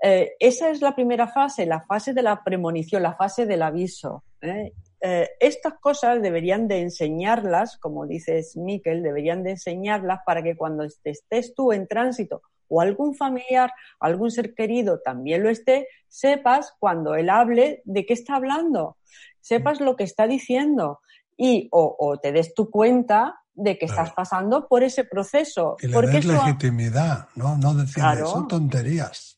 Eh, 0.01 0.33
esa 0.39 0.69
es 0.69 0.81
la 0.81 0.95
primera 0.95 1.27
fase, 1.27 1.65
la 1.65 1.81
fase 1.81 2.13
de 2.13 2.21
la 2.21 2.43
premonición, 2.43 3.01
la 3.01 3.15
fase 3.15 3.45
del 3.45 3.63
aviso. 3.63 4.23
¿eh? 4.41 4.73
Eh, 5.01 5.29
estas 5.39 5.75
cosas 5.79 6.21
deberían 6.21 6.67
de 6.67 6.81
enseñarlas, 6.81 7.77
como 7.77 8.05
dices 8.05 8.57
Miquel, 8.57 9.03
deberían 9.03 9.43
de 9.43 9.51
enseñarlas 9.51 10.19
para 10.25 10.43
que 10.43 10.55
cuando 10.55 10.83
estés 10.83 11.53
tú 11.55 11.71
en 11.71 11.87
tránsito 11.87 12.41
o 12.67 12.81
algún 12.81 13.15
familiar, 13.15 13.71
algún 13.99 14.29
ser 14.29 14.53
querido 14.53 14.99
también 14.99 15.41
lo 15.41 15.49
esté, 15.49 15.87
sepas 16.07 16.73
cuando 16.79 17.15
él 17.15 17.29
hable 17.29 17.81
de 17.85 18.05
qué 18.05 18.13
está 18.13 18.35
hablando, 18.35 18.97
sepas 19.39 19.79
lo 19.79 19.95
que 19.95 20.03
está 20.03 20.27
diciendo 20.27 20.99
y 21.37 21.69
o, 21.71 22.19
te 22.21 22.31
des 22.31 22.53
tu 22.53 22.69
cuenta 22.69 23.39
de 23.53 23.77
que 23.77 23.85
estás 23.85 24.11
pasando 24.13 24.67
por 24.67 24.83
ese 24.83 25.03
proceso. 25.03 25.77
Y 25.79 25.87
le 25.87 26.01
des 26.01 26.25
legitimidad, 26.25 27.27
¿no? 27.35 27.57
No 27.57 27.73
decir, 27.73 28.03
son 28.25 28.47
tonterías 28.47 29.36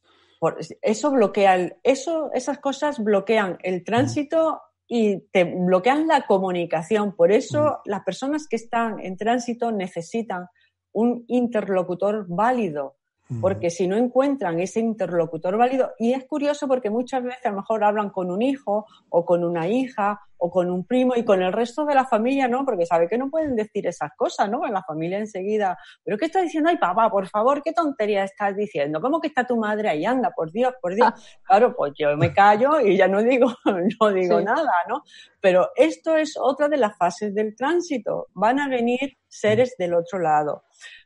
eso 0.81 1.11
bloquea, 1.11 1.77
eso, 1.83 2.31
esas 2.33 2.59
cosas 2.59 3.03
bloquean 3.03 3.57
el 3.63 3.83
tránsito 3.83 4.61
y 4.87 5.19
te 5.31 5.43
bloquean 5.43 6.07
la 6.07 6.25
comunicación. 6.25 7.15
Por 7.15 7.31
eso 7.31 7.63
mm. 7.63 7.89
las 7.89 8.03
personas 8.03 8.47
que 8.47 8.55
están 8.55 8.99
en 8.99 9.17
tránsito 9.17 9.71
necesitan 9.71 10.47
un 10.91 11.25
interlocutor 11.27 12.25
válido, 12.27 12.97
porque 13.41 13.69
si 13.69 13.87
no 13.87 13.95
encuentran 13.95 14.59
ese 14.59 14.79
interlocutor 14.79 15.55
válido, 15.55 15.91
y 15.99 16.13
es 16.13 16.25
curioso 16.25 16.67
porque 16.67 16.89
muchas 16.89 17.23
veces 17.23 17.45
a 17.45 17.49
lo 17.51 17.57
mejor 17.57 17.83
hablan 17.83 18.09
con 18.09 18.31
un 18.31 18.41
hijo 18.41 18.87
o 19.09 19.23
con 19.23 19.43
una 19.43 19.67
hija 19.67 20.19
o 20.37 20.49
con 20.49 20.71
un 20.71 20.85
primo 20.85 21.15
y 21.15 21.23
con 21.23 21.41
el 21.43 21.51
resto 21.51 21.85
de 21.85 21.93
la 21.93 22.05
familia 22.05 22.47
no, 22.47 22.65
porque 22.65 22.85
sabe 22.85 23.07
que 23.07 23.17
no 23.17 23.29
pueden 23.29 23.55
decir 23.55 23.85
esas 23.85 24.11
cosas, 24.15 24.49
¿no? 24.49 24.65
En 24.65 24.73
la 24.73 24.81
familia 24.83 25.19
enseguida, 25.19 25.77
pero 26.03 26.17
¿qué 26.17 26.25
está 26.25 26.41
diciendo? 26.41 26.69
Ay, 26.69 26.77
papá, 26.77 27.09
por 27.11 27.27
favor, 27.27 27.61
¿qué 27.61 27.73
tontería 27.73 28.23
estás 28.23 28.55
diciendo? 28.55 29.01
¿Cómo 29.01 29.19
que 29.19 29.27
está 29.27 29.45
tu 29.45 29.57
madre 29.57 29.89
ahí? 29.89 30.05
Anda, 30.05 30.31
por 30.35 30.51
Dios, 30.51 30.73
por 30.81 30.95
Dios. 30.95 31.09
Ah. 31.13 31.19
Claro, 31.43 31.75
pues 31.75 31.93
yo 31.97 32.15
me 32.17 32.33
callo 32.33 32.79
y 32.79 32.97
ya 32.97 33.07
no 33.07 33.21
digo, 33.21 33.53
no 34.01 34.11
digo 34.11 34.41
nada, 34.41 34.71
¿no? 34.87 35.03
Pero 35.41 35.69
esto 35.75 36.15
es 36.15 36.35
otra 36.41 36.69
de 36.69 36.77
las 36.77 36.97
fases 36.97 37.35
del 37.35 37.55
tránsito. 37.55 38.27
Van 38.33 38.59
a 38.59 38.69
venir 38.69 39.17
seres 39.27 39.75
del 39.77 39.93
otro 39.93 40.19
lado 40.19 40.63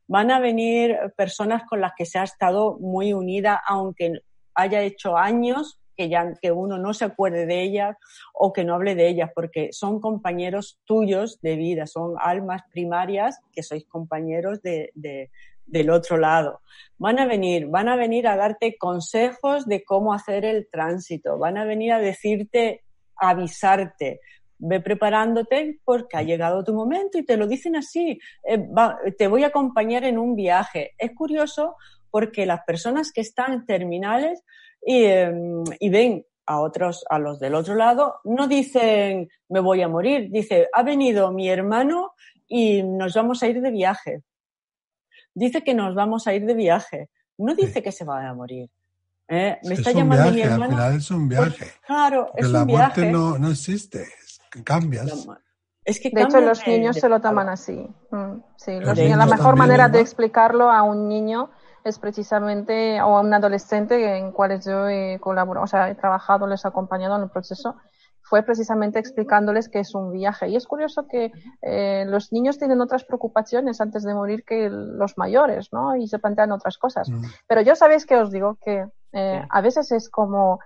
van 0.08 0.32
a 0.32 0.40
venir 0.40 0.98
personas 1.16 1.64
con 1.66 1.82
las 1.82 1.94
que 1.98 2.06
se 2.06 2.20
ha 2.20 2.24
estado 2.24 2.78
muy 2.80 3.14
unida, 3.14 3.62
aunque 3.68 4.22
haya 4.56 4.82
hecho 4.82 5.18
años 5.18 5.80
que 5.96 6.10
ya 6.10 6.34
que 6.42 6.52
uno 6.52 6.78
no 6.78 6.94
se 6.94 7.06
acuerde 7.06 7.46
de 7.46 7.62
ellas 7.62 7.96
o 8.34 8.52
que 8.52 8.64
no 8.64 8.76
hable 8.76 8.96
de 8.96 9.08
ellas, 9.08 9.30
porque 9.34 9.70
son 9.72 10.00
compañeros 10.00 10.80
tuyos 10.86 11.40
de 11.42 11.56
vida, 11.56 11.88
son 11.88 12.16
almas 12.20 12.62
primarias 12.72 13.40
que 13.52 13.64
sois 13.64 13.86
compañeros 13.86 14.62
de, 14.62 14.92
del 15.66 15.90
otro 15.90 16.18
lado. 16.18 16.62
Van 16.98 17.20
a 17.20 17.26
venir, 17.26 17.68
van 17.68 17.90
a 17.90 17.96
venir 17.96 18.28
a 18.28 18.36
darte 18.36 18.78
consejos 18.78 19.66
de 19.68 19.84
cómo 19.84 20.14
hacer 20.14 20.46
el 20.46 20.68
tránsito, 20.72 21.38
van 21.38 21.58
a 21.58 21.66
venir 21.66 21.94
a 21.94 22.00
decirte, 22.00 22.84
avisarte, 23.16 24.20
ve 24.66 24.80
preparándote 24.80 25.80
porque 25.84 26.18
ha 26.18 26.24
llegado 26.24 26.64
tu 26.64 26.74
momento 26.74 27.18
y 27.18 27.26
te 27.26 27.36
lo 27.36 27.48
dicen 27.48 27.76
así, 27.76 28.20
eh, 28.48 28.66
te 29.18 29.28
voy 29.28 29.44
a 29.44 29.48
acompañar 29.48 30.06
en 30.06 30.18
un 30.18 30.36
viaje. 30.36 30.94
Es 30.98 31.12
curioso 31.14 31.76
porque 32.10 32.46
las 32.46 32.64
personas 32.64 33.12
que 33.12 33.22
están 33.22 33.66
terminales 33.66 34.44
y, 34.86 35.04
em, 35.04 35.64
y 35.80 35.90
ven 35.90 36.26
a 36.46 36.62
otros, 36.62 37.04
a 37.10 37.20
los 37.20 37.40
del 37.40 37.56
otro 37.56 37.76
lado, 37.76 38.16
no 38.24 38.48
dicen 38.48 39.30
me 39.50 39.60
voy 39.60 39.82
a 39.82 39.88
morir, 39.88 40.30
dice 40.32 40.68
ha 40.74 40.84
venido 40.84 41.32
mi 41.32 41.50
hermano 41.50 42.14
y 42.48 42.84
nos 42.84 43.14
vamos 43.14 43.44
a 43.44 43.48
ir 43.48 43.62
de 43.62 43.72
viaje. 43.72 44.24
Dice 45.34 45.64
que 45.64 45.74
nos 45.74 45.94
vamos 45.96 46.28
a 46.28 46.34
ir 46.34 46.46
de 46.46 46.54
viaje. 46.54 47.10
No 47.38 47.56
dice 47.56 47.82
que 47.82 47.92
se 47.92 48.06
va 48.06 48.28
a 48.28 48.34
morir. 48.34 48.70
¿Eh? 49.28 49.58
Me 49.64 49.74
está 49.74 49.92
llamando 49.92 50.32
mi 50.32 50.42
hermano. 50.42 50.64
Al 50.64 50.70
final 50.72 50.98
es 50.98 51.12
un 51.12 51.28
viaje. 51.28 51.58
Pues, 51.58 51.80
claro, 51.86 52.32
es 52.36 52.50
la 52.50 52.62
un 52.62 52.68
muerte 52.68 53.12
no, 53.12 53.38
no 53.40 53.50
existe 53.50 54.06
cambias. 54.62 55.28
Es 55.86 56.00
que 56.00 56.10
de 56.12 56.22
hecho, 56.22 56.40
los 56.40 56.66
niños 56.66 56.96
se 56.98 57.10
lo 57.10 57.20
toman 57.20 57.50
así. 57.50 57.88
Mm, 58.12 58.42
sí, 58.56 58.80
los 58.80 58.98
niños, 58.98 59.18
la 59.18 59.26
mejor 59.26 59.58
manera 59.58 59.90
de 59.90 60.00
explicarlo 60.00 60.72
a 60.72 60.84
un 60.84 61.08
niño 61.10 61.50
es 61.84 62.00
precisamente, 62.00 63.02
o 63.02 63.18
a 63.18 63.22
un 63.22 63.34
adolescente 63.34 64.18
en 64.18 64.32
cuales 64.32 64.66
yo 64.66 64.88
he 64.88 65.20
colaborado, 65.20 65.66
o 65.66 65.68
sea, 65.68 65.90
he 65.90 65.96
trabajado, 65.96 66.48
les 66.48 66.64
he 66.64 66.68
acompañado 66.68 67.18
en 67.18 67.24
el 67.24 67.30
proceso, 67.30 67.76
fue 68.22 68.42
precisamente 68.44 69.00
explicándoles 69.00 69.68
que 69.68 69.80
es 69.80 69.94
un 69.94 70.14
viaje. 70.14 70.48
Y 70.48 70.56
es 70.56 70.66
curioso 70.66 71.08
que 71.08 71.32
eh, 71.62 72.06
los 72.08 72.32
niños 72.32 72.58
tienen 72.58 72.80
otras 72.80 73.04
preocupaciones 73.04 73.82
antes 73.82 74.04
de 74.04 74.14
morir 74.14 74.46
que 74.46 74.70
los 74.70 75.18
mayores, 75.18 75.74
¿no? 75.74 75.98
Y 75.98 76.08
se 76.08 76.20
plantean 76.20 76.54
otras 76.54 76.78
cosas. 76.78 77.10
Mm. 77.10 77.22
Pero 77.48 77.62
yo 77.62 77.76
sabéis 77.76 78.06
que 78.06 78.16
os 78.16 78.32
digo 78.32 78.58
que 78.64 78.88
eh, 79.12 79.46
a 79.50 79.62
veces 79.62 79.92
es 79.92 80.10
como 80.10 80.60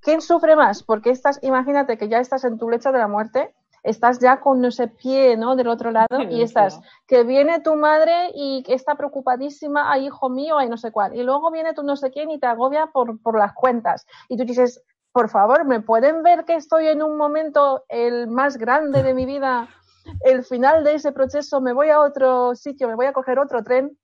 ¿Quién 0.00 0.20
sufre 0.20 0.56
más? 0.56 0.82
Porque 0.82 1.10
estás, 1.10 1.38
imagínate 1.42 1.98
que 1.98 2.08
ya 2.08 2.18
estás 2.18 2.44
en 2.44 2.58
tu 2.58 2.68
lecho 2.70 2.92
de 2.92 2.98
la 2.98 3.08
muerte, 3.08 3.54
estás 3.82 4.18
ya 4.18 4.40
con 4.40 4.64
ese 4.64 4.88
pie, 4.88 5.36
¿no? 5.36 5.56
Del 5.56 5.68
otro 5.68 5.90
lado 5.90 6.22
y 6.30 6.42
estás, 6.42 6.80
que 7.06 7.24
viene 7.24 7.60
tu 7.60 7.74
madre 7.76 8.30
y 8.34 8.64
está 8.68 8.94
preocupadísima, 8.94 9.90
ay, 9.90 10.06
hijo 10.06 10.28
mío, 10.28 10.58
ay, 10.58 10.68
no 10.68 10.76
sé 10.76 10.92
cuál. 10.92 11.16
Y 11.16 11.22
luego 11.22 11.50
viene 11.50 11.74
tu 11.74 11.82
no 11.82 11.96
sé 11.96 12.10
quién 12.10 12.30
y 12.30 12.38
te 12.38 12.46
agobia 12.46 12.86
por, 12.86 13.20
por 13.22 13.38
las 13.38 13.52
cuentas. 13.54 14.06
Y 14.28 14.36
tú 14.36 14.44
dices, 14.44 14.82
por 15.12 15.28
favor, 15.28 15.64
¿me 15.64 15.80
pueden 15.80 16.22
ver 16.22 16.44
que 16.44 16.54
estoy 16.54 16.88
en 16.88 17.02
un 17.02 17.16
momento 17.16 17.84
el 17.88 18.28
más 18.28 18.56
grande 18.56 19.02
de 19.02 19.14
mi 19.14 19.26
vida? 19.26 19.68
El 20.22 20.44
final 20.44 20.84
de 20.84 20.94
ese 20.94 21.12
proceso, 21.12 21.60
me 21.60 21.72
voy 21.72 21.90
a 21.90 22.00
otro 22.00 22.54
sitio, 22.54 22.88
me 22.88 22.94
voy 22.94 23.06
a 23.06 23.12
coger 23.12 23.38
otro 23.38 23.62
tren 23.62 23.98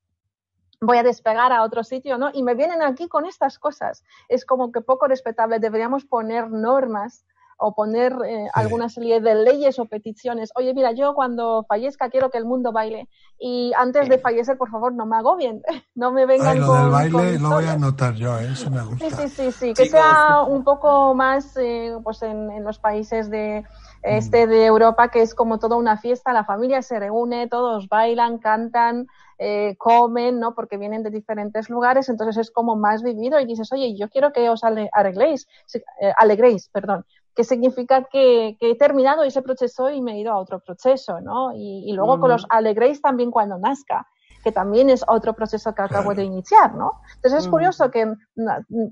voy 0.85 0.99
a 0.99 1.03
despegar 1.03 1.53
a 1.53 1.62
otro 1.62 1.85
sitio, 1.85 2.18
¿no? 2.18 2.31
Y 2.33 2.42
me 2.42 2.55
vienen 2.55 2.83
aquí 2.83 3.09
con 3.09 3.27
estas 3.27 3.59
cosas. 3.59 4.05
Es 4.29 4.44
como 4.44 4.73
que 4.73 4.81
poco 4.81 5.07
respetable. 5.07 5.59
Deberíamos 5.59 6.05
poner 6.05 6.51
normas 6.51 7.25
o 7.57 7.75
poner 7.75 8.16
eh, 8.27 8.49
alguna 8.53 8.88
serie 8.88 9.20
de 9.20 9.35
leyes 9.35 9.79
o 9.79 9.85
peticiones. 9.87 10.51
Oye, 10.57 10.75
mira, 10.75 10.92
yo 10.92 11.14
cuando 11.14 11.64
fallezca 11.68 12.11
quiero 12.11 12.31
que 12.31 12.38
el 12.38 12.44
mundo 12.44 12.73
baile 12.73 13.09
y 13.38 13.73
antes 13.77 14.09
de 14.09 14.18
fallecer, 14.18 14.59
por 14.59 14.70
favor, 14.70 14.92
no 14.92 15.07
me 15.07 15.16
agobien, 15.16 15.62
no 15.94 16.11
me 16.11 16.27
vengan 16.27 16.61
lo 16.61 16.75
del 16.75 16.90
baile 16.90 17.38
lo 17.38 17.51
voy 17.51 17.64
a 17.64 17.73
anotar 17.73 18.14
yo, 18.14 18.38
¿eh? 18.38 18.49
eso 18.53 18.70
me 18.70 18.83
gusta. 18.83 19.11
Sí, 19.11 19.29
sí, 19.29 19.29
sí, 19.29 19.53
sí. 19.53 19.75
que 19.75 19.87
sea 19.87 20.42
un 20.42 20.64
poco 20.64 21.14
más, 21.14 21.57
eh, 21.57 21.97
pues 22.03 22.23
en, 22.23 22.51
en, 22.51 22.64
los 22.64 22.79
países 22.79 23.31
de 23.31 23.64
este 24.03 24.47
de 24.47 24.66
Europa, 24.66 25.09
que 25.09 25.23
es 25.23 25.35
como 25.35 25.59
toda 25.59 25.77
una 25.77 25.97
fiesta, 25.97 26.33
la 26.33 26.44
familia 26.44 26.83
se 26.83 26.99
reúne, 26.99 27.49
todos 27.49 27.88
bailan, 27.88 28.38
cantan, 28.38 29.07
eh, 29.38 29.77
comen, 29.79 30.38
¿no? 30.40 30.55
Porque 30.55 30.77
vienen 30.77 31.03
de 31.03 31.11
diferentes 31.11 31.68
lugares, 31.68 32.09
entonces 32.09 32.37
es 32.37 32.51
como 32.51 32.77
más 32.77 33.03
vivido 33.03 33.40
y 33.40 33.47
dices, 33.47 33.73
oye, 33.73 33.97
yo 33.97 34.09
quiero 34.09 34.33
que 34.33 34.49
os 34.49 34.62
arregléis, 34.64 35.47
eh, 35.75 36.12
alegréis, 36.16 36.68
perdón, 36.68 37.05
que 37.35 37.44
significa 37.44 38.05
que, 38.05 38.57
he 38.61 38.79
terminado 38.79 39.25
ese 39.25 39.42
proceso 39.42 39.90
y 39.90 40.01
me 40.01 40.12
he 40.12 40.20
ido 40.20 40.33
a 40.33 40.38
otro 40.38 40.61
proceso, 40.61 41.20
¿no? 41.20 41.53
Y, 41.55 41.92
luego 41.92 42.20
con 42.20 42.31
los 42.31 42.47
alegréis 42.49 43.03
también 43.03 43.31
cuando 43.31 43.59
nazca 43.59 44.07
que 44.42 44.53
también 44.53 44.90
es 44.90 45.03
otro 45.09 45.33
proceso 45.33 45.75
que 45.75 45.81
acabo 45.81 46.14
de 46.14 46.23
iniciar, 46.23 46.75
¿no? 46.75 47.01
Entonces 47.14 47.44
es 47.44 47.49
curioso 47.49 47.90
que 47.90 48.14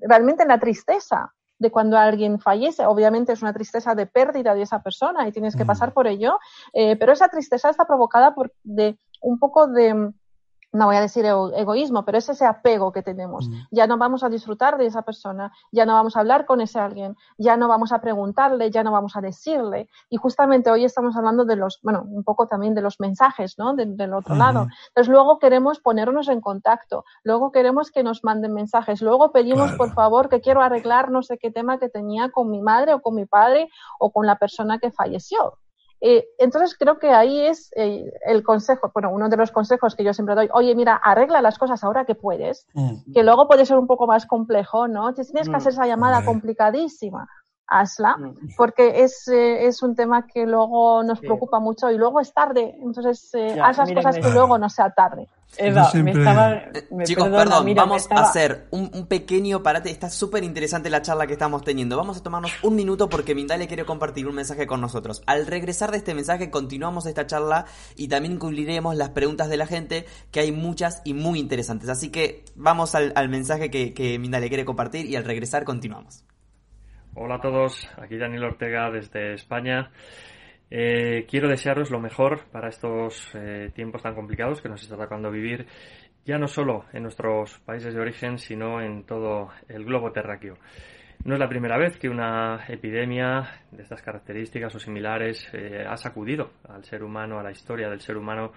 realmente 0.01 0.47
la 0.47 0.59
tristeza 0.59 1.31
de 1.63 1.71
cuando 1.71 1.97
alguien 1.97 2.41
fallece. 2.41 2.85
Obviamente 2.85 3.33
es 3.33 3.43
una 3.43 3.53
tristeza 3.53 3.95
de 3.95 4.07
pérdida 4.07 4.55
de 4.55 4.63
esa 4.63 4.83
persona 4.83 5.29
y 5.29 5.33
tienes 5.33 5.55
que 5.55 5.65
pasar 5.65 5.93
por 5.93 6.07
ello, 6.07 6.39
eh, 6.73 6.97
pero 6.97 7.13
esa 7.13 7.29
tristeza 7.29 7.71
está 7.71 7.87
provocada 7.87 8.35
por 8.35 8.53
de 8.65 8.99
un 9.21 9.39
poco 9.39 9.69
de 9.69 10.13
no 10.73 10.87
voy 10.87 10.97
a 10.97 11.01
decir 11.01 11.25
egoísmo, 11.27 12.05
pero 12.05 12.19
es 12.19 12.29
ese 12.29 12.47
apego 12.47 12.93
que 12.93 13.03
tenemos. 13.03 13.49
Mm. 13.49 13.55
Ya 13.71 13.87
no 13.87 13.99
vamos 13.99 14.25
a 14.25 14.29
disfrutar 14.29 14.79
de 14.79 14.87
esa 14.87 15.03
persona, 15.03 15.53
ya 15.71 15.85
no 15.85 15.95
vamos 15.95 16.17
a 16.17 16.21
hablar 16.21 16.47
con 16.47 16.61
ese 16.61 16.79
alguien, 16.79 17.17
ya 17.37 17.57
no 17.57 17.69
vamos 17.69 17.93
a 17.93 18.01
preguntarle, 18.01 18.71
ya 18.71 18.83
no 18.83 18.91
vamos 18.91 19.15
a 19.17 19.21
decirle. 19.21 19.89
Y 20.09 20.17
justamente 20.17 20.71
hoy 20.71 20.85
estamos 20.85 21.17
hablando 21.17 21.45
de 21.45 21.57
los, 21.57 21.81
bueno, 21.83 22.05
un 22.09 22.25
poco 22.25 22.47
también 22.47 22.75
de 22.75 22.81
los 22.81 23.01
mensajes, 23.01 23.59
¿no? 23.59 23.75
del 23.75 24.15
otro 24.15 24.35
lado. 24.35 24.69
Entonces 24.89 25.11
luego 25.11 25.39
queremos 25.39 25.81
ponernos 25.81 26.29
en 26.29 26.41
contacto, 26.41 27.05
luego 27.23 27.53
queremos 27.53 27.91
que 27.91 28.03
nos 28.03 28.25
manden 28.25 28.55
mensajes, 28.55 29.03
luego 29.03 29.33
pedimos, 29.33 29.73
por 29.73 29.93
favor, 29.93 30.29
que 30.29 30.41
quiero 30.41 30.63
arreglar 30.63 31.11
no 31.11 31.23
sé 31.23 31.39
qué 31.39 31.51
tema 31.51 31.79
que 31.79 31.89
tenía 31.89 32.31
con 32.31 32.51
mi 32.51 32.63
madre 32.63 32.95
o 32.95 33.01
con 33.01 33.15
mi 33.15 33.27
padre 33.27 33.69
o 33.99 34.11
con 34.11 34.27
la 34.27 34.37
persona 34.37 34.79
que 34.79 34.91
falleció. 34.91 35.59
Eh, 36.05 36.27
entonces 36.39 36.77
creo 36.77 36.99
que 36.99 37.11
ahí 37.11 37.47
es 37.47 37.71
eh, 37.77 38.13
el 38.27 38.43
consejo, 38.43 38.91
bueno, 38.93 39.11
uno 39.13 39.29
de 39.29 39.37
los 39.37 39.53
consejos 39.53 39.95
que 39.95 40.03
yo 40.03 40.13
siempre 40.13 40.35
doy, 40.35 40.49
oye, 40.53 40.75
mira, 40.75 40.97
arregla 40.97 41.41
las 41.41 41.59
cosas 41.59 41.85
ahora 41.85 42.05
que 42.05 42.17
puedes, 42.17 42.67
mm. 42.75 43.13
que 43.15 43.23
luego 43.23 43.47
puede 43.47 43.65
ser 43.65 43.79
un 43.79 43.87
poco 43.87 44.09
más 44.09 44.27
complejo, 44.27 44.89
¿no? 44.89 45.15
Si 45.15 45.23
tienes 45.23 45.47
que 45.47 45.53
mm. 45.53 45.57
hacer 45.57 45.73
esa 45.75 45.87
llamada 45.87 46.25
complicadísima, 46.25 47.29
hazla, 47.67 48.17
mm. 48.17 48.55
porque 48.57 49.03
es, 49.03 49.29
eh, 49.29 49.67
es 49.67 49.83
un 49.83 49.95
tema 49.95 50.27
que 50.27 50.47
luego 50.47 51.03
nos 51.03 51.21
preocupa 51.21 51.61
mucho 51.61 51.91
y 51.91 51.99
luego 51.99 52.21
es 52.21 52.33
tarde, 52.33 52.77
entonces 52.81 53.33
haz 53.63 53.79
las 53.79 53.93
cosas 53.93 54.19
que 54.19 54.31
luego 54.31 54.59
no 54.59 54.69
sea 54.69 54.91
tarde. 54.91 55.29
Eva, 55.59 55.91
me 55.95 56.13
estaba. 56.13 56.55
Eh, 56.55 56.89
chicos, 57.05 57.29
perdón, 57.29 57.75
vamos 57.75 58.09
a 58.11 58.23
hacer 58.23 58.69
un, 58.71 59.07
pequeño 59.07 59.63
parate. 59.63 59.91
Está 59.91 60.09
súper 60.09 60.45
interesante 60.45 60.89
la 60.89 61.03
charla 61.03 61.27
que 61.27 61.35
estamos 61.35 61.63
teniendo. 61.63 61.97
Vamos 61.97 62.17
a 62.17 62.23
tomarnos 62.23 62.53
un 62.63 62.75
minuto 62.75 63.09
porque 63.09 63.35
Mindale 63.35 63.69
quiere 63.69 63.85
compartir 63.85 64.27
un 64.27 64.35
mensaje 64.35 64.67
con 64.67 64.81
nosotros. 64.81 65.23
Al 65.27 65.47
regresar 65.47 65.91
de 65.91 65.99
este 65.99 66.15
mensaje, 66.15 66.51
continuamos 66.51 67.07
esta 67.07 67.27
charla 67.27 67.67
y 67.97 68.09
también 68.09 68.39
cubriremos 68.39 68.97
las 68.97 69.11
preguntas 69.11 69.51
de 69.51 69.59
la 69.59 69.67
gente, 69.67 70.07
que 70.31 70.41
hay 70.41 70.53
muchas 70.53 71.03
y 71.05 71.13
muy 71.13 71.39
interesantes. 71.39 71.89
Así 71.91 72.11
que 72.11 72.45
vamos 72.55 72.95
al, 72.95 73.29
mensaje 73.29 73.71
que, 73.71 73.93
que 73.93 74.19
Mindale 74.19 74.49
quiere 74.49 74.65
compartir 74.65 75.07
y 75.07 75.17
al 75.17 75.25
regresar 75.25 75.65
continuamos. 75.65 76.25
Hola 77.15 77.35
a 77.35 77.41
todos, 77.41 77.91
aquí 77.99 78.17
Daniel 78.17 78.45
Ortega 78.45 78.91
desde 78.91 79.35
España. 79.35 79.91
Eh, 80.71 81.27
quiero 81.29 81.47
desearos 81.47 81.91
lo 81.91 82.01
mejor 82.01 82.47
para 82.51 82.71
estos 82.71 83.31
eh, 83.35 83.71
tiempos 83.75 84.03
tan 84.03 84.15
complicados 84.15 84.63
que 84.63 84.71
nos 84.71 84.83
está 84.83 84.97
tocando 84.97 85.31
vivir, 85.31 85.67
ya 86.25 86.39
no 86.39 86.49
solo 86.49 86.87
en 86.95 87.03
nuestros 87.03 87.59
países 87.67 87.93
de 87.93 88.01
origen, 88.01 88.39
sino 88.39 88.81
en 88.81 89.05
todo 89.05 89.51
el 89.69 89.85
globo 89.85 90.11
terráqueo. 90.11 90.55
No 91.25 91.35
es 91.35 91.39
la 91.39 91.51
primera 91.51 91.77
vez 91.77 91.99
que 91.99 92.09
una 92.09 92.65
epidemia 92.67 93.61
de 93.71 93.83
estas 93.83 94.01
características 94.01 94.75
o 94.75 94.79
similares 94.79 95.47
eh, 95.53 95.85
ha 95.87 95.99
sacudido 95.99 96.53
al 96.67 96.83
ser 96.85 97.03
humano, 97.03 97.39
a 97.39 97.43
la 97.43 97.51
historia 97.51 97.91
del 97.91 98.01
ser 98.01 98.17
humano, 98.17 98.53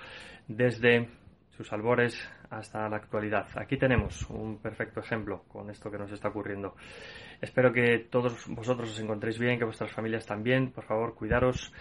desde 0.47 1.09
sus 1.57 1.71
albores 1.71 2.17
hasta 2.49 2.87
la 2.89 2.97
actualidad. 2.97 3.47
Aquí 3.55 3.77
tenemos 3.77 4.29
un 4.29 4.59
perfecto 4.59 4.99
ejemplo 4.99 5.43
con 5.47 5.69
esto 5.69 5.89
que 5.89 5.97
nos 5.97 6.11
está 6.11 6.29
ocurriendo. 6.29 6.75
Espero 7.41 7.71
que 7.73 7.99
todos 7.99 8.47
vosotros 8.47 8.91
os 8.91 8.99
encontréis 8.99 9.37
bien, 9.39 9.57
que 9.57 9.65
vuestras 9.65 9.91
familias 9.91 10.25
también. 10.25 10.71
Por 10.71 10.85
favor, 10.85 11.15
cuidaros 11.15 11.73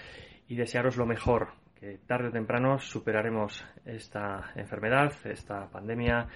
y 0.49 0.57
desearos 0.57 0.97
lo 0.97 1.07
mejor, 1.07 1.49
que 1.79 1.99
tarde 2.07 2.29
o 2.29 2.33
temprano 2.33 2.79
superaremos 2.79 3.65
esta 3.85 4.53
enfermedad, 4.57 5.13
esta 5.25 5.69
pandemia 5.71 6.29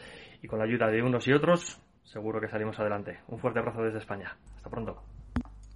y 0.42 0.46
con 0.46 0.58
la 0.58 0.64
ayuda 0.64 0.88
de 0.88 1.02
unos 1.02 1.26
y 1.28 1.32
otros 1.32 1.80
seguro 2.08 2.40
que 2.40 2.48
salimos 2.48 2.78
adelante. 2.78 3.20
Un 3.28 3.38
fuerte 3.38 3.58
abrazo 3.58 3.82
desde 3.82 3.98
España. 3.98 4.36
Hasta 4.56 4.70
pronto. 4.70 5.17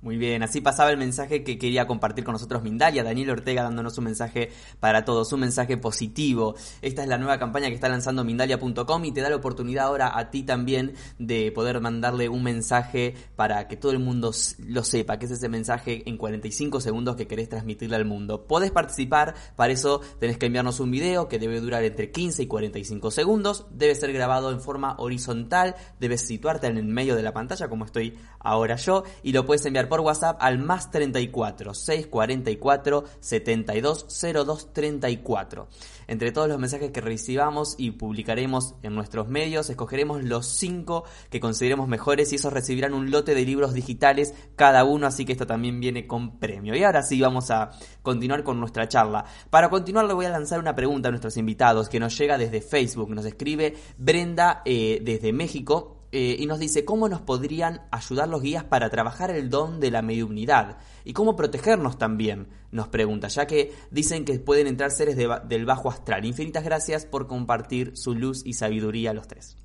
Muy 0.02 0.16
bien, 0.16 0.42
así 0.42 0.60
pasaba 0.60 0.90
el 0.90 0.96
mensaje 0.96 1.44
que 1.44 1.58
quería 1.58 1.86
compartir 1.86 2.24
con 2.24 2.32
nosotros 2.32 2.60
Mindalia, 2.64 3.04
Daniel 3.04 3.30
Ortega 3.30 3.62
dándonos 3.62 3.96
un 3.98 4.02
mensaje 4.02 4.50
para 4.80 5.04
todos, 5.04 5.32
un 5.32 5.38
mensaje 5.38 5.76
positivo. 5.76 6.56
Esta 6.80 7.04
es 7.04 7.08
la 7.08 7.18
nueva 7.18 7.38
campaña 7.38 7.68
que 7.68 7.76
está 7.76 7.88
lanzando 7.88 8.24
Mindalia.com 8.24 9.04
y 9.04 9.12
te 9.12 9.20
da 9.20 9.30
la 9.30 9.36
oportunidad 9.36 9.84
ahora 9.84 10.18
a 10.18 10.28
ti 10.30 10.42
también 10.42 10.94
de 11.20 11.52
poder 11.52 11.80
mandarle 11.80 12.28
un 12.28 12.42
mensaje 12.42 13.14
para 13.36 13.68
que 13.68 13.76
todo 13.76 13.92
el 13.92 14.00
mundo 14.00 14.32
lo 14.66 14.82
sepa, 14.82 15.20
que 15.20 15.26
es 15.26 15.30
ese 15.30 15.48
mensaje 15.48 16.02
en 16.10 16.16
45 16.16 16.80
segundos 16.80 17.14
que 17.14 17.28
querés 17.28 17.48
transmitirle 17.48 17.94
al 17.94 18.04
mundo. 18.04 18.48
Podés 18.48 18.72
participar, 18.72 19.36
para 19.54 19.72
eso 19.72 20.00
tenés 20.18 20.36
que 20.36 20.46
enviarnos 20.46 20.80
un 20.80 20.90
video 20.90 21.28
que 21.28 21.38
debe 21.38 21.60
durar 21.60 21.84
entre 21.84 22.10
15 22.10 22.42
y 22.42 22.46
45 22.48 23.12
segundos, 23.12 23.66
debe 23.70 23.94
ser 23.94 24.12
grabado 24.12 24.50
en 24.50 24.60
forma 24.60 24.96
horizontal, 24.98 25.76
debes 26.00 26.22
situarte 26.22 26.66
en 26.66 26.76
el 26.76 26.86
medio 26.86 27.14
de 27.14 27.22
la 27.22 27.32
pantalla 27.32 27.68
como 27.68 27.84
estoy 27.84 28.18
ahora 28.40 28.74
yo 28.74 29.04
y 29.22 29.30
lo 29.30 29.46
puedes 29.46 29.64
enviar 29.64 29.91
por 29.92 30.00
WhatsApp 30.00 30.38
al 30.40 30.58
más 30.58 30.90
34 30.90 31.74
644 31.74 33.04
72 33.20 34.06
02 34.08 34.72
34. 34.72 35.68
Entre 36.06 36.32
todos 36.32 36.48
los 36.48 36.58
mensajes 36.58 36.92
que 36.92 37.02
recibamos 37.02 37.74
y 37.76 37.90
publicaremos 37.90 38.74
en 38.82 38.94
nuestros 38.94 39.28
medios, 39.28 39.68
escogeremos 39.68 40.24
los 40.24 40.46
5 40.46 41.04
que 41.28 41.40
consideremos 41.40 41.88
mejores 41.88 42.32
y 42.32 42.36
esos 42.36 42.54
recibirán 42.54 42.94
un 42.94 43.10
lote 43.10 43.34
de 43.34 43.44
libros 43.44 43.74
digitales 43.74 44.32
cada 44.56 44.84
uno, 44.84 45.06
así 45.06 45.26
que 45.26 45.32
esto 45.32 45.46
también 45.46 45.78
viene 45.78 46.06
con 46.06 46.38
premio. 46.38 46.74
Y 46.74 46.82
ahora 46.84 47.02
sí 47.02 47.20
vamos 47.20 47.50
a 47.50 47.72
continuar 48.00 48.44
con 48.44 48.58
nuestra 48.60 48.88
charla. 48.88 49.26
Para 49.50 49.68
continuar 49.68 50.06
le 50.06 50.14
voy 50.14 50.24
a 50.24 50.30
lanzar 50.30 50.58
una 50.58 50.74
pregunta 50.74 51.08
a 51.08 51.12
nuestros 51.12 51.36
invitados 51.36 51.90
que 51.90 52.00
nos 52.00 52.16
llega 52.16 52.38
desde 52.38 52.62
Facebook. 52.62 53.10
Nos 53.10 53.26
escribe 53.26 53.74
Brenda 53.98 54.62
eh, 54.64 55.02
desde 55.04 55.34
México 55.34 55.98
eh, 56.14 56.36
y 56.38 56.44
nos 56.44 56.58
dice 56.58 56.84
cómo 56.84 57.08
nos 57.08 57.22
podrían 57.22 57.80
ayudar 57.90 58.28
los 58.28 58.42
guías 58.42 58.64
para 58.64 58.90
trabajar 58.90 59.30
el 59.30 59.48
don 59.48 59.80
de 59.80 59.90
la 59.90 60.02
mediunidad 60.02 60.76
y 61.04 61.14
cómo 61.14 61.36
protegernos 61.36 61.96
también, 61.96 62.48
nos 62.70 62.88
pregunta, 62.88 63.28
ya 63.28 63.46
que 63.46 63.72
dicen 63.90 64.26
que 64.26 64.38
pueden 64.38 64.66
entrar 64.66 64.90
seres 64.90 65.16
del 65.16 65.64
bajo 65.64 65.88
astral. 65.88 66.26
Infinitas 66.26 66.64
gracias 66.64 67.06
por 67.06 67.26
compartir 67.26 67.96
su 67.96 68.14
luz 68.14 68.42
y 68.44 68.52
sabiduría 68.52 69.12
a 69.12 69.14
los 69.14 69.26
tres. 69.26 69.56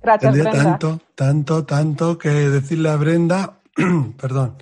Gracias, 0.00 0.32
Brenda. 0.32 0.52
Tanto, 0.52 1.00
tanto, 1.14 1.64
tanto 1.66 2.16
que 2.16 2.30
decirle 2.30 2.88
a 2.88 2.96
Brenda, 2.96 3.60
perdón. 4.18 4.56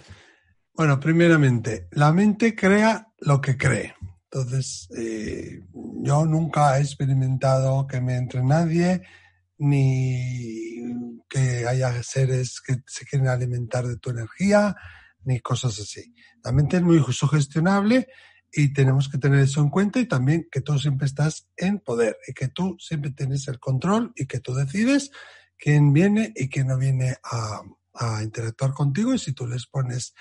Bueno, 0.75 0.99
primeramente, 0.99 1.87
la 1.93 2.13
mente 2.13 2.57
crea 2.57 3.07
lo 3.21 3.41
que 3.41 3.57
cree. 3.57 3.95
Entonces, 4.25 4.89
eh, 4.99 5.63
yo 5.73 6.27
nunca 6.27 6.77
he 6.77 6.83
experimentado 6.83 7.87
que 7.87 8.01
me 8.01 8.17
entre 8.17 8.43
nadie 8.43 9.03
ni 9.59 10.83
que 11.29 11.67
haya 11.67 12.03
seres 12.03 12.61
que 12.61 12.77
se 12.87 13.05
quieren 13.05 13.29
alimentar 13.29 13.87
de 13.87 13.97
tu 13.97 14.11
energía, 14.11 14.77
ni 15.25 15.41
cosas 15.41 15.79
así. 15.81 16.15
Mente 16.53 16.77
es 16.77 16.83
muy 16.83 17.03
sugestionable 17.13 18.09
y 18.53 18.73
tenemos 18.73 19.09
que 19.09 19.19
tener 19.19 19.41
eso 19.41 19.61
en 19.61 19.71
cuenta 19.71 19.99
y 19.99 20.07
también 20.07 20.49
que 20.51 20.61
tú 20.61 20.79
siempre 20.79 21.07
estás 21.07 21.49
en 21.57 21.81
poder 21.81 22.17
y 22.27 22.33
que 22.33 22.49
tú 22.49 22.77
siempre 22.79 23.11
tienes 23.11 23.49
el 23.49 23.59
control 23.59 24.13
y 24.15 24.27
que 24.27 24.41
tú 24.41 24.55
decides 24.55 25.11
quién 25.59 25.93
viene 25.93 26.33
y 26.37 26.49
quién 26.49 26.69
no 26.69 26.79
viene 26.79 27.17
a, 27.25 27.63
a 27.95 28.23
interactuar 28.23 28.73
contigo 28.73 29.15
y 29.15 29.19
si 29.19 29.33
tú 29.33 29.47
les 29.47 29.67
pones 29.67 30.15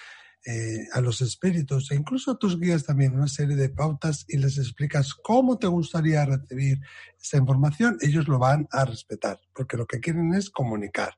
eh, 0.48 0.88
a 0.94 1.02
los 1.02 1.22
espíritus 1.22 1.90
e 1.90 1.96
incluso 1.96 2.30
a 2.30 2.38
tus 2.38 2.60
guías 2.60 2.84
también 2.84 3.16
una 3.16 3.28
serie 3.28 3.56
de 3.56 3.70
pautas 3.70 4.26
y 4.28 4.38
les 4.38 4.60
explicas 4.60 5.16
cómo 5.16 5.58
te 5.58 5.66
gustaría 5.66 6.24
recibir 6.24 6.80
esa 7.20 7.38
información, 7.38 7.98
ellos 8.02 8.28
lo 8.28 8.38
van 8.38 8.68
a 8.72 8.86
respetar, 8.86 9.40
porque 9.56 9.76
lo 9.76 9.88
que 9.88 10.00
quieren 10.00 10.36
es 10.36 10.52
comunicar. 10.52 11.16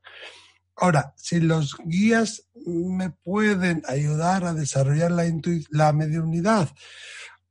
Ahora, 0.76 1.12
si 1.14 1.40
los 1.40 1.76
guías 1.84 2.48
me 2.64 3.10
pueden 3.10 3.82
ayudar 3.86 4.44
a 4.44 4.54
desarrollar 4.54 5.10
la, 5.10 5.30
la 5.70 5.92
mediunidad, 5.92 6.70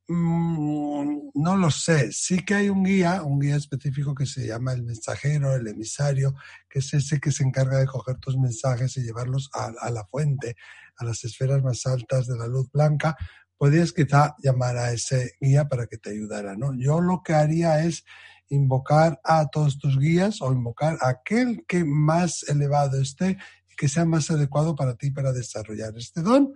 mm, 0.08 1.30
no 1.34 1.56
lo 1.56 1.70
sé. 1.70 2.10
Sí 2.10 2.44
que 2.44 2.54
hay 2.54 2.70
un 2.70 2.82
guía, 2.82 3.22
un 3.22 3.38
guía 3.38 3.54
específico 3.54 4.16
que 4.16 4.26
se 4.26 4.48
llama 4.48 4.72
el 4.72 4.82
mensajero, 4.82 5.54
el 5.54 5.68
emisario, 5.68 6.34
que 6.68 6.80
es 6.80 6.92
ese 6.92 7.20
que 7.20 7.30
se 7.30 7.44
encarga 7.44 7.78
de 7.78 7.86
coger 7.86 8.16
tus 8.16 8.36
mensajes 8.36 8.96
y 8.96 9.02
llevarlos 9.02 9.48
a 9.52 9.90
la 9.90 10.04
fuente, 10.06 10.56
a 10.98 11.04
las 11.04 11.24
esferas 11.24 11.62
más 11.62 11.86
altas 11.86 12.26
de 12.26 12.36
la 12.36 12.46
luz 12.46 12.70
blanca, 12.70 13.16
podrías 13.56 13.92
quizá 13.92 14.34
llamar 14.38 14.76
a 14.76 14.92
ese 14.92 15.32
guía 15.40 15.68
para 15.68 15.86
que 15.86 15.98
te 15.98 16.10
ayudara, 16.10 16.56
¿no? 16.56 16.74
Yo 16.74 17.00
lo 17.00 17.22
que 17.22 17.34
haría 17.34 17.84
es 17.84 18.04
invocar 18.48 19.20
a 19.24 19.48
todos 19.48 19.78
tus 19.78 19.98
guías 19.98 20.40
o 20.40 20.52
invocar 20.52 20.96
a 21.00 21.08
aquel 21.08 21.64
que 21.66 21.84
más 21.84 22.44
elevado 22.48 23.00
esté 23.00 23.36
y 23.70 23.76
que 23.76 23.88
sea 23.88 24.04
más 24.04 24.30
adecuado 24.30 24.74
para 24.74 24.94
ti 24.94 25.10
para 25.10 25.32
desarrollar 25.32 25.96
este 25.96 26.22
don 26.22 26.54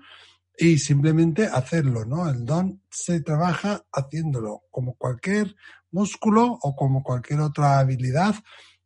y 0.59 0.79
simplemente 0.79 1.47
hacerlo, 1.47 2.05
¿no? 2.05 2.29
El 2.29 2.45
don 2.45 2.83
se 2.91 3.21
trabaja 3.21 3.85
haciéndolo, 3.93 4.63
como 4.71 4.95
cualquier 4.95 5.55
músculo 5.91 6.59
o 6.63 6.77
como 6.77 7.03
cualquier 7.03 7.41
otra 7.41 7.79
habilidad, 7.79 8.35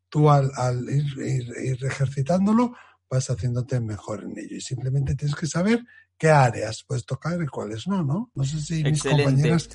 tú 0.08 0.30
al, 0.30 0.50
ir 0.88 1.84
ejercitándolo, 1.84 2.74
vas 3.08 3.30
haciéndote 3.30 3.80
mejor 3.80 4.24
en 4.24 4.38
ello. 4.38 4.56
Y 4.56 4.60
simplemente 4.60 5.14
tienes 5.14 5.36
que 5.36 5.46
saber 5.46 5.84
qué 6.18 6.30
áreas 6.30 6.84
puedes 6.86 7.04
tocar 7.04 7.40
y 7.42 7.46
cuáles 7.46 7.86
no, 7.86 8.02
¿no? 8.02 8.30
No 8.34 8.44
sé 8.44 8.60
si 8.60 8.82
mis 8.82 9.02
compañeras 9.02 9.68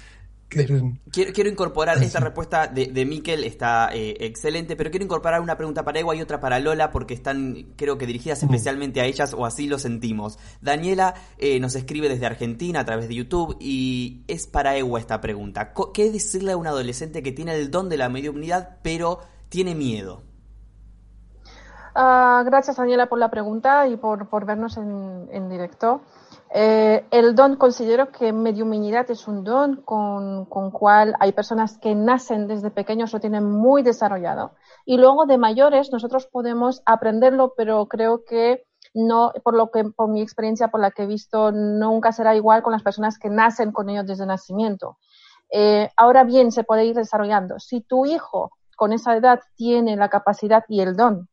Quiero, 0.51 1.49
incorporar 1.49 2.03
esta 2.03 2.19
respuesta 2.19 2.67
de, 2.67 2.87
de 2.87 3.05
Miquel, 3.05 3.45
está 3.45 3.89
eh, 3.93 4.17
excelente, 4.19 4.75
pero 4.75 4.91
quiero 4.91 5.05
incorporar 5.05 5.39
una 5.39 5.55
pregunta 5.55 5.85
para 5.85 6.01
Ewa 6.01 6.13
y 6.13 6.21
otra 6.21 6.41
para 6.41 6.59
Lola, 6.59 6.91
porque 6.91 7.13
están, 7.13 7.67
creo 7.77 7.97
que 7.97 8.05
dirigidas 8.05 8.43
especialmente 8.43 8.99
a 8.99 9.05
ellas, 9.05 9.33
o 9.33 9.45
así 9.45 9.67
lo 9.67 9.79
sentimos. 9.79 10.39
Daniela 10.59 11.15
eh, 11.37 11.61
nos 11.61 11.75
escribe 11.75 12.09
desde 12.09 12.25
Argentina 12.25 12.81
a 12.81 12.85
través 12.85 13.07
de 13.07 13.15
YouTube 13.15 13.55
y 13.61 14.23
es 14.27 14.45
para 14.45 14.75
Ewa 14.75 14.99
esta 14.99 15.21
pregunta. 15.21 15.73
¿Qué 15.93 16.11
decirle 16.11 16.51
a 16.51 16.57
un 16.57 16.67
adolescente 16.67 17.23
que 17.23 17.31
tiene 17.31 17.55
el 17.55 17.71
don 17.71 17.87
de 17.87 17.95
la 17.95 18.09
mediunidad, 18.09 18.79
pero 18.83 19.19
tiene 19.47 19.73
miedo? 19.73 20.30
Ah, 21.93 22.43
gracias, 22.45 22.77
Daniela, 22.77 23.07
por 23.07 23.19
la 23.19 23.29
pregunta 23.29 23.87
y 23.87 23.97
por, 23.97 24.45
vernos 24.45 24.77
en, 24.77 25.27
en 25.31 25.49
directo. 25.49 26.01
Eh, 26.53 27.05
el 27.11 27.35
don, 27.35 27.55
considero 27.55 28.11
que 28.11 28.33
mediuminidad 28.33 29.09
es 29.11 29.27
un 29.27 29.43
don 29.43 29.81
con, 29.83 30.45
con 30.45 30.71
cual 30.71 31.15
hay 31.19 31.31
personas 31.31 31.77
que 31.77 31.95
nacen 31.95 32.47
desde 32.47 32.71
pequeños 32.71 33.13
lo 33.13 33.21
tienen 33.21 33.49
muy 33.49 33.83
desarrollado 33.83 34.51
y 34.85 34.97
luego 34.97 35.25
de 35.25 35.37
mayores 35.37 35.93
nosotros 35.93 36.27
podemos 36.27 36.81
aprenderlo, 36.85 37.53
pero 37.55 37.87
creo 37.87 38.25
que 38.25 38.65
no, 38.93 39.31
por 39.43 39.55
lo 39.55 39.71
que, 39.71 39.85
por 39.85 40.09
mi 40.09 40.21
experiencia, 40.21 40.67
por 40.67 40.81
la 40.81 40.91
que 40.91 41.03
he 41.03 41.07
visto, 41.07 41.51
nunca 41.51 42.11
será 42.11 42.35
igual 42.35 42.63
con 42.63 42.73
las 42.73 42.83
personas 42.83 43.17
que 43.17 43.29
nacen 43.29 43.71
con 43.71 43.89
ellos 43.89 44.05
desde 44.05 44.25
nacimiento. 44.25 44.97
Eh, 45.49 45.89
ahora 45.95 46.23
bien, 46.25 46.51
se 46.51 46.63
puede 46.63 46.85
ir 46.85 46.95
desarrollando. 46.95 47.59
Si 47.59 47.81
tu 47.81 48.05
hijo 48.05 48.51
con 48.75 48.91
esa 48.91 49.15
edad 49.15 49.39
tiene 49.55 49.95
la 49.95 50.09
capacidad 50.09 50.65
y 50.67 50.81
el 50.81 50.97
don 50.97 51.29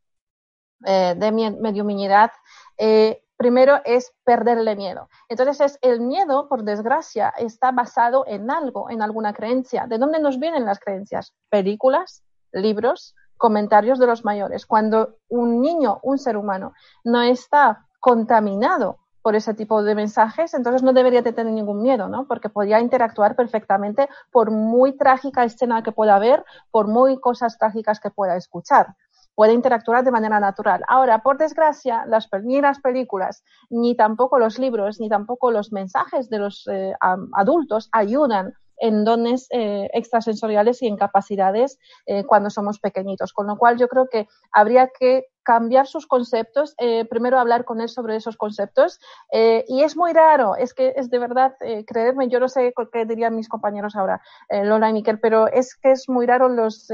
eh, 0.84 1.14
de 1.16 1.32
mediuminidad, 1.32 2.30
eh, 2.76 3.22
primero 3.36 3.80
es 3.84 4.12
perderle 4.24 4.76
miedo. 4.76 5.08
Entonces, 5.28 5.60
es, 5.60 5.78
el 5.82 6.00
miedo, 6.00 6.48
por 6.48 6.62
desgracia, 6.64 7.32
está 7.38 7.72
basado 7.72 8.24
en 8.26 8.50
algo, 8.50 8.90
en 8.90 9.02
alguna 9.02 9.32
creencia. 9.32 9.86
¿De 9.86 9.98
dónde 9.98 10.20
nos 10.20 10.38
vienen 10.38 10.64
las 10.64 10.78
creencias? 10.78 11.34
Películas, 11.48 12.22
libros, 12.52 13.14
comentarios 13.36 13.98
de 13.98 14.06
los 14.06 14.24
mayores. 14.24 14.66
Cuando 14.66 15.16
un 15.28 15.60
niño, 15.60 16.00
un 16.02 16.18
ser 16.18 16.36
humano, 16.36 16.74
no 17.04 17.22
está 17.22 17.86
contaminado 18.00 18.98
por 19.22 19.36
ese 19.36 19.52
tipo 19.54 19.82
de 19.82 19.94
mensajes, 19.94 20.54
entonces 20.54 20.82
no 20.82 20.92
debería 20.92 21.22
de 21.22 21.32
tener 21.32 21.52
ningún 21.52 21.82
miedo, 21.82 22.08
¿no? 22.08 22.26
Porque 22.26 22.48
podría 22.48 22.80
interactuar 22.80 23.36
perfectamente 23.36 24.08
por 24.30 24.50
muy 24.50 24.96
trágica 24.96 25.44
escena 25.44 25.82
que 25.82 25.92
pueda 25.92 26.18
ver, 26.18 26.44
por 26.70 26.86
muy 26.86 27.18
cosas 27.20 27.58
trágicas 27.58 28.00
que 28.00 28.10
pueda 28.10 28.36
escuchar 28.36 28.94
puede 29.38 29.52
interactuar 29.52 30.02
de 30.02 30.10
manera 30.10 30.40
natural. 30.40 30.82
Ahora, 30.88 31.22
por 31.22 31.38
desgracia, 31.38 32.04
las, 32.06 32.28
ni 32.42 32.60
las 32.60 32.80
películas, 32.80 33.44
ni 33.70 33.94
tampoco 33.94 34.36
los 34.40 34.58
libros, 34.58 34.98
ni 34.98 35.08
tampoco 35.08 35.52
los 35.52 35.70
mensajes 35.70 36.28
de 36.28 36.40
los 36.40 36.66
eh, 36.66 36.92
adultos 37.34 37.88
ayudan 37.92 38.54
en 38.78 39.04
dones 39.04 39.46
eh, 39.50 39.88
extrasensoriales 39.92 40.82
y 40.82 40.88
en 40.88 40.96
capacidades 40.96 41.78
eh, 42.06 42.24
cuando 42.24 42.50
somos 42.50 42.80
pequeñitos. 42.80 43.32
Con 43.32 43.46
lo 43.46 43.56
cual 43.56 43.78
yo 43.78 43.86
creo 43.86 44.08
que 44.10 44.26
habría 44.50 44.90
que 44.98 45.26
cambiar 45.44 45.86
sus 45.86 46.08
conceptos, 46.08 46.74
primero 47.08 47.38
hablar 47.38 47.64
con 47.64 47.80
él 47.80 47.88
sobre 47.88 48.16
esos 48.16 48.36
conceptos. 48.36 49.00
y 49.32 49.82
es 49.82 49.96
muy 49.96 50.12
raro, 50.12 50.56
es 50.56 50.74
que 50.74 50.92
es 50.94 51.08
de 51.08 51.18
verdad, 51.18 51.54
creerme, 51.86 52.28
yo 52.28 52.38
no 52.38 52.48
sé 52.48 52.74
qué 52.92 53.06
dirían 53.06 53.34
mis 53.34 53.48
compañeros 53.48 53.96
ahora, 53.96 54.20
Lola 54.50 54.90
y 54.90 54.92
Miquel, 54.92 55.20
pero 55.20 55.46
es 55.46 55.74
que 55.74 55.92
es 55.92 56.06
muy 56.06 56.26
raro 56.26 56.50
los 56.50 56.90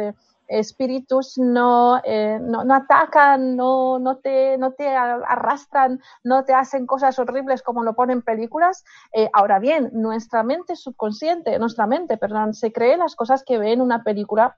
espíritus 0.49 1.38
no, 1.38 2.01
eh, 2.05 2.38
no, 2.40 2.64
no, 2.64 2.74
atacan, 2.74 3.57
no, 3.57 3.99
no, 3.99 4.16
te, 4.18 4.59
no 4.59 4.72
te 4.72 4.88
arrastran, 4.88 6.01
no 6.22 6.45
te 6.45 6.55
hacen 6.55 6.86
cosas 6.86 7.18
horribles 7.18 7.62
como 7.62 7.82
lo 7.82 7.95
ponen 7.95 8.22
películas. 8.22 8.84
Eh, 9.12 9.30
ahora 9.32 9.59
bien, 9.59 9.90
nuestra 9.92 10.42
mente 10.42 10.76
subconsciente, 10.76 11.59
nuestra 11.59 11.86
mente, 11.86 12.16
perdón, 12.16 12.55
se 12.55 12.72
cree 12.72 12.97
las 12.97 13.16
cosas 13.16 13.45
que 13.45 13.59
ve 13.59 13.72
en 13.72 13.80
una 13.80 14.03
película 14.03 14.57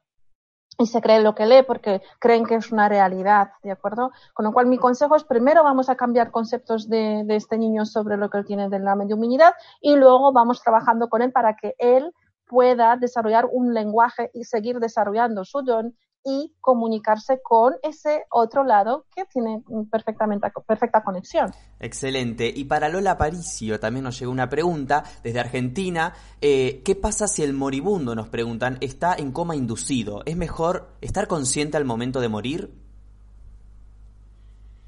y 0.78 0.86
se 0.86 1.00
cree 1.00 1.20
lo 1.20 1.34
que 1.34 1.46
lee 1.46 1.62
porque 1.66 2.02
creen 2.18 2.44
que 2.44 2.56
es 2.56 2.70
una 2.70 2.88
realidad, 2.88 3.50
¿de 3.62 3.70
acuerdo? 3.70 4.10
Con 4.34 4.44
lo 4.44 4.52
cual 4.52 4.66
mi 4.66 4.76
consejo 4.76 5.16
es 5.16 5.24
primero 5.24 5.64
vamos 5.64 5.88
a 5.88 5.96
cambiar 5.96 6.30
conceptos 6.30 6.88
de, 6.88 7.22
de 7.24 7.36
este 7.36 7.56
niño 7.56 7.86
sobre 7.86 8.16
lo 8.16 8.28
que 8.28 8.38
él 8.38 8.44
tiene 8.44 8.68
de 8.68 8.78
la 8.78 8.94
mediuminidad 8.94 9.54
y 9.80 9.96
luego 9.96 10.32
vamos 10.32 10.60
trabajando 10.62 11.08
con 11.08 11.22
él 11.22 11.32
para 11.32 11.56
que 11.56 11.74
él 11.78 12.12
pueda 12.48 12.96
desarrollar 12.96 13.46
un 13.50 13.74
lenguaje 13.74 14.30
y 14.34 14.44
seguir 14.44 14.78
desarrollando 14.78 15.44
su 15.44 15.62
don 15.62 15.96
y 16.28 16.52
comunicarse 16.60 17.40
con 17.40 17.74
ese 17.84 18.24
otro 18.30 18.64
lado 18.64 19.06
que 19.14 19.24
tiene 19.26 19.62
perfectamente, 19.88 20.48
perfecta 20.66 21.04
conexión. 21.04 21.52
Excelente. 21.78 22.52
Y 22.52 22.64
para 22.64 22.88
Lola 22.88 23.16
Paricio 23.16 23.78
también 23.78 24.02
nos 24.02 24.18
llegó 24.18 24.32
una 24.32 24.48
pregunta 24.48 25.04
desde 25.22 25.38
Argentina. 25.38 26.14
Eh, 26.40 26.82
¿Qué 26.84 26.96
pasa 26.96 27.28
si 27.28 27.44
el 27.44 27.52
moribundo, 27.52 28.16
nos 28.16 28.28
preguntan, 28.28 28.76
está 28.80 29.14
en 29.14 29.30
coma 29.30 29.54
inducido? 29.54 30.22
¿Es 30.26 30.36
mejor 30.36 30.88
estar 31.00 31.28
consciente 31.28 31.76
al 31.76 31.84
momento 31.84 32.20
de 32.20 32.28
morir? 32.28 32.74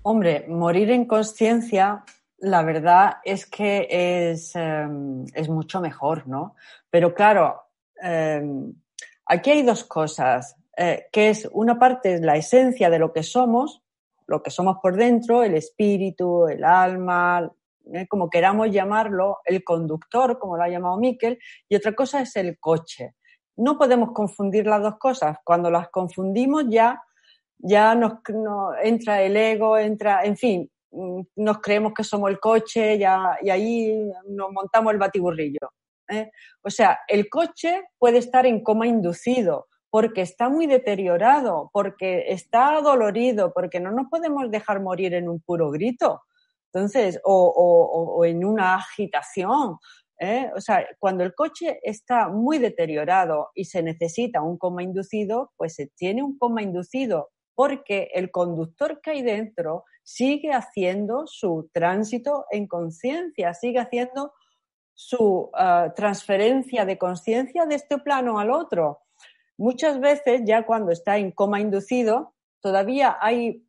Hombre, 0.02 0.44
morir 0.48 0.90
en 0.90 1.04
conciencia 1.06 2.04
la 2.40 2.62
verdad 2.62 3.16
es 3.24 3.46
que 3.46 4.30
es, 4.30 4.54
em, 4.54 5.24
es 5.34 5.48
mucho 5.48 5.80
mejor, 5.80 6.26
¿no? 6.28 6.54
Pero 6.91 7.14
claro, 7.14 7.61
em, 8.01 8.72
aquí 9.26 9.51
hay 9.51 9.62
dos 9.62 9.84
cosas, 9.84 10.57
eh, 10.76 11.07
que 11.12 11.30
es 11.30 11.49
una 11.53 11.78
parte 11.78 12.14
es 12.14 12.20
la 12.20 12.36
esencia 12.36 12.91
de 12.91 12.99
lo 12.99 13.12
que 13.12 13.22
somos, 13.22 13.82
lo 14.26 14.43
que 14.43 14.51
somos 14.51 14.78
por 14.82 14.97
dentro, 14.97 15.43
el 15.43 15.55
espíritu, 15.55 16.47
el 16.49 16.64
alma, 16.64 17.51
eh, 17.93 18.07
como 18.09 18.28
queramos 18.28 18.70
llamarlo, 18.70 19.39
el 19.45 19.64
conductor, 19.64 20.39
como 20.39 20.57
lo 20.57 20.62
ha 20.62 20.68
llamado 20.68 20.99
Miquel, 20.99 21.39
y 21.68 21.76
otra 21.76 21.95
cosa 21.95 22.20
es 22.20 22.36
el 22.36 22.59
coche. 22.59 23.14
No 23.57 23.78
podemos 23.78 24.12
confundir 24.12 24.66
las 24.66 24.82
dos 24.82 24.99
cosas. 24.99 25.39
Cuando 25.45 25.70
las 25.70 25.89
confundimos 25.89 26.64
ya, 26.68 27.03
ya 27.59 27.95
nos, 27.95 28.20
entra 28.82 29.22
el 29.22 29.36
ego, 29.36 29.78
entra, 29.78 30.24
en 30.24 30.36
fin, 30.36 30.70
Mm, 30.91 31.20
nos 31.36 31.59
creemos 31.59 31.93
que 31.95 32.05
somos 32.05 32.30
el 32.30 32.41
coche 32.41 32.99
ya, 32.99 33.36
y 33.43 33.51
ahí 33.51 34.11
nos 34.28 34.53
montamos 34.53 34.93
el 34.93 34.99
batiburrillo. 34.99 35.59
¿Eh? 36.09 36.30
O 36.62 36.70
sea, 36.70 36.98
el 37.09 37.28
coche 37.28 37.82
puede 37.98 38.18
estar 38.18 38.46
en 38.46 38.62
coma 38.62 38.86
inducido 38.86 39.66
porque 39.90 40.20
está 40.20 40.48
muy 40.48 40.66
deteriorado, 40.66 41.70
porque 41.72 42.26
está 42.28 42.80
dolorido, 42.82 43.52
porque 43.54 43.80
no 43.80 43.90
nos 43.90 44.09
podemos 44.09 44.50
dejar 44.50 44.80
morir 44.80 45.14
en 45.14 45.28
un 45.28 45.40
puro 45.40 45.70
grito. 45.70 46.22
Entonces, 46.72 47.20
o, 47.24 47.32
o, 47.34 48.16
o 48.16 48.24
en 48.24 48.44
una 48.44 48.74
agitación. 48.74 49.78
¿eh? 50.20 50.50
O 50.54 50.61
sea, 50.61 50.86
cuando 50.98 51.24
el 51.24 51.34
coche 51.34 51.80
está 51.82 52.28
muy 52.28 52.59
deteriorado 52.59 53.50
y 53.54 53.64
se 53.64 53.82
necesita 53.82 54.42
un 54.42 54.59
coma 54.59 54.82
inducido, 54.82 55.52
pues 55.56 55.74
se 55.74 55.86
tiene 55.86 56.22
un 56.22 56.36
coma 56.36 56.62
inducido 56.62 57.30
porque 57.54 58.11
el 58.14 58.30
conductor 58.30 59.00
que 59.00 59.11
hay 59.11 59.22
dentro 59.22 59.84
sigue 60.04 60.52
haciendo 60.52 61.26
su 61.26 61.68
tránsito 61.72 62.46
en 62.50 62.68
conciencia, 62.68 63.52
sigue 63.52 63.80
haciendo 63.80 64.32
su 65.01 65.49
ah, 65.55 65.92
transferencia 65.94 66.84
de 66.84 66.99
conciencia 66.99 67.66
de 67.66 67.76
este 67.76 67.99
plano 67.99 68.40
al 68.40 68.51
otro. 68.51 68.99
Muchas 69.57 70.01
veces, 70.01 70.42
ya 70.44 70.66
cuando 70.66 70.90
está 70.90 71.18
en 71.18 71.30
coma 71.30 71.61
inducido, 71.61 72.34
todavía 72.61 73.16
hay, 73.20 73.64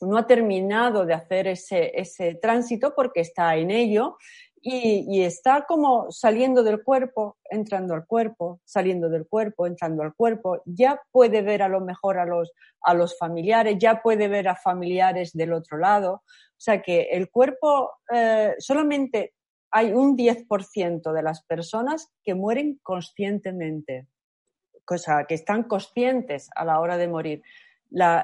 no 0.00 0.16
ha 0.16 0.26
terminado 0.26 1.06
de 1.06 1.14
hacer 1.14 1.46
ese, 1.46 1.92
ese 1.94 2.34
tránsito 2.34 2.96
porque 2.96 3.20
está 3.20 3.54
en 3.54 3.70
ello 3.70 4.16
y, 4.60 5.22
está 5.22 5.66
como 5.68 6.10
saliendo 6.10 6.64
del 6.64 6.82
cuerpo, 6.82 7.36
entrando 7.48 7.94
al 7.94 8.04
cuerpo, 8.04 8.60
saliendo 8.64 9.08
del 9.08 9.28
cuerpo, 9.28 9.68
entrando 9.68 10.02
al 10.02 10.14
cuerpo. 10.14 10.62
Ya 10.64 11.00
puede 11.12 11.42
ver 11.42 11.62
a 11.62 11.68
lo 11.68 11.80
mejor 11.80 12.18
a 12.18 12.26
los, 12.26 12.50
a 12.80 12.92
los 12.92 13.16
familiares, 13.16 13.76
ya 13.78 14.02
puede 14.02 14.26
ver 14.26 14.48
a 14.48 14.56
familiares 14.56 15.32
del 15.32 15.52
otro 15.52 15.78
lado. 15.78 16.14
O 16.14 16.60
sea 16.60 16.82
que 16.82 17.02
el 17.12 17.30
cuerpo, 17.30 17.92
eh, 18.12 18.54
solamente 18.58 19.34
hay 19.72 19.92
un 19.92 20.16
10% 20.16 21.12
de 21.12 21.22
las 21.22 21.42
personas 21.42 22.12
que 22.22 22.34
mueren 22.34 22.78
conscientemente, 22.82 24.06
cosa 24.84 25.24
que 25.24 25.34
están 25.34 25.64
conscientes 25.64 26.50
a 26.54 26.64
la 26.64 26.78
hora 26.78 26.98
de 26.98 27.08
morir. 27.08 27.42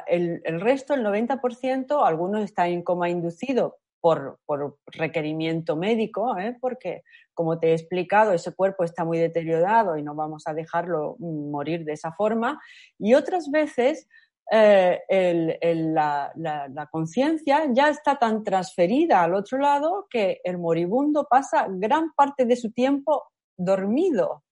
el, 0.06 0.60
resto, 0.60 0.94
el 0.94 1.04
90%, 1.04 2.06
algunos 2.06 2.44
están 2.44 2.68
en 2.68 2.82
coma 2.82 3.08
inducido, 3.08 3.78
por, 4.00 4.38
requerimiento 4.86 5.76
médico, 5.76 6.38
¿eh? 6.38 6.56
porque, 6.60 7.02
como 7.34 7.58
te 7.58 7.70
he 7.70 7.72
explicado, 7.72 8.32
ese 8.32 8.54
cuerpo 8.54 8.84
está 8.84 9.04
muy 9.04 9.18
deteriorado 9.18 9.96
y 9.96 10.02
no 10.02 10.14
vamos 10.14 10.44
a 10.46 10.54
dejarlo 10.54 11.16
morir 11.18 11.84
de 11.84 11.94
esa 11.94 12.12
forma. 12.12 12.60
Y 12.98 13.14
otras 13.14 13.50
veces 13.50 14.08
eh, 14.50 15.74
la, 15.92 16.88
conciencia 16.90 17.64
ya 17.70 17.90
está 17.90 18.18
tan 18.18 18.42
transferida 18.42 19.22
al 19.22 19.34
otro 19.34 19.58
lado 19.58 20.06
que 20.08 20.40
el 20.42 20.58
moribundo 20.58 21.26
pasa 21.28 21.66
gran 21.68 22.12
parte 22.14 22.46
de 22.46 22.56
su 22.56 22.72
tiempo 22.72 23.24
dormido. 23.56 24.44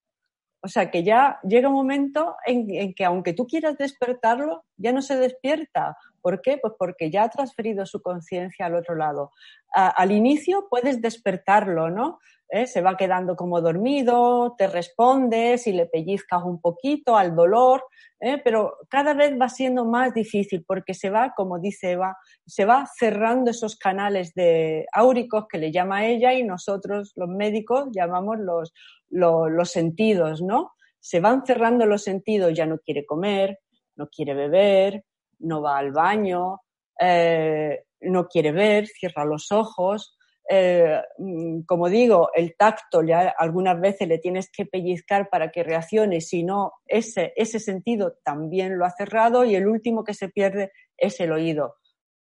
O 0.63 0.69
sea 0.69 0.91
que 0.91 1.03
ya 1.03 1.41
llega 1.43 1.69
un 1.69 1.75
momento 1.75 2.37
en, 2.45 2.71
en, 2.71 2.95
que 2.95 3.05
aunque 3.05 3.33
tú 3.33 3.47
quieras 3.47 3.79
despertarlo, 3.79 4.66
ya 4.77 4.93
no 4.93 5.03
se 5.03 5.17
despierta, 5.17 5.97
¿Por 6.27 6.43
qué? 6.43 6.59
Pues 6.61 6.75
porque 6.77 7.09
ya 7.09 7.23
ha 7.23 7.29
transferido 7.29 7.87
su 7.87 8.03
conciencia 8.03 8.67
al 8.67 8.75
otro 8.75 8.97
lado. 8.97 9.31
al 9.73 10.11
inicio 10.11 10.67
puedes 10.69 11.01
despertarlo, 11.01 11.89
¿no? 11.89 12.19
¿Eh? 12.49 12.67
Se 12.67 12.81
va 12.81 12.97
quedando 12.97 13.37
como 13.37 13.61
dormido, 13.61 14.57
te 14.59 14.67
respondes 14.67 15.69
y 15.69 15.73
le 15.73 15.87
pellizcas 15.87 16.43
un 16.43 16.61
poquito 16.61 17.17
al 17.17 17.37
dolor, 17.37 17.85
¿eh? 18.19 18.39
pero 18.43 18.77
cada 18.89 19.15
vez 19.15 19.41
va 19.41 19.49
siendo 19.49 19.85
más 19.85 20.15
difícil 20.15 20.65
porque 20.67 20.95
se 20.95 21.11
va, 21.11 21.33
como 21.37 21.61
dice 21.61 21.93
Eva, 21.93 22.17
se 22.45 22.65
va 22.65 22.89
cerrando 22.99 23.53
esos 23.53 23.77
canales 23.77 24.35
de 24.35 24.87
áuricos 24.93 25.47
que 25.49 25.59
le 25.59 25.71
llama 25.71 26.07
ella 26.07 26.35
y 26.35 26.43
nosotros, 26.43 27.13
los 27.15 27.29
médicos, 27.29 27.91
llamamos 27.93 28.39
los, 28.41 28.75
los 29.11 29.71
sentidos, 29.71 30.43
¿no? 30.43 30.73
Se 30.99 31.21
van 31.21 31.47
cerrando 31.47 31.87
los 31.87 32.03
sentidos, 32.03 32.53
ya 32.53 32.67
no 32.67 32.79
quiere 32.79 33.07
comer, 33.07 33.61
no 33.97 34.09
quiere 34.09 34.35
beber, 34.35 35.05
no 35.41 35.63
va 35.63 35.79
al 35.79 35.93
baño, 35.93 36.61
eh, 37.01 37.85
no 38.01 38.27
quiere 38.29 38.53
ver, 38.53 38.87
cierra 38.87 39.25
los 39.25 39.53
ojos. 39.53 40.17
Eh, 40.49 41.01
mm, 41.19 41.63
como 41.63 41.89
digo, 41.89 42.31
el 42.35 42.57
tacto 42.57 43.03
ya 43.03 43.35
algunas 43.37 43.81
veces 43.81 44.07
le 44.07 44.19
tienes 44.19 44.49
que 44.51 44.65
pellizcar 44.67 45.29
para 45.29 45.51
que 45.51 45.65
reaccione, 45.65 46.21
si 46.21 46.45
no, 46.45 46.73
ese, 46.87 47.33
ese 47.37 47.59
sentido 47.59 48.19
también 48.25 48.79
lo 48.79 48.85
ha 48.85 48.91
cerrado 48.91 49.45
y 49.45 49.57
el 49.57 49.67
último 49.67 50.05
que 50.05 50.15
se 50.15 50.29
pierde 50.29 50.71
es 50.97 51.19
el 51.21 51.33
oído. 51.33 51.77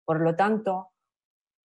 Por 0.06 0.20
lo 0.20 0.36
tanto, 0.36 0.88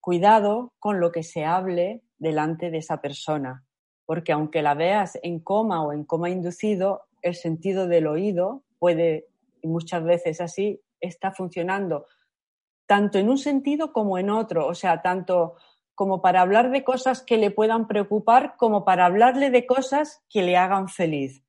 cuidado 0.02 0.74
con 0.80 1.00
lo 1.00 1.12
que 1.12 1.24
se 1.24 1.46
hable 1.46 2.02
delante 2.18 2.72
de 2.72 2.80
esa 2.80 3.02
persona, 3.02 3.66
porque 4.06 4.32
aunque 4.34 4.62
la 4.62 4.74
veas 4.74 5.18
en 5.24 5.40
coma 5.40 5.84
o 5.84 5.94
en 5.94 6.04
coma 6.04 6.30
inducido, 6.30 7.04
el 7.22 7.36
sentido 7.36 7.88
del 7.88 8.08
oído 8.08 8.64
puede, 8.80 9.28
y 9.62 9.68
muchas 9.68 10.04
veces 10.04 10.42
así, 10.42 10.82
está 11.00 11.32
funcionando 11.32 12.06
tanto 12.90 13.20
en 13.20 13.30
un 13.30 13.38
sentido 13.38 13.94
como 13.94 14.18
en 14.18 14.32
otro, 14.32 14.66
o 14.66 14.74
sea, 14.74 15.04
tanto 15.04 15.56
como 15.94 16.22
para 16.22 16.42
hablar 16.42 16.72
de 16.72 16.84
cosas 16.84 17.22
que 17.22 17.38
le 17.38 17.52
puedan 17.52 17.88
preocupar, 17.88 18.56
como 18.58 18.84
para 18.84 19.06
hablarle 19.06 19.52
de 19.52 19.68
cosas 19.68 20.24
que 20.28 20.42
le 20.42 20.58
hagan 20.58 20.88
feliz. 20.88 21.44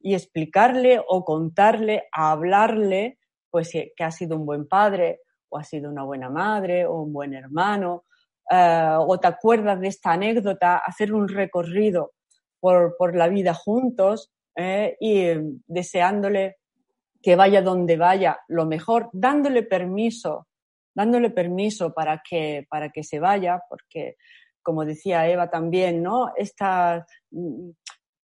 Y 0.00 0.14
explicarle 0.14 1.02
o 1.08 1.24
contarle, 1.24 2.04
hablarle, 2.12 3.18
pues 3.50 3.72
que 3.72 4.04
ha 4.04 4.12
sido 4.12 4.36
un 4.36 4.46
buen 4.46 4.68
padre, 4.68 5.22
o 5.48 5.58
ha 5.58 5.64
sido 5.64 5.90
una 5.90 6.04
buena 6.04 6.28
madre, 6.28 6.86
o 6.86 7.00
un 7.02 7.12
buen 7.12 7.34
hermano, 7.34 8.04
eh, 8.48 8.96
o 8.96 9.18
te 9.18 9.26
acuerdas 9.26 9.80
de 9.80 9.88
esta 9.88 10.12
anécdota, 10.12 10.76
hacer 10.76 11.12
un 11.12 11.26
recorrido 11.26 12.12
por, 12.60 12.96
por 12.96 13.16
la 13.16 13.26
vida 13.26 13.54
juntos 13.54 14.30
eh, 14.54 14.96
y 15.00 15.26
deseándole 15.66 16.58
que 17.26 17.34
vaya 17.34 17.60
donde 17.60 17.96
vaya, 17.96 18.38
lo 18.46 18.66
mejor, 18.66 19.10
dándole 19.12 19.64
permiso, 19.64 20.46
dándole 20.94 21.30
permiso 21.30 21.92
para 21.92 22.22
que, 22.22 22.64
para 22.70 22.90
que 22.90 23.02
se 23.02 23.18
vaya, 23.18 23.64
porque, 23.68 24.14
como 24.62 24.84
decía 24.84 25.28
Eva 25.28 25.50
también, 25.50 26.04
¿no? 26.04 26.32
Estas, 26.36 27.04
mm, 27.32 27.70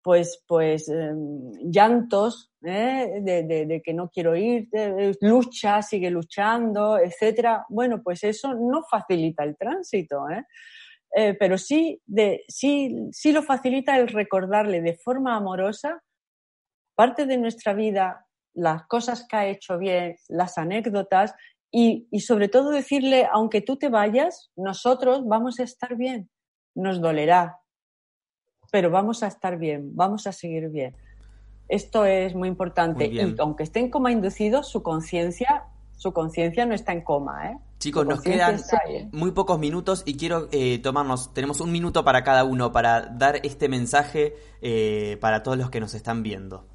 pues, 0.03 0.43
pues, 0.47 0.89
em, 0.89 1.53
llantos 1.71 2.51
¿eh? 2.63 3.19
de, 3.23 3.81
que 3.83 3.93
no 3.95 4.11
quiero 4.11 4.35
ir, 4.35 4.69
lucha, 5.21 5.81
sigue 5.81 6.11
luchando, 6.11 6.99
etcétera. 6.99 7.65
Bueno, 7.69 7.99
pues 8.03 8.23
eso 8.23 8.53
no 8.53 8.83
facilita 8.83 9.43
el 9.43 9.57
tránsito, 9.57 10.29
¿eh? 10.29 10.45
Eh, 11.15 11.35
pero 11.39 11.57
sí, 11.57 11.99
de, 12.05 12.43
sí, 12.47 12.95
sí 13.11 13.31
lo 13.31 13.41
facilita 13.41 13.97
el 13.97 14.07
recordarle 14.07 14.81
de 14.81 14.93
forma 14.93 15.35
amorosa 15.35 15.99
parte 16.95 17.25
de 17.25 17.37
nuestra 17.37 17.73
vida 17.73 18.27
las 18.53 18.85
cosas 18.87 19.25
que 19.27 19.35
ha 19.35 19.47
hecho 19.47 19.77
bien, 19.77 20.15
las 20.29 20.57
anécdotas 20.57 21.33
y, 21.71 22.07
sobre 22.19 22.49
todo 22.49 22.69
decirle, 22.69 23.27
aunque 23.31 23.61
tú 23.61 23.77
te 23.77 23.89
vayas, 23.89 24.51
nosotros 24.55 25.23
vamos 25.25 25.59
a 25.59 25.63
estar 25.63 25.95
bien. 25.95 26.29
Nos 26.75 27.01
dolerá, 27.01 27.59
pero 28.71 28.91
vamos 28.91 29.23
a 29.23 29.27
estar 29.27 29.57
bien, 29.57 29.95
vamos 29.95 30.27
a 30.27 30.31
seguir 30.31 30.69
bien. 30.69 30.95
Esto 31.67 32.05
es 32.05 32.35
muy 32.35 32.47
importante. 32.47 33.07
y 33.07 33.35
aunque 33.39 33.63
esté 33.63 33.79
en 33.79 33.89
coma 33.89 34.11
inducido, 34.11 34.63
su 34.63 34.83
conciencia 34.83 35.65
su 36.03 36.11
conciencia 36.11 36.65
no 36.65 36.73
está 36.75 36.91
en 36.91 37.01
coma, 37.01 37.51
¿eh? 37.51 37.57
Chicos, 37.79 38.05
nos 38.05 38.21
quedan 38.21 38.59
muy 39.11 39.31
pocos 39.31 39.59
minutos 39.59 40.03
y 40.05 40.15
quiero 40.15 40.47
eh, 40.51 40.79
tomarnos, 40.79 41.33
tenemos 41.33 41.59
un 41.61 41.71
minuto 41.71 42.03
para 42.03 42.23
cada 42.23 42.43
uno 42.43 42.71
para 42.71 43.01
dar 43.01 43.39
este 43.43 43.69
mensaje 43.69 44.35
eh, 44.61 45.17
para 45.21 45.43
todos 45.43 45.57
los 45.57 45.69
que 45.69 45.79
nos 45.79 45.93
están 45.93 46.23
viendo. 46.23 46.65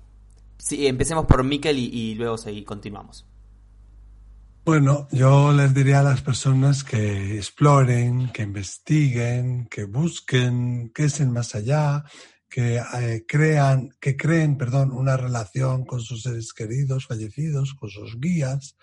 Sí, 0.59 0.86
empecemos 0.86 1.26
por 1.26 1.44
Miquel 1.44 1.78
y, 1.78 2.14
luego 2.14 2.36
seguir, 2.36 2.64
continuamos. 2.64 3.26
Bueno, 4.64 5.09
yo 5.12 5.52
les 5.52 5.72
diría 5.72 6.00
a 6.00 6.02
las 6.02 6.20
personas 6.20 6.84
que 6.84 7.36
exploren, 7.36 8.30
que 8.32 8.42
investiguen, 8.42 9.66
que 9.70 9.84
busquen 9.84 10.92
qué 10.94 11.04
es 11.04 11.20
el 11.20 11.30
más 11.30 11.54
allá, 11.54 12.04
que 12.50 12.76
eh, 12.76 13.24
crean, 13.26 13.90
que 14.00 14.16
creen, 14.16 14.59
perdón, 14.59 14.90
una 14.90 15.16
relación 15.16 15.86
con 15.86 16.00
sus 16.00 16.22
seres 16.22 16.52
queridos, 16.52 17.06
fallecidos, 17.06 17.72
con 17.74 17.88
sus 17.88 18.20
guías. 18.20 18.76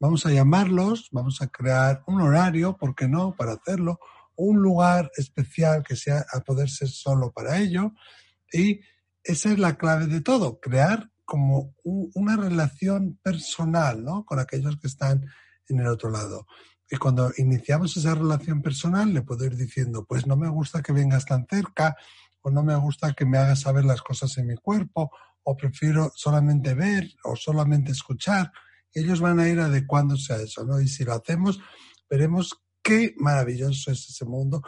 Vamos 0.00 0.26
a 0.26 0.32
llamarlos, 0.32 1.08
vamos 1.12 1.40
a 1.40 1.48
crear 1.48 2.02
un 2.06 2.20
horario, 2.20 2.76
¿por 2.76 2.96
qué 2.96 3.06
no?, 3.06 3.36
para 3.36 3.52
hacerlo, 3.52 4.00
un 4.34 4.60
lugar 4.60 5.10
especial 5.16 5.84
que 5.84 5.94
sea 5.94 6.24
a 6.32 6.40
poder 6.40 6.68
ser 6.70 6.88
solo 6.88 7.30
para 7.30 7.58
ello. 7.58 7.92
Y 8.52 8.80
esa 9.22 9.52
es 9.52 9.58
la 9.58 9.76
clave 9.76 10.06
de 10.06 10.20
todo, 10.20 10.58
crear 10.58 11.10
como 11.28 11.74
una 11.84 12.38
relación 12.38 13.18
personal 13.22 14.02
¿no? 14.02 14.24
con 14.24 14.38
aquellos 14.38 14.78
que 14.78 14.86
están 14.86 15.26
en 15.68 15.78
el 15.78 15.88
otro 15.88 16.10
lado. 16.10 16.46
Y 16.90 16.96
cuando 16.96 17.30
iniciamos 17.36 17.94
esa 17.98 18.14
relación 18.14 18.62
personal, 18.62 19.12
le 19.12 19.20
puedo 19.20 19.44
ir 19.44 19.54
diciendo, 19.54 20.06
pues 20.08 20.26
no 20.26 20.38
me 20.38 20.48
gusta 20.48 20.80
que 20.80 20.94
vengas 20.94 21.26
tan 21.26 21.46
cerca, 21.46 21.94
o 22.40 22.50
no 22.50 22.62
me 22.62 22.74
gusta 22.76 23.12
que 23.12 23.26
me 23.26 23.36
hagas 23.36 23.60
saber 23.60 23.84
las 23.84 24.00
cosas 24.00 24.38
en 24.38 24.46
mi 24.46 24.56
cuerpo, 24.56 25.10
o 25.42 25.54
prefiero 25.54 26.10
solamente 26.14 26.72
ver 26.72 27.12
o 27.24 27.36
solamente 27.36 27.92
escuchar. 27.92 28.50
Ellos 28.94 29.20
van 29.20 29.38
a 29.38 29.48
ir 29.50 29.60
adecuándose 29.60 30.32
a 30.32 30.36
eso, 30.36 30.64
¿no? 30.64 30.80
Y 30.80 30.88
si 30.88 31.04
lo 31.04 31.12
hacemos, 31.12 31.60
veremos 32.08 32.58
qué 32.82 33.14
maravilloso 33.18 33.90
es 33.90 34.08
ese 34.08 34.24
mundo, 34.24 34.62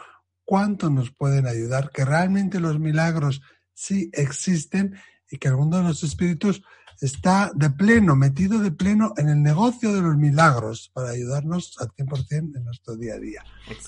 cuánto 0.45 0.91
nos 0.91 1.09
pueden 1.11 1.47
ayudar, 1.47 1.89
que 1.89 2.05
realmente 2.05 2.59
los 2.59 2.79
milagros 2.79 3.41
sí 3.73 4.11
existen 4.13 4.93
y 5.31 5.37
que 5.37 5.47
el 5.47 5.55
mundo 5.55 5.77
de 5.77 5.83
los 5.83 6.03
espíritus 6.03 6.61
está 7.01 7.51
de 7.55 7.71
pleno, 7.71 8.15
metido 8.15 8.59
de 8.59 8.71
pleno 8.71 9.13
en 9.17 9.29
el 9.29 9.41
negocio 9.41 9.91
de 9.91 10.01
los 10.01 10.15
milagros 10.17 10.91
para 10.93 11.09
ayudarnos 11.09 11.75
al 11.79 11.89
100% 11.89 12.57
en 12.57 12.63
nuestro 12.63 12.95
día 12.95 13.15
a 13.15 13.19
día. 13.19 13.43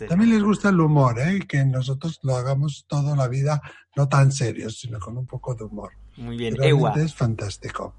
También 0.09 0.31
les 0.31 0.41
gusta 0.41 0.69
el 0.69 0.79
humor, 0.79 1.19
¿eh? 1.19 1.41
que 1.47 1.63
nosotros 1.63 2.19
lo 2.23 2.35
hagamos 2.35 2.85
toda 2.87 3.15
la 3.15 3.27
vida 3.27 3.61
no 3.95 4.09
tan 4.09 4.31
serios, 4.31 4.79
sino 4.79 4.99
con 4.99 5.17
un 5.17 5.27
poco 5.27 5.53
de 5.53 5.65
humor. 5.65 5.91
Muy 6.17 6.37
bien, 6.37 6.55
Realmente 6.55 7.03
es 7.03 7.13
fantástico. 7.13 7.93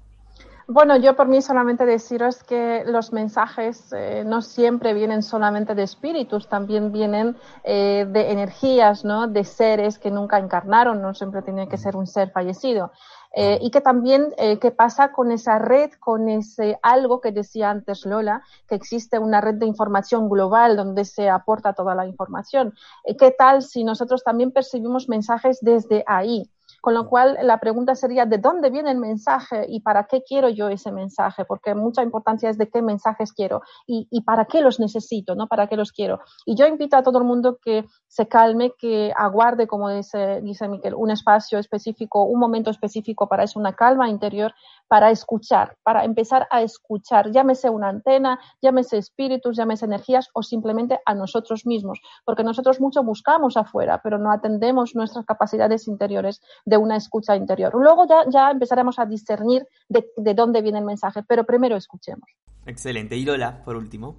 Bueno, 0.67 0.97
yo 0.97 1.15
por 1.15 1.27
mí 1.27 1.43
solamente 1.43 1.85
deciros 1.85 2.43
que 2.43 2.83
los 2.87 3.13
mensajes 3.13 3.93
eh, 3.93 4.23
no 4.25 4.41
siempre 4.41 4.95
vienen 4.95 5.21
solamente 5.21 5.75
de 5.75 5.83
espíritus, 5.83 6.49
también 6.49 6.91
vienen 6.91 7.37
eh, 7.63 8.07
de 8.09 8.31
energías, 8.31 9.05
¿no? 9.05 9.27
De 9.27 9.43
seres 9.43 9.99
que 9.99 10.09
nunca 10.09 10.39
encarnaron, 10.39 11.03
no 11.03 11.13
siempre 11.13 11.43
tiene 11.43 11.69
que 11.69 11.77
ser 11.77 11.95
un 11.95 12.07
ser 12.07 12.31
fallecido. 12.31 12.91
Eh, 13.37 13.59
y 13.61 13.69
que 13.69 13.81
también, 13.81 14.33
eh, 14.37 14.59
¿qué 14.59 14.71
pasa 14.71 15.11
con 15.11 15.31
esa 15.31 15.59
red, 15.59 15.91
con 15.99 16.29
ese 16.29 16.79
algo 16.81 17.19
que 17.19 17.33
decía 17.33 17.69
antes 17.69 18.05
Lola, 18.05 18.41
que 18.67 18.75
existe 18.75 19.19
una 19.19 19.41
red 19.41 19.55
de 19.55 19.65
información 19.65 20.29
global 20.29 20.77
donde 20.77 21.03
se 21.03 21.29
aporta 21.29 21.73
toda 21.73 21.95
la 21.95 22.07
información? 22.07 22.73
Eh, 23.03 23.17
¿Qué 23.17 23.31
tal 23.31 23.61
si 23.61 23.83
nosotros 23.83 24.23
también 24.23 24.51
percibimos 24.51 25.09
mensajes 25.09 25.59
desde 25.61 26.03
ahí? 26.07 26.49
Con 26.85 26.93
lo 26.93 27.09
cual, 27.09 27.39
la 27.41 27.59
pregunta 27.59 27.95
sería, 27.95 28.27
¿de 28.27 28.37
dónde 28.37 28.69
viene 28.69 28.91
el 28.91 28.99
mensaje 28.99 29.65
y 29.67 29.79
para 29.79 30.03
qué 30.03 30.21
quiero 30.21 30.49
yo 30.49 30.69
ese 30.69 30.91
mensaje? 30.91 31.43
Porque 31.43 31.73
mucha 31.73 32.03
importancia 32.03 32.47
es 32.47 32.59
de 32.59 32.69
qué 32.69 32.83
mensajes 32.83 33.33
quiero 33.33 33.63
y, 33.87 34.07
y 34.11 34.21
para 34.21 34.45
qué 34.45 34.61
los 34.61 34.79
necesito, 34.79 35.33
¿no? 35.33 35.47
¿Para 35.47 35.65
qué 35.65 35.77
los 35.77 35.91
quiero? 35.91 36.19
Y 36.45 36.55
yo 36.55 36.67
invito 36.67 36.95
a 36.95 37.01
todo 37.01 37.17
el 37.17 37.23
mundo 37.23 37.57
que 37.59 37.85
se 38.07 38.27
calme, 38.27 38.73
que 38.77 39.11
aguarde, 39.17 39.65
como 39.65 39.89
dice, 39.89 40.41
dice 40.41 40.67
Miquel, 40.67 40.93
un 40.93 41.09
espacio 41.09 41.57
específico, 41.57 42.23
un 42.25 42.39
momento 42.39 42.69
específico 42.69 43.27
para 43.27 43.45
eso, 43.45 43.59
una 43.59 43.73
calma 43.73 44.07
interior, 44.07 44.53
para 44.87 45.09
escuchar, 45.09 45.77
para 45.81 46.05
empezar 46.05 46.47
a 46.51 46.61
escuchar, 46.61 47.31
llámese 47.31 47.71
una 47.71 47.89
antena, 47.89 48.39
llámese 48.61 48.99
espíritus, 48.99 49.57
llámese 49.57 49.85
energías 49.85 50.29
o 50.33 50.43
simplemente 50.43 50.99
a 51.03 51.15
nosotros 51.15 51.65
mismos, 51.65 51.99
porque 52.23 52.43
nosotros 52.43 52.79
mucho 52.79 53.03
buscamos 53.03 53.57
afuera, 53.57 54.01
pero 54.03 54.19
no 54.19 54.31
atendemos 54.31 54.95
nuestras 54.95 55.25
capacidades 55.25 55.87
interiores 55.87 56.41
una 56.77 56.97
escucha 56.97 57.35
interior. 57.35 57.73
Luego 57.75 58.07
ya, 58.07 58.23
ya 58.29 58.51
empezaremos 58.51 58.99
a 58.99 59.05
discernir 59.05 59.67
de, 59.89 60.07
de 60.17 60.33
dónde 60.33 60.61
viene 60.61 60.79
el 60.79 60.85
mensaje, 60.85 61.23
pero 61.27 61.43
primero 61.45 61.75
escuchemos. 61.75 62.29
Excelente. 62.65 63.15
Y 63.15 63.25
Lola, 63.25 63.63
por 63.63 63.75
último. 63.75 64.15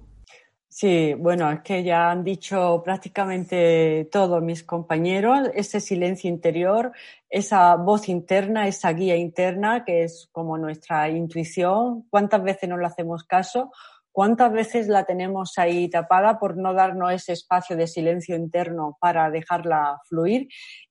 Sí, 0.69 1.15
bueno, 1.15 1.49
es 1.51 1.61
que 1.61 1.83
ya 1.83 2.11
han 2.11 2.23
dicho 2.23 2.83
prácticamente 2.85 4.07
todos 4.11 4.43
mis 4.43 4.63
compañeros, 4.63 5.49
ese 5.55 5.79
silencio 5.79 6.29
interior, 6.29 6.91
esa 7.29 7.75
voz 7.77 8.09
interna, 8.09 8.67
esa 8.67 8.93
guía 8.93 9.15
interna, 9.15 9.83
que 9.83 10.03
es 10.03 10.29
como 10.31 10.57
nuestra 10.57 11.09
intuición, 11.09 12.05
cuántas 12.11 12.43
veces 12.43 12.69
no 12.69 12.77
le 12.77 12.85
hacemos 12.85 13.23
caso 13.23 13.71
¿Cuántas 14.17 14.51
veces 14.51 14.87
la 14.87 15.05
tenemos 15.05 15.59
ahí 15.59 15.91
tapada 15.91 16.39
por 16.39 16.57
no 16.57 16.73
darnos 16.73 17.13
ese 17.13 17.33
espacio 17.33 17.77
de 17.77 17.85
silencio 17.85 18.35
interno 18.35 18.97
para 18.99 19.29
dejarla 19.29 20.01
fluir? 20.09 20.47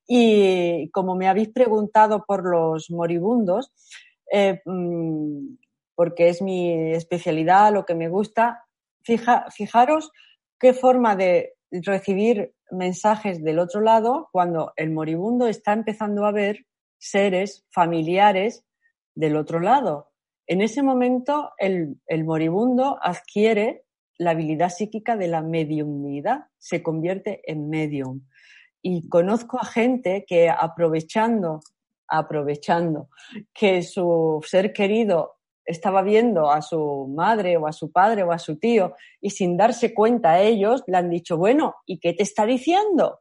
Y 0.06 0.88
como 0.92 1.16
me 1.16 1.26
habéis 1.26 1.48
preguntado 1.48 2.24
por 2.24 2.48
los 2.48 2.88
moribundos, 2.88 3.72
eh, 4.30 4.60
mm, 4.64 5.56
porque 5.96 6.28
es 6.28 6.40
mi 6.40 6.92
especialidad, 6.92 7.72
lo 7.72 7.84
que 7.84 7.96
me 7.96 8.08
gusta, 8.08 8.62
fijaros 9.02 10.12
qué 10.60 10.72
forma 10.72 11.16
de 11.16 11.54
recibir 11.72 12.54
mensajes 12.70 13.42
del 13.42 13.58
otro 13.58 13.80
lado 13.80 14.28
cuando 14.30 14.72
el 14.76 14.92
moribundo 14.92 15.48
está 15.48 15.72
empezando 15.72 16.26
a 16.26 16.30
ver 16.30 16.64
seres 16.96 17.66
familiares 17.72 18.64
del 19.16 19.34
otro 19.34 19.58
lado. 19.58 20.12
En 20.47 20.62
ese 20.62 20.82
momento, 20.82 21.53
el, 21.59 21.99
moribundo 22.24 22.99
adquiere 23.03 23.84
la 24.18 24.30
habilidad 24.30 24.70
psíquica 24.70 25.16
de 25.16 25.26
la 25.26 25.42
mediumnidad, 25.42 26.47
se 26.57 26.82
convierte 26.82 27.42
en 27.51 27.68
medium. 27.68 28.22
Y 28.80 29.09
conozco 29.09 29.59
a 29.61 29.64
gente 29.64 30.24
que 30.26 30.49
aprovechando, 30.49 31.61
aprovechando 32.07 33.09
que 33.53 33.82
su 33.82 34.40
ser 34.47 34.72
querido 34.72 35.36
estaba 35.64 36.03
viendo 36.03 36.51
a 36.51 36.62
su 36.62 37.12
madre 37.12 37.57
o 37.57 37.66
a 37.66 37.72
su 37.72 37.90
padre 37.90 38.22
o 38.22 38.30
a 38.30 38.38
su 38.38 38.57
tío 38.57 38.94
y 39.20 39.30
sin 39.30 39.57
darse 39.57 39.92
cuenta 39.92 40.34
a 40.34 40.40
ellos 40.40 40.84
le 40.86 40.97
han 40.97 41.11
dicho, 41.11 41.36
bueno, 41.36 41.74
¿y 41.84 41.99
qué 41.99 42.12
te 42.12 42.22
está 42.22 42.47
diciendo? 42.47 43.20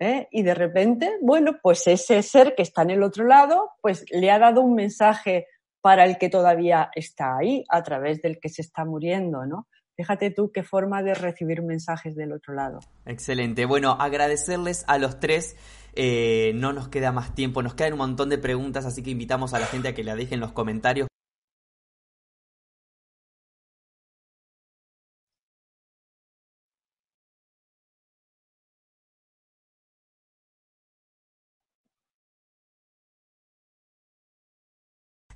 ¿Eh? 0.00 0.26
Y 0.32 0.42
de 0.42 0.54
repente, 0.54 1.16
bueno, 1.20 1.60
pues 1.62 1.86
ese 1.86 2.22
ser 2.22 2.56
que 2.56 2.62
está 2.62 2.82
en 2.82 2.90
el 2.90 3.04
otro 3.04 3.24
lado, 3.24 3.70
pues 3.80 4.04
le 4.10 4.32
ha 4.32 4.40
dado 4.40 4.62
un 4.62 4.74
mensaje 4.74 5.46
para 5.82 6.04
el 6.06 6.16
que 6.16 6.30
todavía 6.30 6.90
está 6.94 7.36
ahí, 7.36 7.64
a 7.68 7.82
través 7.82 8.22
del 8.22 8.38
que 8.40 8.48
se 8.48 8.62
está 8.62 8.84
muriendo, 8.84 9.44
¿no? 9.44 9.66
Fíjate 9.96 10.30
tú 10.30 10.50
qué 10.52 10.62
forma 10.62 11.02
de 11.02 11.12
recibir 11.12 11.62
mensajes 11.62 12.16
del 12.16 12.32
otro 12.32 12.54
lado. 12.54 12.80
Excelente. 13.04 13.66
Bueno, 13.66 13.92
agradecerles 14.00 14.84
a 14.88 14.96
los 14.96 15.20
tres. 15.20 15.56
Eh, 15.94 16.52
no 16.54 16.72
nos 16.72 16.88
queda 16.88 17.12
más 17.12 17.34
tiempo, 17.34 17.62
nos 17.62 17.74
quedan 17.74 17.92
un 17.92 17.98
montón 17.98 18.30
de 18.30 18.38
preguntas, 18.38 18.86
así 18.86 19.02
que 19.02 19.10
invitamos 19.10 19.52
a 19.52 19.58
la 19.58 19.66
gente 19.66 19.88
a 19.88 19.94
que 19.94 20.02
la 20.02 20.16
dejen 20.16 20.34
en 20.34 20.40
los 20.40 20.52
comentarios. 20.52 21.08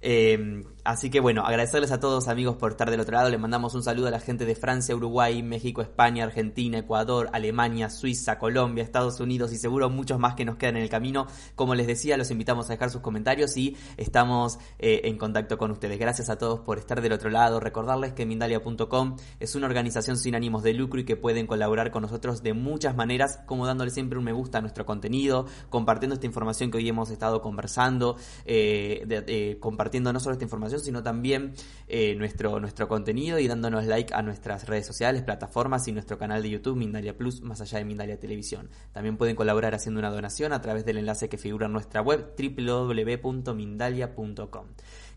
Eh, 0.00 0.62
Así 0.86 1.10
que 1.10 1.18
bueno, 1.18 1.42
agradecerles 1.42 1.90
a 1.90 1.98
todos 1.98 2.28
amigos 2.28 2.54
por 2.54 2.70
estar 2.70 2.92
del 2.92 3.00
otro 3.00 3.16
lado. 3.16 3.28
Le 3.28 3.38
mandamos 3.38 3.74
un 3.74 3.82
saludo 3.82 4.06
a 4.06 4.10
la 4.12 4.20
gente 4.20 4.44
de 4.46 4.54
Francia, 4.54 4.94
Uruguay, 4.94 5.42
México, 5.42 5.82
España, 5.82 6.22
Argentina, 6.22 6.78
Ecuador, 6.78 7.28
Alemania, 7.32 7.90
Suiza, 7.90 8.38
Colombia, 8.38 8.84
Estados 8.84 9.18
Unidos 9.18 9.52
y 9.52 9.58
seguro 9.58 9.90
muchos 9.90 10.20
más 10.20 10.36
que 10.36 10.44
nos 10.44 10.58
quedan 10.58 10.76
en 10.76 10.84
el 10.84 10.88
camino. 10.88 11.26
Como 11.56 11.74
les 11.74 11.88
decía, 11.88 12.16
los 12.16 12.30
invitamos 12.30 12.70
a 12.70 12.74
dejar 12.74 12.90
sus 12.90 13.00
comentarios 13.00 13.56
y 13.56 13.76
estamos 13.96 14.60
eh, 14.78 15.00
en 15.04 15.18
contacto 15.18 15.58
con 15.58 15.72
ustedes. 15.72 15.98
Gracias 15.98 16.30
a 16.30 16.38
todos 16.38 16.60
por 16.60 16.78
estar 16.78 17.02
del 17.02 17.12
otro 17.12 17.30
lado. 17.30 17.58
Recordarles 17.58 18.12
que 18.12 18.24
Mindalia.com 18.24 19.16
es 19.40 19.56
una 19.56 19.66
organización 19.66 20.16
sin 20.16 20.36
ánimos 20.36 20.62
de 20.62 20.72
lucro 20.72 21.00
y 21.00 21.04
que 21.04 21.16
pueden 21.16 21.48
colaborar 21.48 21.90
con 21.90 22.02
nosotros 22.02 22.44
de 22.44 22.52
muchas 22.52 22.94
maneras, 22.94 23.40
como 23.46 23.66
dándole 23.66 23.90
siempre 23.90 24.20
un 24.20 24.24
me 24.24 24.32
gusta 24.32 24.58
a 24.58 24.60
nuestro 24.60 24.86
contenido, 24.86 25.46
compartiendo 25.68 26.14
esta 26.14 26.26
información 26.26 26.70
que 26.70 26.78
hoy 26.78 26.88
hemos 26.88 27.10
estado 27.10 27.42
conversando, 27.42 28.16
eh, 28.44 29.56
compartiendo 29.58 30.12
no 30.12 30.20
solo 30.20 30.34
esta 30.34 30.44
sino 30.84 31.02
también 31.02 31.54
eh, 31.88 32.14
nuestro, 32.14 32.60
nuestro 32.60 32.88
contenido 32.88 33.38
y 33.38 33.48
dándonos 33.48 33.86
like 33.86 34.12
a 34.14 34.22
nuestras 34.22 34.66
redes 34.66 34.86
sociales, 34.86 35.22
plataformas 35.22 35.86
y 35.88 35.92
nuestro 35.92 36.18
canal 36.18 36.42
de 36.42 36.50
YouTube 36.50 36.76
Mindalia 36.76 37.16
Plus, 37.16 37.40
más 37.42 37.60
allá 37.60 37.78
de 37.78 37.84
Mindalia 37.84 38.18
Televisión. 38.18 38.68
También 38.92 39.16
pueden 39.16 39.36
colaborar 39.36 39.72
haciendo 39.74 40.00
una 40.00 40.10
donación 40.10 40.52
a 40.52 40.60
través 40.60 40.84
del 40.84 40.98
enlace 40.98 41.28
que 41.28 41.38
figura 41.38 41.66
en 41.66 41.72
nuestra 41.72 42.02
web 42.02 42.34
www.mindalia.com. 42.38 44.66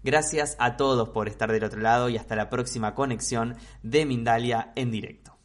Gracias 0.04 0.56
a 0.60 0.78
todos 0.78 1.10
por 1.10 1.28
estar 1.28 1.52
del 1.52 1.64
otro 1.64 1.82
lado 1.82 2.10
y 2.10 2.18
hasta 2.18 2.36
la 2.36 2.50
próxima 2.50 2.94
conexión 2.96 3.56
de 3.84 4.06
Mindalia 4.06 4.72
en 4.76 4.92
directo. 4.92 5.38